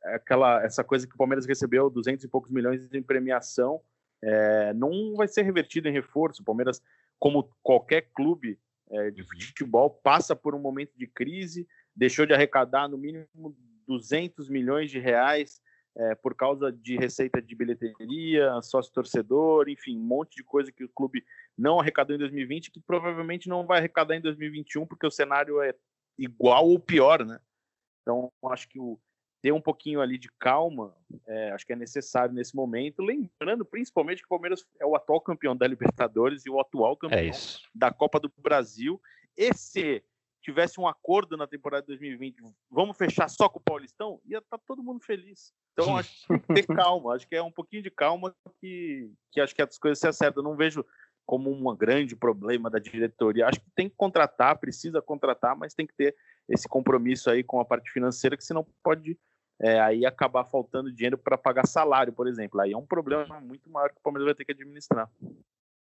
é, 0.04 0.16
aquela 0.16 0.64
essa 0.64 0.84
coisa 0.84 1.08
que 1.08 1.16
o 1.16 1.18
Palmeiras 1.18 1.46
recebeu 1.46 1.90
200 1.90 2.24
e 2.24 2.28
poucos 2.28 2.52
milhões 2.52 2.94
em 2.94 3.02
premiação 3.02 3.82
é, 4.24 4.74
não 4.74 5.16
vai 5.16 5.28
ser 5.28 5.42
revertido 5.42 5.88
em 5.88 5.94
reforço. 5.94 6.42
O 6.42 6.46
Palmeiras, 6.46 6.82
como 7.20 7.50
qualquer 7.64 8.10
clube 8.14 8.60
é, 8.90 9.12
de 9.12 9.22
uhum. 9.22 9.28
futebol, 9.28 9.90
passa 9.90 10.36
por 10.36 10.54
um 10.54 10.60
momento 10.60 10.92
de 10.96 11.08
crise, 11.08 11.68
deixou 11.96 12.26
de 12.26 12.34
arrecadar 12.34 12.88
no 12.88 12.98
mínimo 12.98 13.56
200 13.88 14.50
milhões 14.50 14.92
de 14.92 15.00
reais 15.00 15.60
é, 15.98 16.14
por 16.14 16.36
causa 16.36 16.72
de 16.72 16.96
receita 16.96 17.42
de 17.42 17.56
bilheteria, 17.56 18.62
sócio-torcedor, 18.62 19.68
enfim, 19.68 19.98
um 19.98 20.04
monte 20.04 20.36
de 20.36 20.44
coisa 20.44 20.72
que 20.72 20.84
o 20.84 20.90
clube 20.90 21.24
não 21.58 21.80
arrecadou 21.80 22.16
em 22.16 22.20
2020 22.20 22.70
que 22.70 22.80
provavelmente 22.80 23.50
não 23.50 23.66
vai 23.66 23.80
arrecadar 23.80 24.16
em 24.16 24.22
2021 24.22 24.86
porque 24.86 25.08
o 25.08 25.12
cenário 25.12 25.60
é 25.62 25.74
igual 26.18 26.68
ou 26.68 26.80
pior, 26.80 27.26
né? 27.26 27.40
Então, 28.08 28.32
acho 28.46 28.70
que 28.70 28.80
o, 28.80 28.98
ter 29.42 29.52
um 29.52 29.60
pouquinho 29.60 30.00
ali 30.00 30.18
de 30.18 30.30
calma, 30.40 30.96
é, 31.26 31.52
acho 31.52 31.66
que 31.66 31.74
é 31.74 31.76
necessário 31.76 32.34
nesse 32.34 32.56
momento. 32.56 33.02
Lembrando, 33.02 33.66
principalmente, 33.66 34.20
que 34.20 34.26
o 34.26 34.30
Palmeiras 34.30 34.66
é 34.80 34.86
o 34.86 34.96
atual 34.96 35.20
campeão 35.20 35.54
da 35.54 35.68
Libertadores 35.68 36.46
e 36.46 36.50
o 36.50 36.58
atual 36.58 36.94
é 36.94 36.96
campeão 36.96 37.20
é 37.20 37.32
da 37.76 37.92
Copa 37.92 38.18
do 38.18 38.32
Brasil. 38.38 39.02
E 39.36 39.54
se 39.54 40.02
tivesse 40.42 40.80
um 40.80 40.88
acordo 40.88 41.36
na 41.36 41.46
temporada 41.46 41.82
de 41.82 41.88
2020, 41.88 42.42
vamos 42.72 42.96
fechar 42.96 43.28
só 43.28 43.50
com 43.50 43.60
o 43.60 43.62
Paulistão, 43.62 44.22
ia 44.26 44.38
estar 44.38 44.58
tá 44.58 44.64
todo 44.66 44.82
mundo 44.82 45.04
feliz. 45.04 45.54
Então, 45.74 45.98
acho 45.98 46.10
que 46.22 46.28
tem 46.28 46.40
que 46.40 46.54
ter 46.54 46.68
calma. 46.74 47.14
Acho 47.14 47.28
que 47.28 47.36
é 47.36 47.44
um 47.44 47.52
pouquinho 47.52 47.84
de 47.84 47.92
calma 47.92 48.34
que, 48.62 49.12
que 49.34 49.42
acho 49.42 49.54
que 49.54 49.62
as 49.62 49.78
coisas 49.78 50.00
se 50.00 50.08
acertam. 50.08 50.42
Eu 50.42 50.50
não 50.50 50.56
vejo 50.56 50.86
como 51.28 51.52
um 51.52 51.76
grande 51.76 52.16
problema 52.16 52.70
da 52.70 52.80
diretoria. 52.80 53.48
Acho 53.48 53.60
que 53.60 53.70
tem 53.76 53.90
que 53.90 53.96
contratar, 53.98 54.58
precisa 54.58 55.02
contratar, 55.02 55.58
mas 55.58 55.74
tem 55.74 55.86
que 55.86 55.94
ter 55.94 56.16
esse 56.48 56.68
compromisso 56.70 57.30
aí 57.30 57.44
com 57.44 57.60
a 57.60 57.66
parte 57.66 57.92
financeira, 57.92 58.38
que 58.38 58.44
senão 58.46 58.66
pode 58.82 59.20
é, 59.62 59.78
aí 59.82 60.06
acabar 60.06 60.46
faltando 60.46 60.92
dinheiro 60.92 61.18
para 61.18 61.38
pagar 61.38 61.68
salário, 61.68 62.14
por 62.14 62.28
exemplo. 62.28 62.62
Aí 62.62 62.72
é 62.72 62.78
um 62.78 62.86
problema 62.86 63.42
muito 63.42 63.70
maior 63.70 63.90
que 63.90 63.98
o 63.98 64.02
Palmeiras 64.02 64.26
vai 64.26 64.36
ter 64.36 64.46
que 64.46 64.54
administrar. 64.54 65.12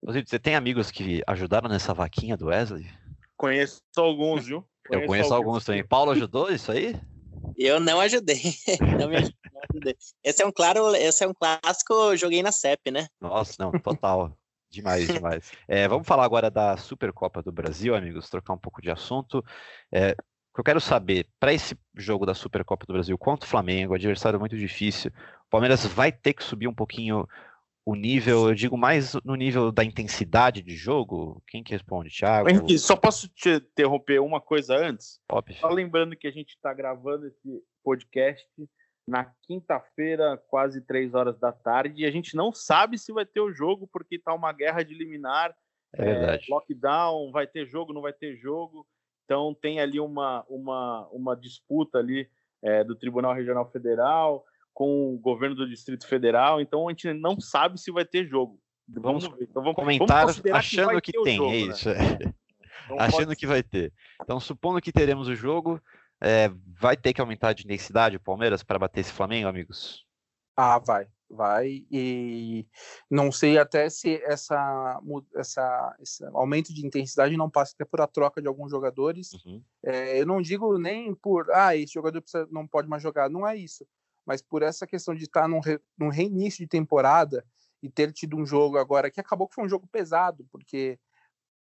Você 0.04 0.38
tem 0.38 0.56
amigos 0.56 0.91
que 0.91 1.23
ajudaram 1.25 1.67
nessa 1.67 1.93
vaquinha 1.93 2.38
do 2.38 2.47
Wesley? 2.47 2.88
Conheço 3.36 3.82
alguns, 3.97 4.45
viu? 4.45 4.63
Conheço 4.88 5.04
Eu 5.04 5.08
conheço 5.08 5.34
alguns, 5.34 5.47
alguns 5.47 5.65
também. 5.65 5.84
Paulo 5.84 6.12
ajudou 6.12 6.51
isso 6.51 6.71
aí? 6.71 6.95
Eu 7.58 7.80
não 7.80 7.99
ajudei. 7.99 8.41
não 8.99 9.10
me 9.10 9.17
ajudei. 9.17 9.95
Esse 10.23 10.43
é 10.43 10.45
um 10.45 10.51
claro, 10.51 10.95
esse 10.95 11.23
é 11.23 11.27
um 11.27 11.34
clássico, 11.34 12.15
joguei 12.15 12.43
na 12.43 12.51
CEP, 12.51 12.91
né? 12.91 13.08
Nossa, 13.19 13.56
não, 13.58 13.71
total. 13.71 14.38
Demais, 14.72 15.08
demais. 15.14 15.52
É, 15.68 15.88
vamos 15.88 16.08
falar 16.08 16.24
agora 16.24 16.50
da 16.50 16.78
Supercopa 16.78 17.44
do 17.44 17.52
Brasil, 17.52 17.94
amigos, 17.94 18.30
trocar 18.30 18.54
um 18.54 18.58
pouco 18.58 18.82
de 18.82 18.90
assunto. 18.90 19.44
É, 19.92 20.12
o 20.14 20.54
que 20.56 20.60
eu 20.60 20.64
quero 20.64 20.82
saber, 20.82 21.28
para 21.40 21.54
esse 21.54 21.78
jogo 21.96 22.26
da 22.26 22.34
Supercopa 22.34 22.86
do 22.86 22.94
Brasil 22.94 23.18
contra 23.18 23.46
o 23.46 23.50
Flamengo, 23.50 23.94
adversário 23.94 24.40
muito 24.40 24.58
difícil, 24.58 25.12
o 25.46 25.50
Palmeiras 25.50 25.86
vai 25.86 26.12
ter 26.12 26.34
que 26.34 26.44
subir 26.44 26.68
um 26.68 26.74
pouquinho 26.74 27.28
o 27.86 27.96
nível, 27.96 28.48
eu 28.48 28.56
digo 28.56 28.78
mais 28.78 29.14
no 29.26 29.36
nível 29.36 29.72
da 29.72 29.84
intensidade 29.84 30.62
de 30.62 30.76
jogo? 30.76 31.42
Quem 31.48 31.64
que 31.64 31.72
responde, 31.72 32.10
Thiago? 32.10 32.50
Henrique, 32.50 32.78
só 32.78 32.96
posso 32.96 33.28
te 33.28 33.50
interromper 33.50 34.20
uma 34.22 34.40
coisa 34.40 34.76
antes? 34.76 35.20
Só 35.60 35.70
lembrando 35.70 36.16
que 36.16 36.28
a 36.28 36.32
gente 36.32 36.50
está 36.50 36.74
gravando 36.74 37.28
esse 37.28 37.64
podcast 37.84 38.48
na 39.08 39.26
quinta-feira, 39.42 40.38
quase 40.48 40.82
três 40.82 41.14
horas 41.14 41.38
da 41.40 41.52
tarde, 41.52 42.04
e 42.04 42.06
a 42.06 42.12
gente 42.12 42.36
não 42.36 42.54
sabe 42.54 42.98
se 42.98 43.12
vai 43.12 43.26
ter 43.26 43.42
o 43.42 43.52
jogo, 43.52 43.88
porque 43.92 44.16
está 44.16 44.34
uma 44.34 44.54
guerra 44.54 44.84
de 44.84 44.94
liminar, 44.94 45.56
é 45.94 46.06
verdade. 46.06 46.46
É, 46.50 46.54
lockdown, 46.54 47.32
vai 47.32 47.48
ter 47.48 47.66
jogo, 47.66 47.94
não 47.94 48.02
vai 48.02 48.14
ter 48.14 48.38
jogo, 48.38 48.88
então 49.26 49.54
tem 49.54 49.80
ali 49.80 50.00
uma, 50.00 50.46
uma, 50.48 51.08
uma 51.12 51.36
disputa 51.36 51.98
ali 51.98 52.30
é, 52.62 52.84
do 52.84 52.96
Tribunal 52.96 53.34
Regional 53.34 53.70
Federal, 53.72 54.46
com 54.74 55.14
o 55.14 55.20
governo 55.20 55.56
do 55.56 55.70
Distrito 55.70 56.08
Federal, 56.08 56.62
então 56.62 56.88
a 56.88 56.92
gente 56.92 57.12
não 57.14 57.40
sabe 57.40 57.80
se 57.80 57.92
vai 57.92 58.06
ter 58.06 58.26
jogo. 58.26 58.60
Vamos, 58.88 59.26
então 59.40 59.62
vamos 59.62 59.76
comentar 59.76 60.26
vamos 60.26 60.42
achando 60.52 61.02
que, 61.02 61.12
que 61.12 61.24
tem, 61.24 61.38
jogo, 61.38 61.52
é 61.52 61.56
isso. 61.58 61.90
Né? 61.90 62.18
Então, 62.86 63.00
achando 63.00 63.28
pode... 63.28 63.36
que 63.38 63.48
vai 63.48 63.64
ter. 63.64 63.94
Então, 64.22 64.40
supondo 64.40 64.82
que 64.82 64.92
teremos 64.92 65.28
o 65.28 65.36
jogo, 65.36 65.82
é, 66.22 66.50
vai 66.80 66.96
ter 66.96 67.14
que 67.14 67.22
aumentar 67.22 67.54
de 67.54 67.64
intensidade 67.64 68.18
o 68.18 68.22
Palmeiras 68.22 68.64
para 68.64 68.80
bater 68.80 69.02
esse 69.02 69.12
Flamengo, 69.12 69.48
amigos? 69.48 70.06
Ah, 70.56 70.80
vai, 70.80 71.08
vai. 71.30 71.86
E 71.90 72.66
não 73.10 73.32
sei 73.32 73.58
até 73.58 73.90
se 73.90 74.22
essa, 74.24 75.00
essa, 75.36 75.96
esse 76.00 76.24
aumento 76.34 76.74
de 76.74 76.86
intensidade 76.86 77.36
não 77.36 77.50
passa 77.50 77.74
até 77.74 77.86
por 77.86 78.02
a 78.02 78.08
troca 78.08 78.42
de 78.42 78.48
alguns 78.48 78.70
jogadores. 78.70 79.32
Uhum. 79.46 79.64
É, 79.84 80.22
eu 80.22 80.26
não 80.26 80.42
digo 80.42 80.78
nem 80.78 81.16
por, 81.16 81.50
ah, 81.52 81.76
esse 81.76 81.94
jogador 81.94 82.22
precisa, 82.22 82.48
não 82.52 82.68
pode 82.68 82.88
mais 82.88 83.02
jogar, 83.02 83.30
não 83.30 83.48
é 83.48 83.56
isso 83.56 83.86
mas 84.26 84.42
por 84.42 84.62
essa 84.62 84.88
questão 84.88 85.16
de 85.16 85.24
estar 85.24 85.48
num, 85.48 85.60
re, 85.60 85.80
num 85.98 86.10
reinício 86.10 86.60
de 86.60 86.68
temporada 86.68 87.46
e 87.82 87.90
ter 87.90 88.12
tido 88.12 88.38
um 88.38 88.46
jogo 88.46 88.78
agora 88.78 89.10
que 89.10 89.20
acabou 89.20 89.48
que 89.48 89.56
foi 89.56 89.66
um 89.66 89.70
jogo 89.70 89.88
pesado, 89.88 90.46
porque 90.52 91.00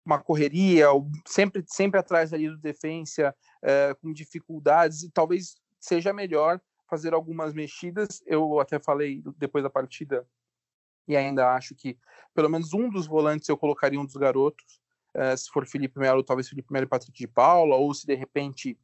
uma 0.04 0.20
correria, 0.20 0.86
sempre, 1.26 1.64
sempre 1.66 1.98
atrás 1.98 2.32
ali 2.32 2.48
do 2.48 2.58
defensa, 2.58 3.34
é, 3.62 3.94
com 3.94 4.12
dificuldades, 4.12 5.02
e 5.02 5.10
talvez 5.10 5.56
seja 5.80 6.12
melhor 6.12 6.60
fazer 6.88 7.14
algumas 7.14 7.54
mexidas. 7.54 8.22
Eu 8.26 8.60
até 8.60 8.78
falei 8.78 9.22
depois 9.36 9.64
da 9.64 9.70
partida, 9.70 10.26
e 11.08 11.16
ainda 11.16 11.54
acho 11.54 11.74
que 11.74 11.98
pelo 12.34 12.50
menos 12.50 12.72
um 12.72 12.88
dos 12.90 13.06
volantes 13.06 13.48
eu 13.48 13.56
colocaria 13.56 14.00
um 14.00 14.04
dos 14.04 14.16
garotos, 14.16 14.80
é, 15.14 15.36
se 15.36 15.48
for 15.50 15.66
Felipe 15.66 15.98
Melo, 15.98 16.24
talvez 16.24 16.48
Felipe 16.48 16.72
Melo 16.72 16.84
e 16.84 16.88
Patrick 16.88 17.16
de 17.16 17.28
Paula, 17.28 17.76
ou 17.76 17.94
se 17.94 18.06
de 18.06 18.14
repente 18.14 18.78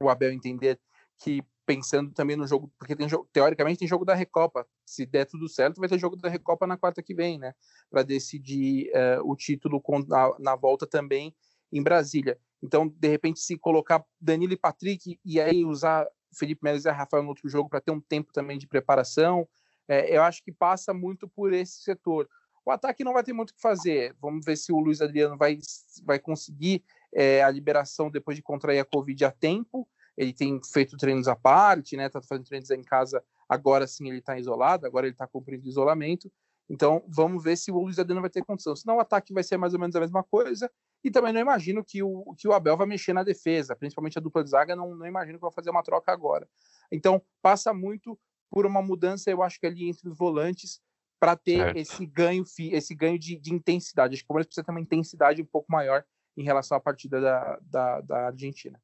o 0.00 0.08
Abel 0.08 0.32
entender 0.32 0.80
que 1.18 1.42
pensando 1.64 2.12
também 2.12 2.36
no 2.36 2.46
jogo, 2.46 2.72
porque 2.78 2.96
tem 2.96 3.08
jogo, 3.08 3.28
teoricamente 3.32 3.78
tem 3.78 3.88
jogo 3.88 4.04
da 4.04 4.14
Recopa. 4.14 4.66
Se 4.84 5.06
der 5.06 5.26
tudo 5.26 5.48
certo, 5.48 5.80
vai 5.80 5.88
ter 5.88 5.98
jogo 5.98 6.16
da 6.16 6.28
Recopa 6.28 6.66
na 6.66 6.76
quarta 6.76 7.02
que 7.02 7.14
vem, 7.14 7.38
né? 7.38 7.54
Para 7.90 8.02
decidir 8.02 8.90
uh, 8.90 9.30
o 9.30 9.36
título 9.36 9.80
com, 9.80 10.00
na, 10.00 10.30
na, 10.38 10.56
volta 10.56 10.86
também 10.86 11.34
em 11.72 11.82
Brasília. 11.82 12.38
Então, 12.62 12.88
de 12.88 13.08
repente, 13.08 13.40
se 13.40 13.56
colocar 13.56 14.04
Danilo 14.20 14.52
e 14.52 14.56
Patrick 14.56 15.18
e 15.24 15.40
aí 15.40 15.64
usar 15.64 16.06
Felipe 16.36 16.62
Melo 16.62 16.78
e 16.78 16.90
Rafael 16.90 17.22
no 17.22 17.30
outro 17.30 17.48
jogo 17.48 17.68
para 17.68 17.80
ter 17.80 17.90
um 17.90 18.00
tempo 18.00 18.32
também 18.32 18.58
de 18.58 18.66
preparação, 18.66 19.48
é, 19.88 20.16
eu 20.16 20.22
acho 20.22 20.42
que 20.42 20.52
passa 20.52 20.92
muito 20.92 21.28
por 21.28 21.52
esse 21.52 21.82
setor. 21.82 22.28
O 22.64 22.70
ataque 22.70 23.02
não 23.02 23.12
vai 23.12 23.24
ter 23.24 23.32
muito 23.32 23.50
o 23.50 23.54
que 23.54 23.60
fazer. 23.60 24.14
Vamos 24.20 24.44
ver 24.44 24.56
se 24.56 24.72
o 24.72 24.78
Luiz 24.78 25.00
Adriano 25.00 25.36
vai, 25.36 25.58
vai 26.04 26.18
conseguir 26.18 26.84
é, 27.12 27.42
a 27.42 27.50
liberação 27.50 28.10
depois 28.10 28.36
de 28.36 28.42
contrair 28.42 28.78
a 28.78 28.84
Covid 28.84 29.24
a 29.24 29.30
tempo 29.30 29.88
ele 30.16 30.32
tem 30.32 30.60
feito 30.62 30.96
treinos 30.96 31.28
à 31.28 31.36
parte, 31.36 31.96
né? 31.96 32.08
Tá 32.08 32.20
fazendo 32.20 32.44
treinos 32.44 32.70
em 32.70 32.82
casa. 32.82 33.22
Agora 33.48 33.86
sim 33.86 34.08
ele 34.08 34.18
está 34.18 34.38
isolado, 34.38 34.86
agora 34.86 35.06
ele 35.06 35.14
está 35.14 35.26
cumprindo 35.26 35.66
isolamento. 35.66 36.30
Então 36.68 37.04
vamos 37.08 37.42
ver 37.42 37.56
se 37.56 37.70
o 37.70 37.78
Luiz 37.78 37.98
Adriano 37.98 38.20
vai 38.20 38.30
ter 38.30 38.44
condição. 38.44 38.74
Senão 38.76 38.96
o 38.96 39.00
ataque 39.00 39.32
vai 39.32 39.42
ser 39.42 39.56
mais 39.56 39.74
ou 39.74 39.80
menos 39.80 39.96
a 39.96 40.00
mesma 40.00 40.22
coisa. 40.22 40.70
E 41.04 41.10
também 41.10 41.32
não 41.32 41.40
imagino 41.40 41.84
que 41.84 42.02
o, 42.02 42.34
que 42.38 42.46
o 42.46 42.52
Abel 42.52 42.76
vai 42.76 42.86
mexer 42.86 43.12
na 43.12 43.24
defesa, 43.24 43.74
principalmente 43.74 44.18
a 44.18 44.20
dupla 44.20 44.44
de 44.44 44.50
zaga. 44.50 44.76
Não, 44.76 44.94
não 44.94 45.06
imagino 45.06 45.38
que 45.38 45.42
vai 45.42 45.52
fazer 45.52 45.70
uma 45.70 45.82
troca 45.82 46.12
agora. 46.12 46.48
Então 46.90 47.20
passa 47.40 47.74
muito 47.74 48.18
por 48.50 48.66
uma 48.66 48.82
mudança, 48.82 49.30
eu 49.30 49.42
acho 49.42 49.58
que 49.58 49.66
ali 49.66 49.88
entre 49.88 50.08
os 50.08 50.16
volantes 50.16 50.80
para 51.18 51.36
ter 51.36 51.58
certo. 51.58 51.76
esse 51.76 52.04
ganho, 52.04 52.44
esse 52.72 52.94
ganho 52.94 53.18
de, 53.18 53.38
de 53.38 53.54
intensidade. 53.54 54.14
Acho 54.14 54.22
que 54.22 54.26
o 54.26 54.28
Palmeiras 54.28 54.46
precisa 54.46 54.64
ter 54.64 54.72
uma 54.72 54.80
intensidade 54.80 55.40
um 55.40 55.46
pouco 55.46 55.70
maior 55.70 56.04
em 56.36 56.42
relação 56.42 56.76
à 56.76 56.80
partida 56.80 57.20
da, 57.20 57.58
da, 57.62 58.00
da 58.00 58.26
Argentina. 58.26 58.80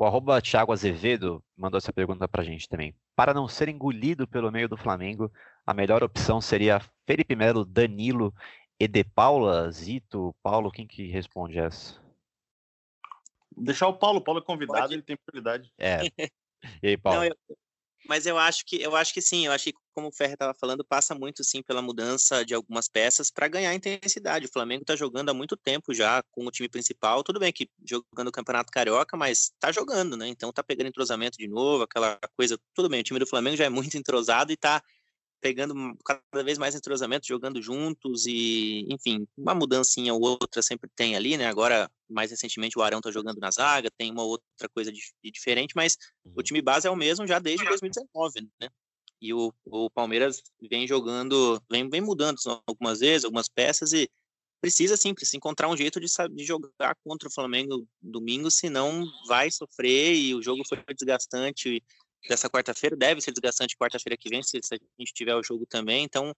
O 0.00 0.06
arroba 0.06 0.40
Thiago 0.40 0.72
Azevedo 0.72 1.44
mandou 1.54 1.76
essa 1.76 1.92
pergunta 1.92 2.26
pra 2.26 2.42
gente 2.42 2.66
também. 2.66 2.94
Para 3.14 3.34
não 3.34 3.46
ser 3.46 3.68
engolido 3.68 4.26
pelo 4.26 4.50
meio 4.50 4.66
do 4.66 4.74
Flamengo, 4.74 5.30
a 5.66 5.74
melhor 5.74 6.02
opção 6.02 6.40
seria 6.40 6.80
Felipe 7.06 7.36
Melo, 7.36 7.66
Danilo 7.66 8.34
e 8.80 8.88
De 8.88 9.04
Paula, 9.04 9.70
Zito, 9.70 10.34
Paulo, 10.42 10.70
quem 10.70 10.86
que 10.86 11.08
responde 11.08 11.58
essa? 11.58 12.00
Deixar 13.54 13.88
o 13.88 13.98
Paulo, 13.98 14.20
o 14.20 14.24
Paulo 14.24 14.40
é 14.40 14.42
convidado, 14.42 14.80
Pode. 14.80 14.94
ele 14.94 15.02
tem 15.02 15.18
prioridade. 15.18 15.70
É. 15.78 15.98
E 16.82 16.88
aí, 16.88 16.96
Paulo? 16.96 17.20
Não, 17.20 17.24
eu, 17.26 17.36
mas 18.08 18.26
eu 18.26 18.38
acho 18.38 18.64
que 18.64 18.80
eu 18.80 18.96
acho 18.96 19.12
que 19.12 19.20
sim, 19.20 19.46
eu 19.46 19.52
acho 19.52 19.64
que 19.64 19.74
como 19.94 20.08
o 20.08 20.12
Ferre 20.12 20.34
estava 20.34 20.54
falando, 20.54 20.84
passa 20.84 21.14
muito 21.14 21.44
sim 21.44 21.62
pela 21.62 21.82
mudança 21.82 22.44
de 22.44 22.54
algumas 22.54 22.88
peças 22.88 23.30
para 23.30 23.48
ganhar 23.48 23.74
intensidade. 23.74 24.46
O 24.46 24.52
Flamengo 24.52 24.82
está 24.82 24.96
jogando 24.96 25.30
há 25.30 25.34
muito 25.34 25.56
tempo 25.56 25.92
já 25.92 26.22
com 26.30 26.46
o 26.46 26.50
time 26.50 26.68
principal. 26.68 27.22
Tudo 27.22 27.40
bem 27.40 27.52
que 27.52 27.68
jogando 27.84 28.28
o 28.28 28.32
Campeonato 28.32 28.72
Carioca, 28.72 29.16
mas 29.16 29.50
está 29.52 29.70
jogando, 29.72 30.16
né? 30.16 30.28
Então 30.28 30.52
tá 30.52 30.62
pegando 30.62 30.88
entrosamento 30.88 31.36
de 31.36 31.48
novo, 31.48 31.84
aquela 31.84 32.18
coisa. 32.36 32.58
Tudo 32.74 32.88
bem, 32.88 33.00
o 33.00 33.04
time 33.04 33.18
do 33.18 33.26
Flamengo 33.26 33.56
já 33.56 33.64
é 33.64 33.68
muito 33.68 33.96
entrosado 33.98 34.50
e 34.52 34.54
está 34.54 34.82
pegando 35.40 35.74
cada 36.04 36.44
vez 36.44 36.58
mais 36.58 36.74
entrosamento, 36.74 37.26
jogando 37.26 37.62
juntos 37.62 38.26
e, 38.26 38.86
enfim, 38.90 39.26
uma 39.36 39.54
mudancinha 39.54 40.12
ou 40.12 40.20
outra 40.20 40.62
sempre 40.62 40.88
tem 40.94 41.16
ali, 41.16 41.36
né? 41.36 41.46
Agora, 41.46 41.90
mais 42.08 42.30
recentemente, 42.30 42.78
o 42.78 42.82
Arão 42.82 43.00
tá 43.00 43.10
jogando 43.10 43.38
na 43.38 43.50
zaga, 43.50 43.90
tem 43.96 44.10
uma 44.10 44.22
outra 44.22 44.68
coisa 44.74 44.92
de, 44.92 45.00
de 45.22 45.30
diferente, 45.30 45.72
mas 45.74 45.96
o 46.24 46.28
uhum. 46.28 46.42
time 46.42 46.60
base 46.60 46.86
é 46.86 46.90
o 46.90 46.96
mesmo 46.96 47.26
já 47.26 47.38
desde 47.38 47.64
2019, 47.64 48.48
né? 48.60 48.68
E 49.20 49.34
o, 49.34 49.52
o 49.66 49.90
Palmeiras 49.90 50.42
vem 50.70 50.86
jogando, 50.86 51.60
vem, 51.70 51.88
vem 51.88 52.00
mudando 52.00 52.38
algumas 52.66 53.00
vezes, 53.00 53.24
algumas 53.24 53.48
peças 53.48 53.92
e 53.92 54.08
precisa 54.60 54.96
sim, 54.96 55.14
precisa 55.14 55.36
encontrar 55.36 55.68
um 55.68 55.76
jeito 55.76 56.00
de, 56.00 56.06
de 56.32 56.44
jogar 56.44 56.94
contra 57.04 57.28
o 57.28 57.32
Flamengo 57.32 57.86
domingo, 58.00 58.50
senão 58.50 59.04
vai 59.26 59.50
sofrer 59.50 60.14
e 60.14 60.34
o 60.34 60.42
jogo 60.42 60.62
foi 60.66 60.82
desgastante 60.94 61.82
dessa 62.28 62.48
quarta-feira, 62.48 62.96
deve 62.96 63.20
ser 63.20 63.32
desgastante 63.32 63.76
quarta-feira 63.76 64.16
que 64.16 64.28
vem, 64.28 64.42
se, 64.42 64.58
a 64.58 64.76
gente 64.98 65.12
tiver 65.12 65.34
o 65.34 65.42
jogo 65.42 65.66
também. 65.66 66.04
Então, 66.04 66.34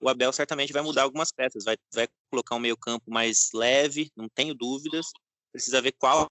o 0.00 0.08
Abel 0.08 0.32
certamente 0.32 0.72
vai 0.72 0.82
mudar 0.82 1.02
algumas 1.02 1.32
peças, 1.32 1.64
vai, 1.64 1.76
vai 1.94 2.08
colocar 2.30 2.54
um 2.54 2.60
meio-campo 2.60 3.10
mais 3.10 3.50
leve, 3.54 4.10
não 4.16 4.28
tenho 4.28 4.54
dúvidas. 4.54 5.06
Precisa 5.52 5.80
ver 5.80 5.92
qual 5.92 6.28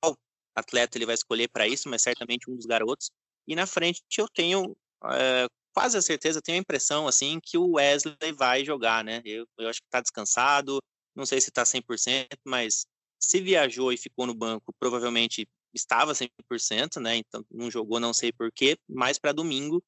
atleta 0.55 0.97
ele 0.97 1.05
vai 1.05 1.15
escolher 1.15 1.47
para 1.49 1.67
isso, 1.67 1.89
mas 1.89 2.01
certamente 2.01 2.49
um 2.49 2.55
dos 2.55 2.65
garotos. 2.65 3.09
E 3.47 3.55
na 3.55 3.65
frente 3.65 4.01
eu 4.17 4.27
tenho 4.27 4.75
é, 5.05 5.47
quase 5.73 5.97
a 5.97 6.01
certeza, 6.01 6.41
tenho 6.41 6.57
a 6.57 6.61
impressão 6.61 7.07
assim 7.07 7.39
que 7.41 7.57
o 7.57 7.73
Wesley 7.73 8.31
vai 8.33 8.63
jogar, 8.63 9.03
né? 9.03 9.21
Eu, 9.25 9.45
eu 9.57 9.67
acho 9.67 9.81
que 9.81 9.87
está 9.87 10.01
descansado, 10.01 10.79
não 11.15 11.25
sei 11.25 11.41
se 11.41 11.49
está 11.49 11.63
100%, 11.63 12.27
mas 12.45 12.85
se 13.19 13.41
viajou 13.41 13.91
e 13.91 13.97
ficou 13.97 14.25
no 14.25 14.33
banco, 14.33 14.73
provavelmente 14.79 15.47
estava 15.75 16.13
100%, 16.13 16.99
né? 17.01 17.17
Então 17.17 17.45
não 17.51 17.69
jogou, 17.69 17.99
não 17.99 18.13
sei 18.13 18.31
porquê, 18.31 18.77
mas 18.87 19.17
para 19.19 19.31
domingo 19.31 19.83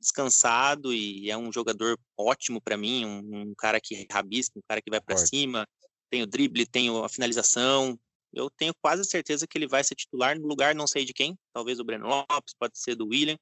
descansado 0.00 0.92
e 0.92 1.30
é 1.30 1.36
um 1.36 1.52
jogador 1.52 1.98
ótimo 2.16 2.60
para 2.60 2.76
mim, 2.76 3.04
um, 3.04 3.50
um, 3.50 3.54
cara 3.54 3.80
que 3.80 4.06
rabisca, 4.10 4.58
um 4.58 4.62
cara 4.68 4.80
que 4.80 4.90
vai 4.90 5.00
para 5.00 5.16
cima, 5.16 5.66
tem 6.10 6.22
o 6.22 6.26
drible, 6.26 6.66
tem 6.66 6.88
a 7.04 7.08
finalização. 7.08 7.98
Eu 8.32 8.50
tenho 8.50 8.74
quase 8.82 9.04
certeza 9.04 9.46
que 9.46 9.56
ele 9.56 9.66
vai 9.66 9.82
ser 9.82 9.94
titular 9.94 10.38
no 10.38 10.46
lugar, 10.46 10.74
não 10.74 10.86
sei 10.86 11.04
de 11.04 11.12
quem, 11.12 11.38
talvez 11.52 11.80
o 11.80 11.84
Breno 11.84 12.06
Lopes, 12.06 12.54
pode 12.58 12.78
ser 12.78 12.94
do 12.94 13.08
William, 13.08 13.36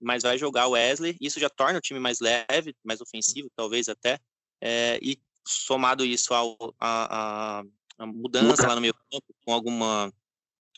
mas 0.00 0.22
vai 0.22 0.38
jogar 0.38 0.66
o 0.66 0.70
Wesley. 0.70 1.16
Isso 1.20 1.38
já 1.38 1.50
torna 1.50 1.78
o 1.78 1.82
time 1.82 2.00
mais 2.00 2.20
leve, 2.20 2.74
mais 2.84 3.00
ofensivo, 3.00 3.50
talvez 3.54 3.88
até. 3.88 4.18
É, 4.60 4.98
e 5.02 5.20
somado 5.46 6.04
isso 6.04 6.34
ao, 6.34 6.56
a, 6.78 7.60
a, 7.60 7.64
a 7.98 8.06
mudança 8.06 8.66
lá 8.66 8.74
no 8.74 8.80
meio 8.80 8.94
campo, 8.94 9.34
com 9.44 9.52
alguma 9.52 10.12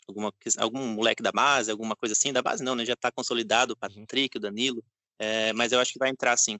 alguma, 0.07 0.33
algum 0.57 0.87
moleque 0.87 1.23
da 1.23 1.31
base, 1.31 1.71
alguma 1.71 1.95
coisa 1.95 2.13
assim, 2.13 2.33
da 2.33 2.41
base 2.41 2.63
não, 2.63 2.75
né? 2.75 2.85
Já 2.85 2.95
tá 2.95 3.11
consolidado 3.11 3.73
o 3.73 3.77
Patrick, 3.77 4.37
o 4.37 4.41
Danilo, 4.41 4.83
é, 5.19 5.53
mas 5.53 5.71
eu 5.71 5.79
acho 5.79 5.93
que 5.93 5.99
vai 5.99 6.09
entrar 6.09 6.35
sim. 6.37 6.59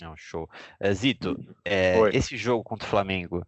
Não, 0.00 0.16
show. 0.16 0.48
É, 0.80 0.92
Zito, 0.92 1.36
é, 1.64 1.96
esse 2.12 2.36
jogo 2.36 2.64
contra 2.64 2.86
o 2.86 2.90
Flamengo 2.90 3.46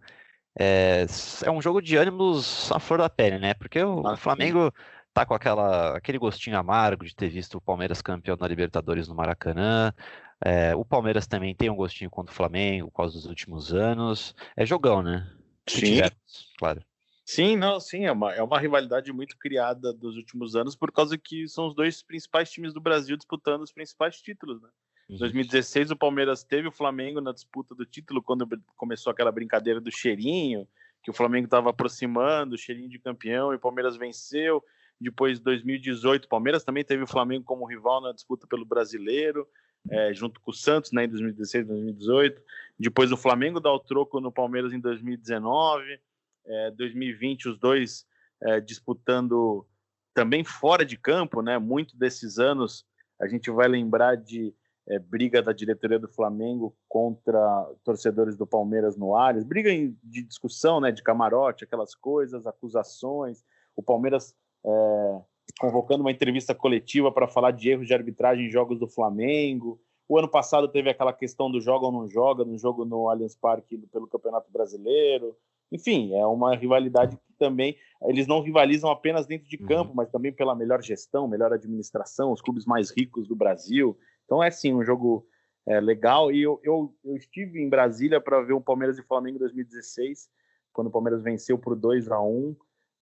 é, 0.59 1.05
é, 1.45 1.51
um 1.51 1.61
jogo 1.61 1.82
de 1.82 1.97
ânimos 1.97 2.70
à 2.70 2.78
flor 2.78 2.99
da 2.99 3.11
pele, 3.11 3.39
né? 3.39 3.55
Porque 3.55 3.82
o 3.82 4.07
ah, 4.07 4.16
Flamengo 4.16 4.66
sim. 4.66 4.85
tá 5.12 5.26
com 5.26 5.35
aquela, 5.35 5.97
aquele 5.97 6.18
gostinho 6.18 6.57
amargo 6.57 7.05
de 7.05 7.14
ter 7.14 7.28
visto 7.28 7.59
o 7.59 7.61
Palmeiras 7.61 8.01
campeão 8.01 8.37
da 8.37 8.47
Libertadores 8.47 9.09
no 9.09 9.14
Maracanã. 9.14 9.93
É, 10.45 10.74
o 10.76 10.85
Palmeiras 10.85 11.26
também 11.26 11.55
tem 11.55 11.70
um 11.70 11.76
gostinho 11.76 12.11
contra 12.11 12.32
o 12.32 12.37
Flamengo 12.37 12.89
por 12.91 12.99
causa 12.99 13.14
dos 13.14 13.26
últimos 13.26 13.72
anos. 13.72 14.35
É 14.57 14.64
jogão, 14.64 15.03
né? 15.03 15.28
Sim. 15.66 16.01
claro. 16.57 16.82
Sim, 17.25 17.57
não, 17.57 17.81
sim, 17.81 18.05
é 18.05 18.12
uma, 18.12 18.35
é 18.35 18.43
uma 18.43 18.61
rivalidade 18.61 19.11
muito 19.12 19.37
criada 19.39 19.93
dos 19.93 20.16
últimos 20.16 20.55
anos 20.55 20.77
por 20.77 20.93
causa 20.93 21.16
que 21.16 21.49
são 21.49 21.66
os 21.66 21.75
dois 21.75 22.03
principais 22.03 22.51
times 22.51 22.75
do 22.75 22.81
Brasil 22.81 23.16
disputando 23.16 23.62
os 23.62 23.72
principais 23.72 24.20
títulos, 24.20 24.61
né? 24.61 24.68
Em 25.09 25.16
2016 25.18 25.91
o 25.91 25.97
Palmeiras 25.97 26.45
teve 26.45 26.68
o 26.68 26.72
Flamengo 26.72 27.20
na 27.20 27.33
disputa 27.33 27.75
do 27.75 27.85
título 27.85 28.22
quando 28.22 28.47
começou 28.77 29.11
aquela 29.11 29.33
brincadeira 29.33 29.81
do 29.81 29.91
cheirinho, 29.91 30.66
que 31.03 31.11
o 31.11 31.14
Flamengo 31.14 31.47
estava 31.47 31.70
aproximando, 31.70 32.59
cheirinho 32.59 32.89
de 32.89 32.99
campeão, 32.99 33.53
e 33.53 33.57
o 33.57 33.61
Palmeiras 33.61 33.97
venceu. 33.97 34.62
Depois, 34.99 35.41
2018, 35.41 36.25
o 36.25 36.29
Palmeiras 36.29 36.64
também 36.64 36.85
teve 36.85 37.03
o 37.03 37.07
Flamengo 37.07 37.45
como 37.45 37.66
rival 37.66 38.01
na 38.01 38.12
disputa 38.12 38.47
pelo 38.47 38.64
Brasileiro, 38.64 39.47
é, 39.91 40.14
junto 40.14 40.41
com 40.41 40.51
o 40.51 40.55
Santos, 40.55 40.93
né, 40.93 41.05
em 41.05 41.09
2016, 41.09 41.66
2018. 41.66 42.43
Depois, 42.79 43.12
o 43.12 43.16
Flamengo 43.16 43.61
dá 43.61 43.70
o 43.70 43.81
troco 43.81 44.20
no 44.20 44.33
Palmeiras 44.33 44.72
em 44.72 44.81
2019 44.81 46.01
é, 46.47 46.70
2020, 46.72 47.49
os 47.49 47.59
dois 47.59 48.07
é, 48.42 48.61
disputando 48.61 49.66
também 50.14 50.45
fora 50.45 50.84
de 50.84 50.97
campo, 50.97 51.42
né? 51.42 51.59
Muito 51.59 51.97
desses 51.97 52.38
anos 52.38 52.84
a 53.20 53.26
gente 53.26 53.51
vai 53.51 53.68
lembrar 53.68 54.16
de 54.16 54.55
é, 54.88 54.99
briga 54.99 55.42
da 55.42 55.53
diretoria 55.53 55.99
do 55.99 56.09
Flamengo 56.09 56.76
contra 56.88 57.40
torcedores 57.82 58.36
do 58.36 58.47
Palmeiras 58.47 58.97
no 58.97 59.16
Ares, 59.16 59.45
briga 59.45 59.70
de 60.03 60.22
discussão, 60.22 60.80
né? 60.80 60.92
De 60.92 61.03
camarote, 61.03 61.64
aquelas 61.64 61.95
coisas, 61.95 62.47
acusações. 62.47 63.45
O 63.76 63.82
Palmeiras 63.82 64.34
é, 64.64 65.20
convocando 65.59 66.03
uma 66.03 66.12
entrevista 66.12 66.55
coletiva 66.55 67.11
para 67.12 67.28
falar 67.28 67.51
de 67.51 67.70
erros 67.70 67.86
de 67.86 67.95
arbitragem 67.95 68.47
em 68.47 68.51
jogos 68.51 68.78
do 68.78 68.88
Flamengo. 68.88 69.80
O 70.09 70.18
ano 70.18 70.28
passado 70.28 70.68
teve 70.68 70.90
aquela 70.90 71.12
questão 71.12 71.51
do 71.51 71.61
joga 71.61 71.86
ou 71.86 71.92
não 71.92 72.07
joga 72.07 72.45
no 72.45 72.59
jogo 72.59 72.84
no 72.84 73.09
Allianz 73.09 73.34
Parque 73.34 73.78
pelo 73.90 74.07
Campeonato 74.07 74.51
Brasileiro. 74.51 75.36
Enfim, 75.75 76.14
é 76.14 76.25
uma 76.25 76.55
rivalidade 76.55 77.16
que 77.16 77.33
também 77.37 77.77
eles 78.03 78.29
não 78.29 78.41
rivalizam 78.41 78.89
apenas 78.91 79.27
dentro 79.27 79.49
de 79.49 79.59
campo, 79.59 79.91
uhum. 79.91 79.97
mas 79.97 80.09
também 80.09 80.33
pela 80.33 80.55
melhor 80.55 80.81
gestão, 80.81 81.27
melhor 81.27 81.53
administração, 81.53 82.31
os 82.31 82.41
clubes 82.41 82.64
mais 82.64 82.93
ricos 82.97 83.27
do 83.27 83.35
Brasil. 83.35 83.99
Então 84.25 84.41
é 84.41 84.53
sim 84.53 84.72
um 84.72 84.85
jogo 84.85 85.27
é, 85.66 85.81
legal. 85.81 86.31
E 86.31 86.41
eu, 86.41 86.61
eu, 86.62 86.95
eu, 87.05 87.16
estive 87.16 87.61
em 87.61 87.68
Brasília 87.68 88.20
para 88.20 88.41
ver 88.41 88.53
o 88.53 88.61
Palmeiras 88.61 88.99
e 88.99 89.03
Flamengo 89.03 89.37
em 89.37 89.41
2016, 89.41 90.29
quando 90.72 90.87
o 90.87 90.93
Palmeiras 90.93 91.25
venceu 91.25 91.59
por 91.59 91.75
2 91.75 92.09
a 92.09 92.22
1 92.22 92.55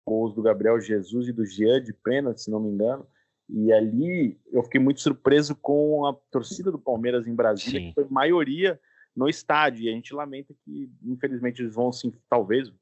gols 0.06 0.34
do 0.34 0.40
Gabriel 0.40 0.80
Jesus 0.80 1.28
e 1.28 1.32
do 1.32 1.44
Jean 1.44 1.82
de 1.82 1.92
pênalti, 1.92 2.40
se 2.40 2.50
não 2.50 2.58
me 2.58 2.70
engano. 2.70 3.06
E 3.50 3.70
ali 3.70 4.40
eu 4.50 4.62
fiquei 4.62 4.80
muito 4.80 5.02
surpreso 5.02 5.54
com 5.54 6.06
a 6.06 6.14
torcida 6.30 6.72
do 6.72 6.78
Palmeiras 6.78 7.26
em 7.26 7.34
Brasília, 7.34 7.80
Sim. 7.80 7.88
que 7.88 7.94
foi 7.94 8.06
maioria 8.08 8.80
no 9.14 9.28
estádio. 9.28 9.84
E 9.84 9.88
a 9.88 9.92
gente 9.92 10.14
lamenta 10.14 10.54
que, 10.64 10.90
infelizmente, 11.04 11.62
eles 11.62 11.74
vão 11.74 11.92
se, 11.92 12.12
talvez, 12.28 12.72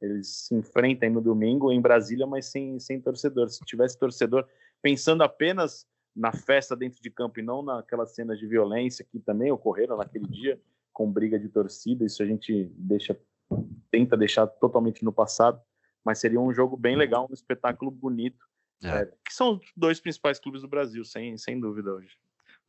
eles 0.00 0.46
se 0.46 0.54
enfrentem 0.54 1.10
no 1.10 1.20
domingo 1.20 1.72
em 1.72 1.80
Brasília, 1.80 2.26
mas 2.26 2.46
sem, 2.46 2.78
sem 2.78 3.00
torcedor. 3.00 3.48
Se 3.50 3.64
tivesse 3.64 3.98
torcedor, 3.98 4.46
pensando 4.82 5.22
apenas 5.22 5.86
na 6.14 6.32
festa 6.32 6.74
dentro 6.74 7.00
de 7.00 7.10
campo 7.10 7.38
e 7.38 7.42
não 7.42 7.62
naquelas 7.62 8.14
cenas 8.14 8.38
de 8.38 8.46
violência 8.46 9.04
que 9.04 9.18
também 9.20 9.52
ocorreram 9.52 9.96
naquele 9.96 10.26
dia, 10.26 10.60
com 10.92 11.10
briga 11.10 11.38
de 11.38 11.48
torcida, 11.48 12.04
isso 12.04 12.22
a 12.22 12.26
gente 12.26 12.70
deixa, 12.76 13.18
tenta 13.90 14.16
deixar 14.16 14.46
totalmente 14.46 15.04
no 15.04 15.12
passado, 15.12 15.60
mas 16.04 16.18
seria 16.18 16.40
um 16.40 16.52
jogo 16.52 16.76
bem 16.76 16.96
legal, 16.96 17.28
um 17.30 17.34
espetáculo 17.34 17.90
bonito, 17.90 18.44
é. 18.82 19.02
É, 19.02 19.06
que 19.06 19.32
são 19.32 19.56
os 19.56 19.72
dois 19.76 20.00
principais 20.00 20.38
clubes 20.38 20.62
do 20.62 20.68
Brasil, 20.68 21.04
sem, 21.04 21.36
sem 21.36 21.60
dúvida 21.60 21.92
hoje. 21.92 22.16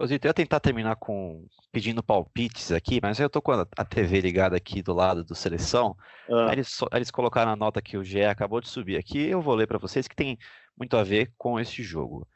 Zito, 0.05 0.25
eu 0.25 0.29
ia 0.29 0.33
tentar 0.33 0.59
terminar 0.59 0.95
com 0.95 1.45
pedindo 1.71 2.03
palpites 2.03 2.71
aqui, 2.71 2.99
mas 3.01 3.19
eu 3.19 3.29
tô 3.29 3.41
com 3.41 3.51
a 3.51 3.85
TV 3.85 4.21
ligada 4.21 4.55
aqui 4.55 4.81
do 4.81 4.93
lado 4.93 5.23
do 5.23 5.35
Seleção. 5.35 5.95
Ah. 6.29 6.49
Eles, 6.51 6.79
eles 6.93 7.11
colocaram 7.11 7.51
a 7.51 7.55
nota 7.55 7.81
que 7.81 7.97
o 7.97 8.03
GE 8.03 8.23
acabou 8.23 8.59
de 8.61 8.69
subir 8.69 8.97
aqui. 8.97 9.27
Eu 9.27 9.41
vou 9.41 9.55
ler 9.55 9.67
para 9.67 9.77
vocês 9.77 10.07
que 10.07 10.15
tem 10.15 10.37
muito 10.77 10.97
a 10.97 11.03
ver 11.03 11.31
com 11.37 11.59
esse 11.59 11.83
jogo. 11.83 12.27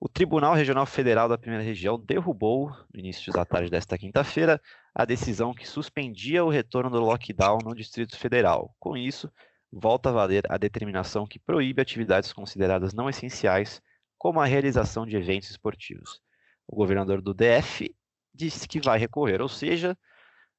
O 0.00 0.08
Tribunal 0.08 0.54
Regional 0.54 0.86
Federal 0.86 1.28
da 1.28 1.38
Primeira 1.38 1.64
Região 1.64 1.98
derrubou, 1.98 2.70
no 2.92 3.00
início 3.00 3.32
da 3.32 3.44
tarde 3.44 3.70
desta 3.70 3.96
quinta-feira, 3.96 4.60
a 4.94 5.04
decisão 5.04 5.54
que 5.54 5.66
suspendia 5.66 6.44
o 6.44 6.50
retorno 6.50 6.90
do 6.90 7.00
lockdown 7.00 7.58
no 7.64 7.74
Distrito 7.74 8.16
Federal. 8.18 8.74
Com 8.78 8.96
isso, 8.96 9.32
volta 9.72 10.10
a 10.10 10.12
valer 10.12 10.44
a 10.50 10.58
determinação 10.58 11.26
que 11.26 11.38
proíbe 11.38 11.80
atividades 11.80 12.32
consideradas 12.32 12.92
não 12.92 13.08
essenciais, 13.08 13.80
como 14.18 14.40
a 14.40 14.46
realização 14.46 15.06
de 15.06 15.16
eventos 15.16 15.50
esportivos 15.50 16.22
o 16.66 16.76
governador 16.76 17.20
do 17.20 17.34
DF 17.34 17.94
disse 18.32 18.66
que 18.66 18.80
vai 18.80 18.98
recorrer, 18.98 19.40
ou 19.40 19.48
seja, 19.48 19.96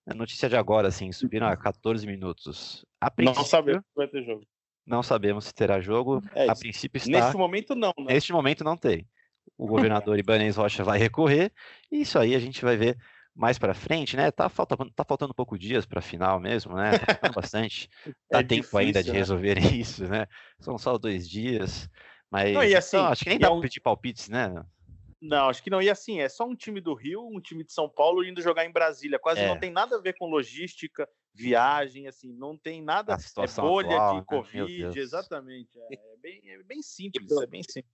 a 0.07 0.13
notícia 0.13 0.47
de 0.47 0.55
agora, 0.55 0.87
assim, 0.87 1.11
subiram 1.11 1.47
a 1.47 1.57
14 1.57 2.05
minutos. 2.05 2.85
A 3.01 3.11
não 3.17 3.33
sabemos 3.43 3.83
se 3.83 3.95
vai 3.95 4.07
ter 4.07 4.23
jogo. 4.23 4.45
Não 4.85 5.01
sabemos 5.01 5.45
se 5.45 5.53
terá 5.53 5.81
jogo. 5.81 6.21
É 6.33 6.47
a 6.47 6.55
princípio 6.55 6.97
está. 6.97 7.09
Neste 7.09 7.35
momento, 7.35 7.75
não. 7.75 7.93
Né? 7.97 8.13
Neste 8.13 8.31
momento, 8.31 8.63
não 8.63 8.77
tem. 8.77 9.07
O 9.57 9.67
governador 9.67 10.19
Ibanez 10.19 10.57
Rocha 10.57 10.83
vai 10.83 10.99
recorrer, 10.99 11.51
e 11.91 12.01
isso 12.01 12.19
aí 12.19 12.35
a 12.35 12.39
gente 12.39 12.63
vai 12.63 12.77
ver 12.77 12.97
mais 13.33 13.57
para 13.57 13.73
frente, 13.73 14.15
né? 14.15 14.31
Tá 14.31 14.47
faltando, 14.47 14.89
tá 14.91 15.03
faltando 15.03 15.33
pouco 15.33 15.57
dias 15.57 15.85
para 15.85 16.01
final 16.01 16.39
mesmo, 16.39 16.75
né? 16.75 16.97
Tá 16.97 17.05
faltando 17.13 17.33
bastante. 17.35 17.89
Dá 18.29 18.39
é 18.39 18.43
tempo 18.43 18.61
difícil, 18.61 18.79
ainda 18.79 19.03
de 19.03 19.11
né? 19.11 19.17
resolver 19.17 19.57
isso, 19.73 20.07
né? 20.07 20.27
São 20.59 20.77
só 20.77 20.97
dois 20.97 21.27
dias. 21.27 21.89
Mas 22.29 22.53
não, 22.53 22.61
assim, 22.61 22.97
então, 22.97 23.05
acho 23.07 23.23
que 23.23 23.29
nem 23.29 23.39
dá 23.39 23.47
é 23.47 23.49
um... 23.49 23.53
para 23.55 23.61
pedir 23.61 23.79
palpites, 23.81 24.29
né? 24.29 24.63
Não, 25.27 25.49
acho 25.49 25.63
que 25.63 25.69
não. 25.69 25.81
E 25.81 25.89
assim, 25.89 26.21
é 26.21 26.29
só 26.29 26.45
um 26.45 26.55
time 26.55 26.79
do 26.79 26.93
Rio, 26.93 27.27
um 27.27 27.41
time 27.41 27.63
de 27.63 27.73
São 27.73 27.89
Paulo 27.89 28.23
indo 28.23 28.41
jogar 28.41 28.65
em 28.65 28.71
Brasília. 28.71 29.17
Quase 29.17 29.41
é. 29.41 29.47
não 29.47 29.59
tem 29.59 29.71
nada 29.71 29.95
a 29.95 30.01
ver 30.01 30.13
com 30.17 30.27
logística, 30.27 31.07
viagem, 31.33 32.07
assim, 32.07 32.31
não 32.31 32.57
tem 32.57 32.81
nada. 32.81 33.13
É 33.13 33.61
bolha 33.61 33.87
atual, 33.87 34.13
de 34.13 34.19
né? 34.19 34.25
Covid, 34.27 34.99
exatamente. 34.99 35.79
É, 35.91 35.95
é, 35.95 36.17
bem, 36.21 36.41
é 36.45 36.63
bem 36.63 36.81
simples, 36.81 37.31
é 37.31 37.47
bem 37.47 37.63
simples. 37.63 37.91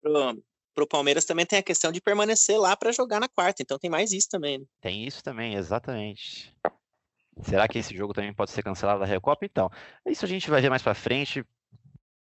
Pro, 0.00 0.42
pro 0.74 0.86
Palmeiras 0.86 1.24
também 1.24 1.44
tem 1.44 1.58
a 1.58 1.62
questão 1.62 1.92
de 1.92 2.00
permanecer 2.00 2.58
lá 2.58 2.76
para 2.76 2.90
jogar 2.90 3.20
na 3.20 3.28
quarta, 3.28 3.62
então 3.62 3.78
tem 3.78 3.90
mais 3.90 4.10
isso 4.12 4.28
também. 4.30 4.58
Né? 4.58 4.64
Tem 4.80 5.04
isso 5.06 5.22
também, 5.22 5.54
exatamente. 5.54 6.54
Será 7.42 7.66
que 7.68 7.78
esse 7.78 7.96
jogo 7.96 8.12
também 8.12 8.32
pode 8.32 8.50
ser 8.50 8.62
cancelado 8.62 9.00
da 9.00 9.06
Recopa? 9.06 9.44
Então, 9.44 9.70
isso 10.06 10.24
a 10.24 10.28
gente 10.28 10.50
vai 10.50 10.60
ver 10.60 10.70
mais 10.70 10.82
para 10.82 10.94
frente. 10.94 11.44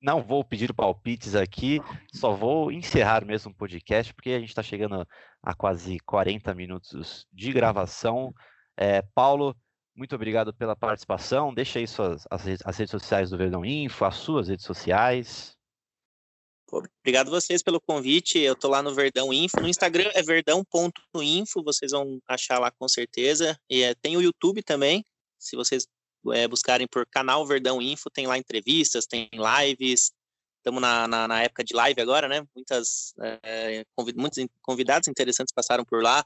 Não 0.01 0.23
vou 0.23 0.43
pedir 0.43 0.73
palpites 0.73 1.33
aqui, 1.33 1.79
só 2.13 2.31
vou 2.31 2.71
encerrar 2.71 3.25
mesmo 3.25 3.51
o 3.51 3.55
podcast, 3.55 4.13
porque 4.13 4.31
a 4.31 4.39
gente 4.39 4.49
está 4.49 4.61
chegando 4.61 5.07
a 5.41 5.55
quase 5.55 5.97
40 6.01 6.53
minutos 6.53 7.25
de 7.33 7.51
gravação. 7.51 8.33
É, 8.77 9.01
Paulo, 9.15 9.55
muito 9.95 10.13
obrigado 10.13 10.53
pela 10.53 10.75
participação. 10.75 11.51
Deixa 11.51 11.79
aí 11.79 11.87
suas, 11.87 12.25
as, 12.29 12.43
as 12.63 12.77
redes 12.77 12.91
sociais 12.91 13.31
do 13.31 13.37
Verdão 13.37 13.65
Info, 13.65 14.05
as 14.05 14.15
suas 14.17 14.47
redes 14.47 14.65
sociais. 14.65 15.57
Obrigado 16.71 17.31
vocês 17.31 17.63
pelo 17.63 17.81
convite. 17.81 18.37
Eu 18.37 18.55
tô 18.55 18.67
lá 18.67 18.83
no 18.83 18.93
Verdão 18.93 19.33
Info. 19.33 19.59
No 19.59 19.67
Instagram 19.67 20.11
é 20.13 20.21
verdão.info, 20.21 21.63
vocês 21.63 21.91
vão 21.91 22.19
achar 22.27 22.59
lá 22.59 22.69
com 22.71 22.87
certeza. 22.87 23.57
E 23.69 23.81
é, 23.81 23.95
tem 23.95 24.15
o 24.17 24.21
YouTube 24.21 24.61
também. 24.61 25.03
Se 25.39 25.55
vocês 25.55 25.87
é, 26.33 26.47
buscarem 26.47 26.87
por 26.87 27.05
canal 27.05 27.45
Verdão 27.45 27.81
Info, 27.81 28.09
tem 28.09 28.27
lá 28.27 28.37
entrevistas, 28.37 29.05
tem 29.05 29.29
lives. 29.33 30.11
Estamos 30.57 30.81
na, 30.81 31.07
na, 31.07 31.27
na 31.27 31.43
época 31.43 31.63
de 31.63 31.73
live 31.73 32.01
agora, 32.01 32.27
né? 32.27 32.45
Muitas, 32.55 33.13
é, 33.43 33.85
convid, 33.95 34.17
muitos 34.17 34.45
convidados 34.61 35.07
interessantes 35.07 35.53
passaram 35.53 35.85
por 35.85 36.03
lá, 36.03 36.25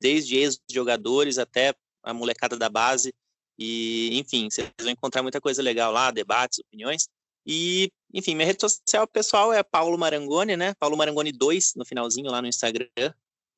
desde 0.00 0.36
ex-jogadores 0.36 1.38
até 1.38 1.74
a 2.02 2.12
molecada 2.12 2.56
da 2.56 2.68
base. 2.68 3.14
E, 3.58 4.18
enfim, 4.18 4.48
vocês 4.50 4.70
vão 4.80 4.90
encontrar 4.90 5.22
muita 5.22 5.40
coisa 5.40 5.62
legal 5.62 5.92
lá, 5.92 6.10
debates, 6.10 6.58
opiniões. 6.58 7.08
E, 7.46 7.90
enfim, 8.12 8.34
minha 8.34 8.46
rede 8.46 8.60
social 8.60 9.06
pessoal 9.06 9.52
é 9.52 9.62
Paulo 9.62 9.96
Marangoni, 9.96 10.56
né? 10.56 10.74
Paulo 10.78 10.96
Marangoni 10.96 11.32
2 11.32 11.74
no 11.76 11.84
finalzinho 11.84 12.30
lá 12.30 12.42
no 12.42 12.48
Instagram. 12.48 12.88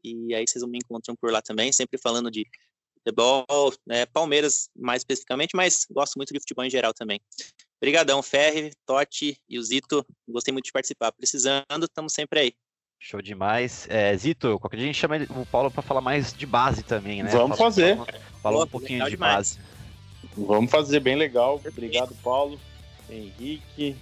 E 0.05 0.34
aí 0.34 0.45
vocês 0.47 0.62
me 0.64 0.78
encontram 0.78 1.16
por 1.16 1.32
lá 1.32 1.43
também, 1.43 1.72
sempre 1.72 1.99
falando 1.99 2.30
de 2.30 2.47
futebol, 3.09 3.73
né, 3.87 4.07
Palmeiras 4.07 4.69
mais 4.77 5.01
especificamente, 5.01 5.55
mas 5.55 5.87
gosto 5.91 6.17
muito 6.17 6.33
de 6.33 6.41
futebol 6.41 6.65
em 6.65 6.71
geral 6.71 6.93
também. 6.93 7.21
Obrigadão, 7.81 8.23
Ferri, 8.23 8.73
Totti 8.85 9.39
e 9.49 9.59
o 9.59 9.63
Zito. 9.63 10.05
Gostei 10.29 10.53
muito 10.53 10.67
de 10.67 10.73
participar. 10.73 11.13
Precisando, 11.13 11.85
estamos 11.85 12.13
sempre 12.13 12.41
aí. 12.41 12.53
Show 13.01 13.23
demais. 13.23 13.87
É, 13.89 14.17
Zito, 14.17 14.59
qualquer 14.59 14.79
dia 14.79 14.87
a 14.87 14.93
gente 14.93 14.99
chama 14.99 15.17
o 15.31 15.47
Paulo 15.47 15.71
para 15.71 15.83
falar 15.83 16.01
mais 16.01 16.33
de 16.33 16.45
base 16.45 16.83
também, 16.83 17.23
né? 17.23 17.31
Vamos 17.31 17.57
fazer. 17.57 17.97
Falar 18.43 18.65
um 18.65 18.67
pouquinho 18.67 19.05
de 19.05 19.11
demais. 19.11 19.57
base. 19.57 19.61
Vamos 20.37 20.71
fazer, 20.71 20.99
bem 21.01 21.15
legal. 21.15 21.61
Obrigado, 21.65 22.15
Paulo, 22.23 22.61
Henrique, 23.09 23.97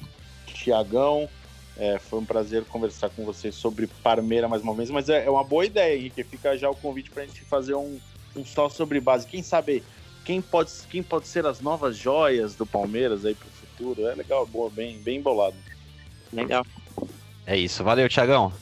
Tiagão. 0.46 1.28
É, 1.76 1.98
foi 1.98 2.20
um 2.20 2.24
prazer 2.24 2.64
conversar 2.64 3.10
com 3.10 3.26
vocês 3.26 3.54
sobre 3.54 3.86
Parmeira 4.02 4.48
mais 4.48 4.62
uma 4.62 4.72
vez, 4.72 4.90
mas 4.90 5.10
é, 5.10 5.26
é 5.26 5.30
uma 5.30 5.44
boa 5.44 5.66
ideia, 5.66 5.94
Henrique. 5.94 6.24
Fica 6.24 6.56
já 6.56 6.70
o 6.70 6.74
convite 6.74 7.10
para 7.10 7.24
a 7.24 7.26
gente 7.26 7.42
fazer 7.42 7.74
um, 7.74 8.00
um 8.36 8.44
só 8.44 8.68
sobre 8.68 9.00
base. 9.00 9.26
Quem 9.26 9.42
sabe 9.42 9.82
quem 10.24 10.42
pode, 10.42 10.72
quem 10.90 11.02
pode 11.02 11.28
ser 11.28 11.46
as 11.46 11.60
novas 11.60 11.96
joias 11.96 12.56
do 12.56 12.66
Palmeiras 12.66 13.24
aí 13.24 13.34
para 13.34 13.46
o 13.46 13.50
futuro? 13.50 14.08
É 14.08 14.14
legal, 14.14 14.44
boa, 14.44 14.68
bem, 14.68 14.98
bem 14.98 15.22
bolado. 15.22 15.56
Legal. 16.32 16.66
É 17.46 17.56
isso. 17.56 17.84
Valeu, 17.84 18.08
Tiagão. 18.08 18.52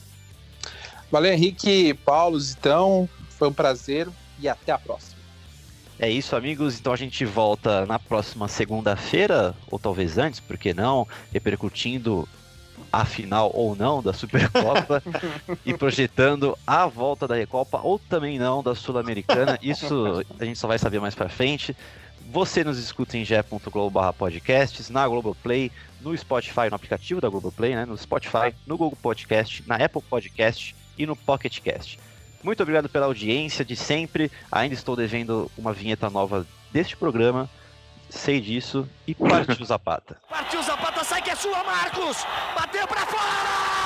Valeu, 1.11 1.33
Henrique, 1.33 1.93
Paulo, 2.05 2.39
Zitão. 2.39 3.09
Foi 3.31 3.47
um 3.47 3.53
prazer 3.53 4.07
e 4.39 4.47
até 4.47 4.71
a 4.71 4.77
próxima. 4.77 5.15
É 5.97 6.09
isso, 6.09 6.35
amigos. 6.35 6.79
Então 6.79 6.93
a 6.93 6.97
gente 6.97 7.25
volta 7.25 7.85
na 7.85 7.97
próxima 7.97 8.47
segunda-feira, 8.47 9.55
ou 9.71 9.79
talvez 9.79 10.17
antes, 10.17 10.39
por 10.39 10.57
que 10.57 10.73
não, 10.73 11.07
repercutindo 11.31 12.27
a 12.91 13.05
final 13.05 13.51
ou 13.53 13.75
não 13.75 14.01
da 14.01 14.13
Supercopa 14.13 15.01
e 15.65 15.73
projetando 15.73 16.57
a 16.65 16.85
volta 16.87 17.27
da 17.27 17.35
Recopa 17.35 17.79
ou 17.83 17.99
também 17.99 18.39
não 18.39 18.63
da 18.63 18.75
Sul-Americana. 18.75 19.57
Isso 19.61 20.23
a 20.39 20.45
gente 20.45 20.59
só 20.59 20.67
vai 20.67 20.79
saber 20.79 20.99
mais 20.99 21.15
para 21.15 21.29
frente. 21.29 21.75
Você 22.31 22.63
nos 22.63 22.79
escuta 22.79 23.17
em 23.17 23.23
ge.globo/podcasts, 23.23 24.89
na 24.89 25.07
Globoplay, 25.07 25.71
no 26.01 26.17
Spotify, 26.17 26.69
no 26.69 26.75
aplicativo 26.75 27.21
da 27.21 27.29
Globoplay, 27.29 27.75
né, 27.75 27.85
no 27.85 27.97
Spotify, 27.97 28.53
no 28.65 28.77
Google 28.77 28.97
Podcast, 29.01 29.63
na 29.67 29.75
Apple 29.75 30.01
Podcast 30.01 30.75
e 30.97 31.05
no 31.05 31.15
Pocket 31.15 31.59
Cast. 31.59 31.99
Muito 32.43 32.61
obrigado 32.61 32.87
pela 32.87 33.07
audiência 33.07 33.65
de 33.65 33.75
sempre. 33.75 34.31
Ainda 34.51 34.75
estou 34.75 34.95
devendo 34.95 35.51
uma 35.57 35.73
vinheta 35.73 36.09
nova 36.09 36.45
deste 36.71 36.95
programa. 36.95 37.49
Sei 38.07 38.39
disso 38.39 38.87
e 39.07 39.15
partiu 39.15 39.65
Zapata. 39.65 40.17
Partiu 40.29 40.61
Zapata, 40.61 40.94
sua, 41.35 41.63
Marcos! 41.63 42.25
Bateu 42.55 42.87
pra 42.87 43.05
fora! 43.05 43.84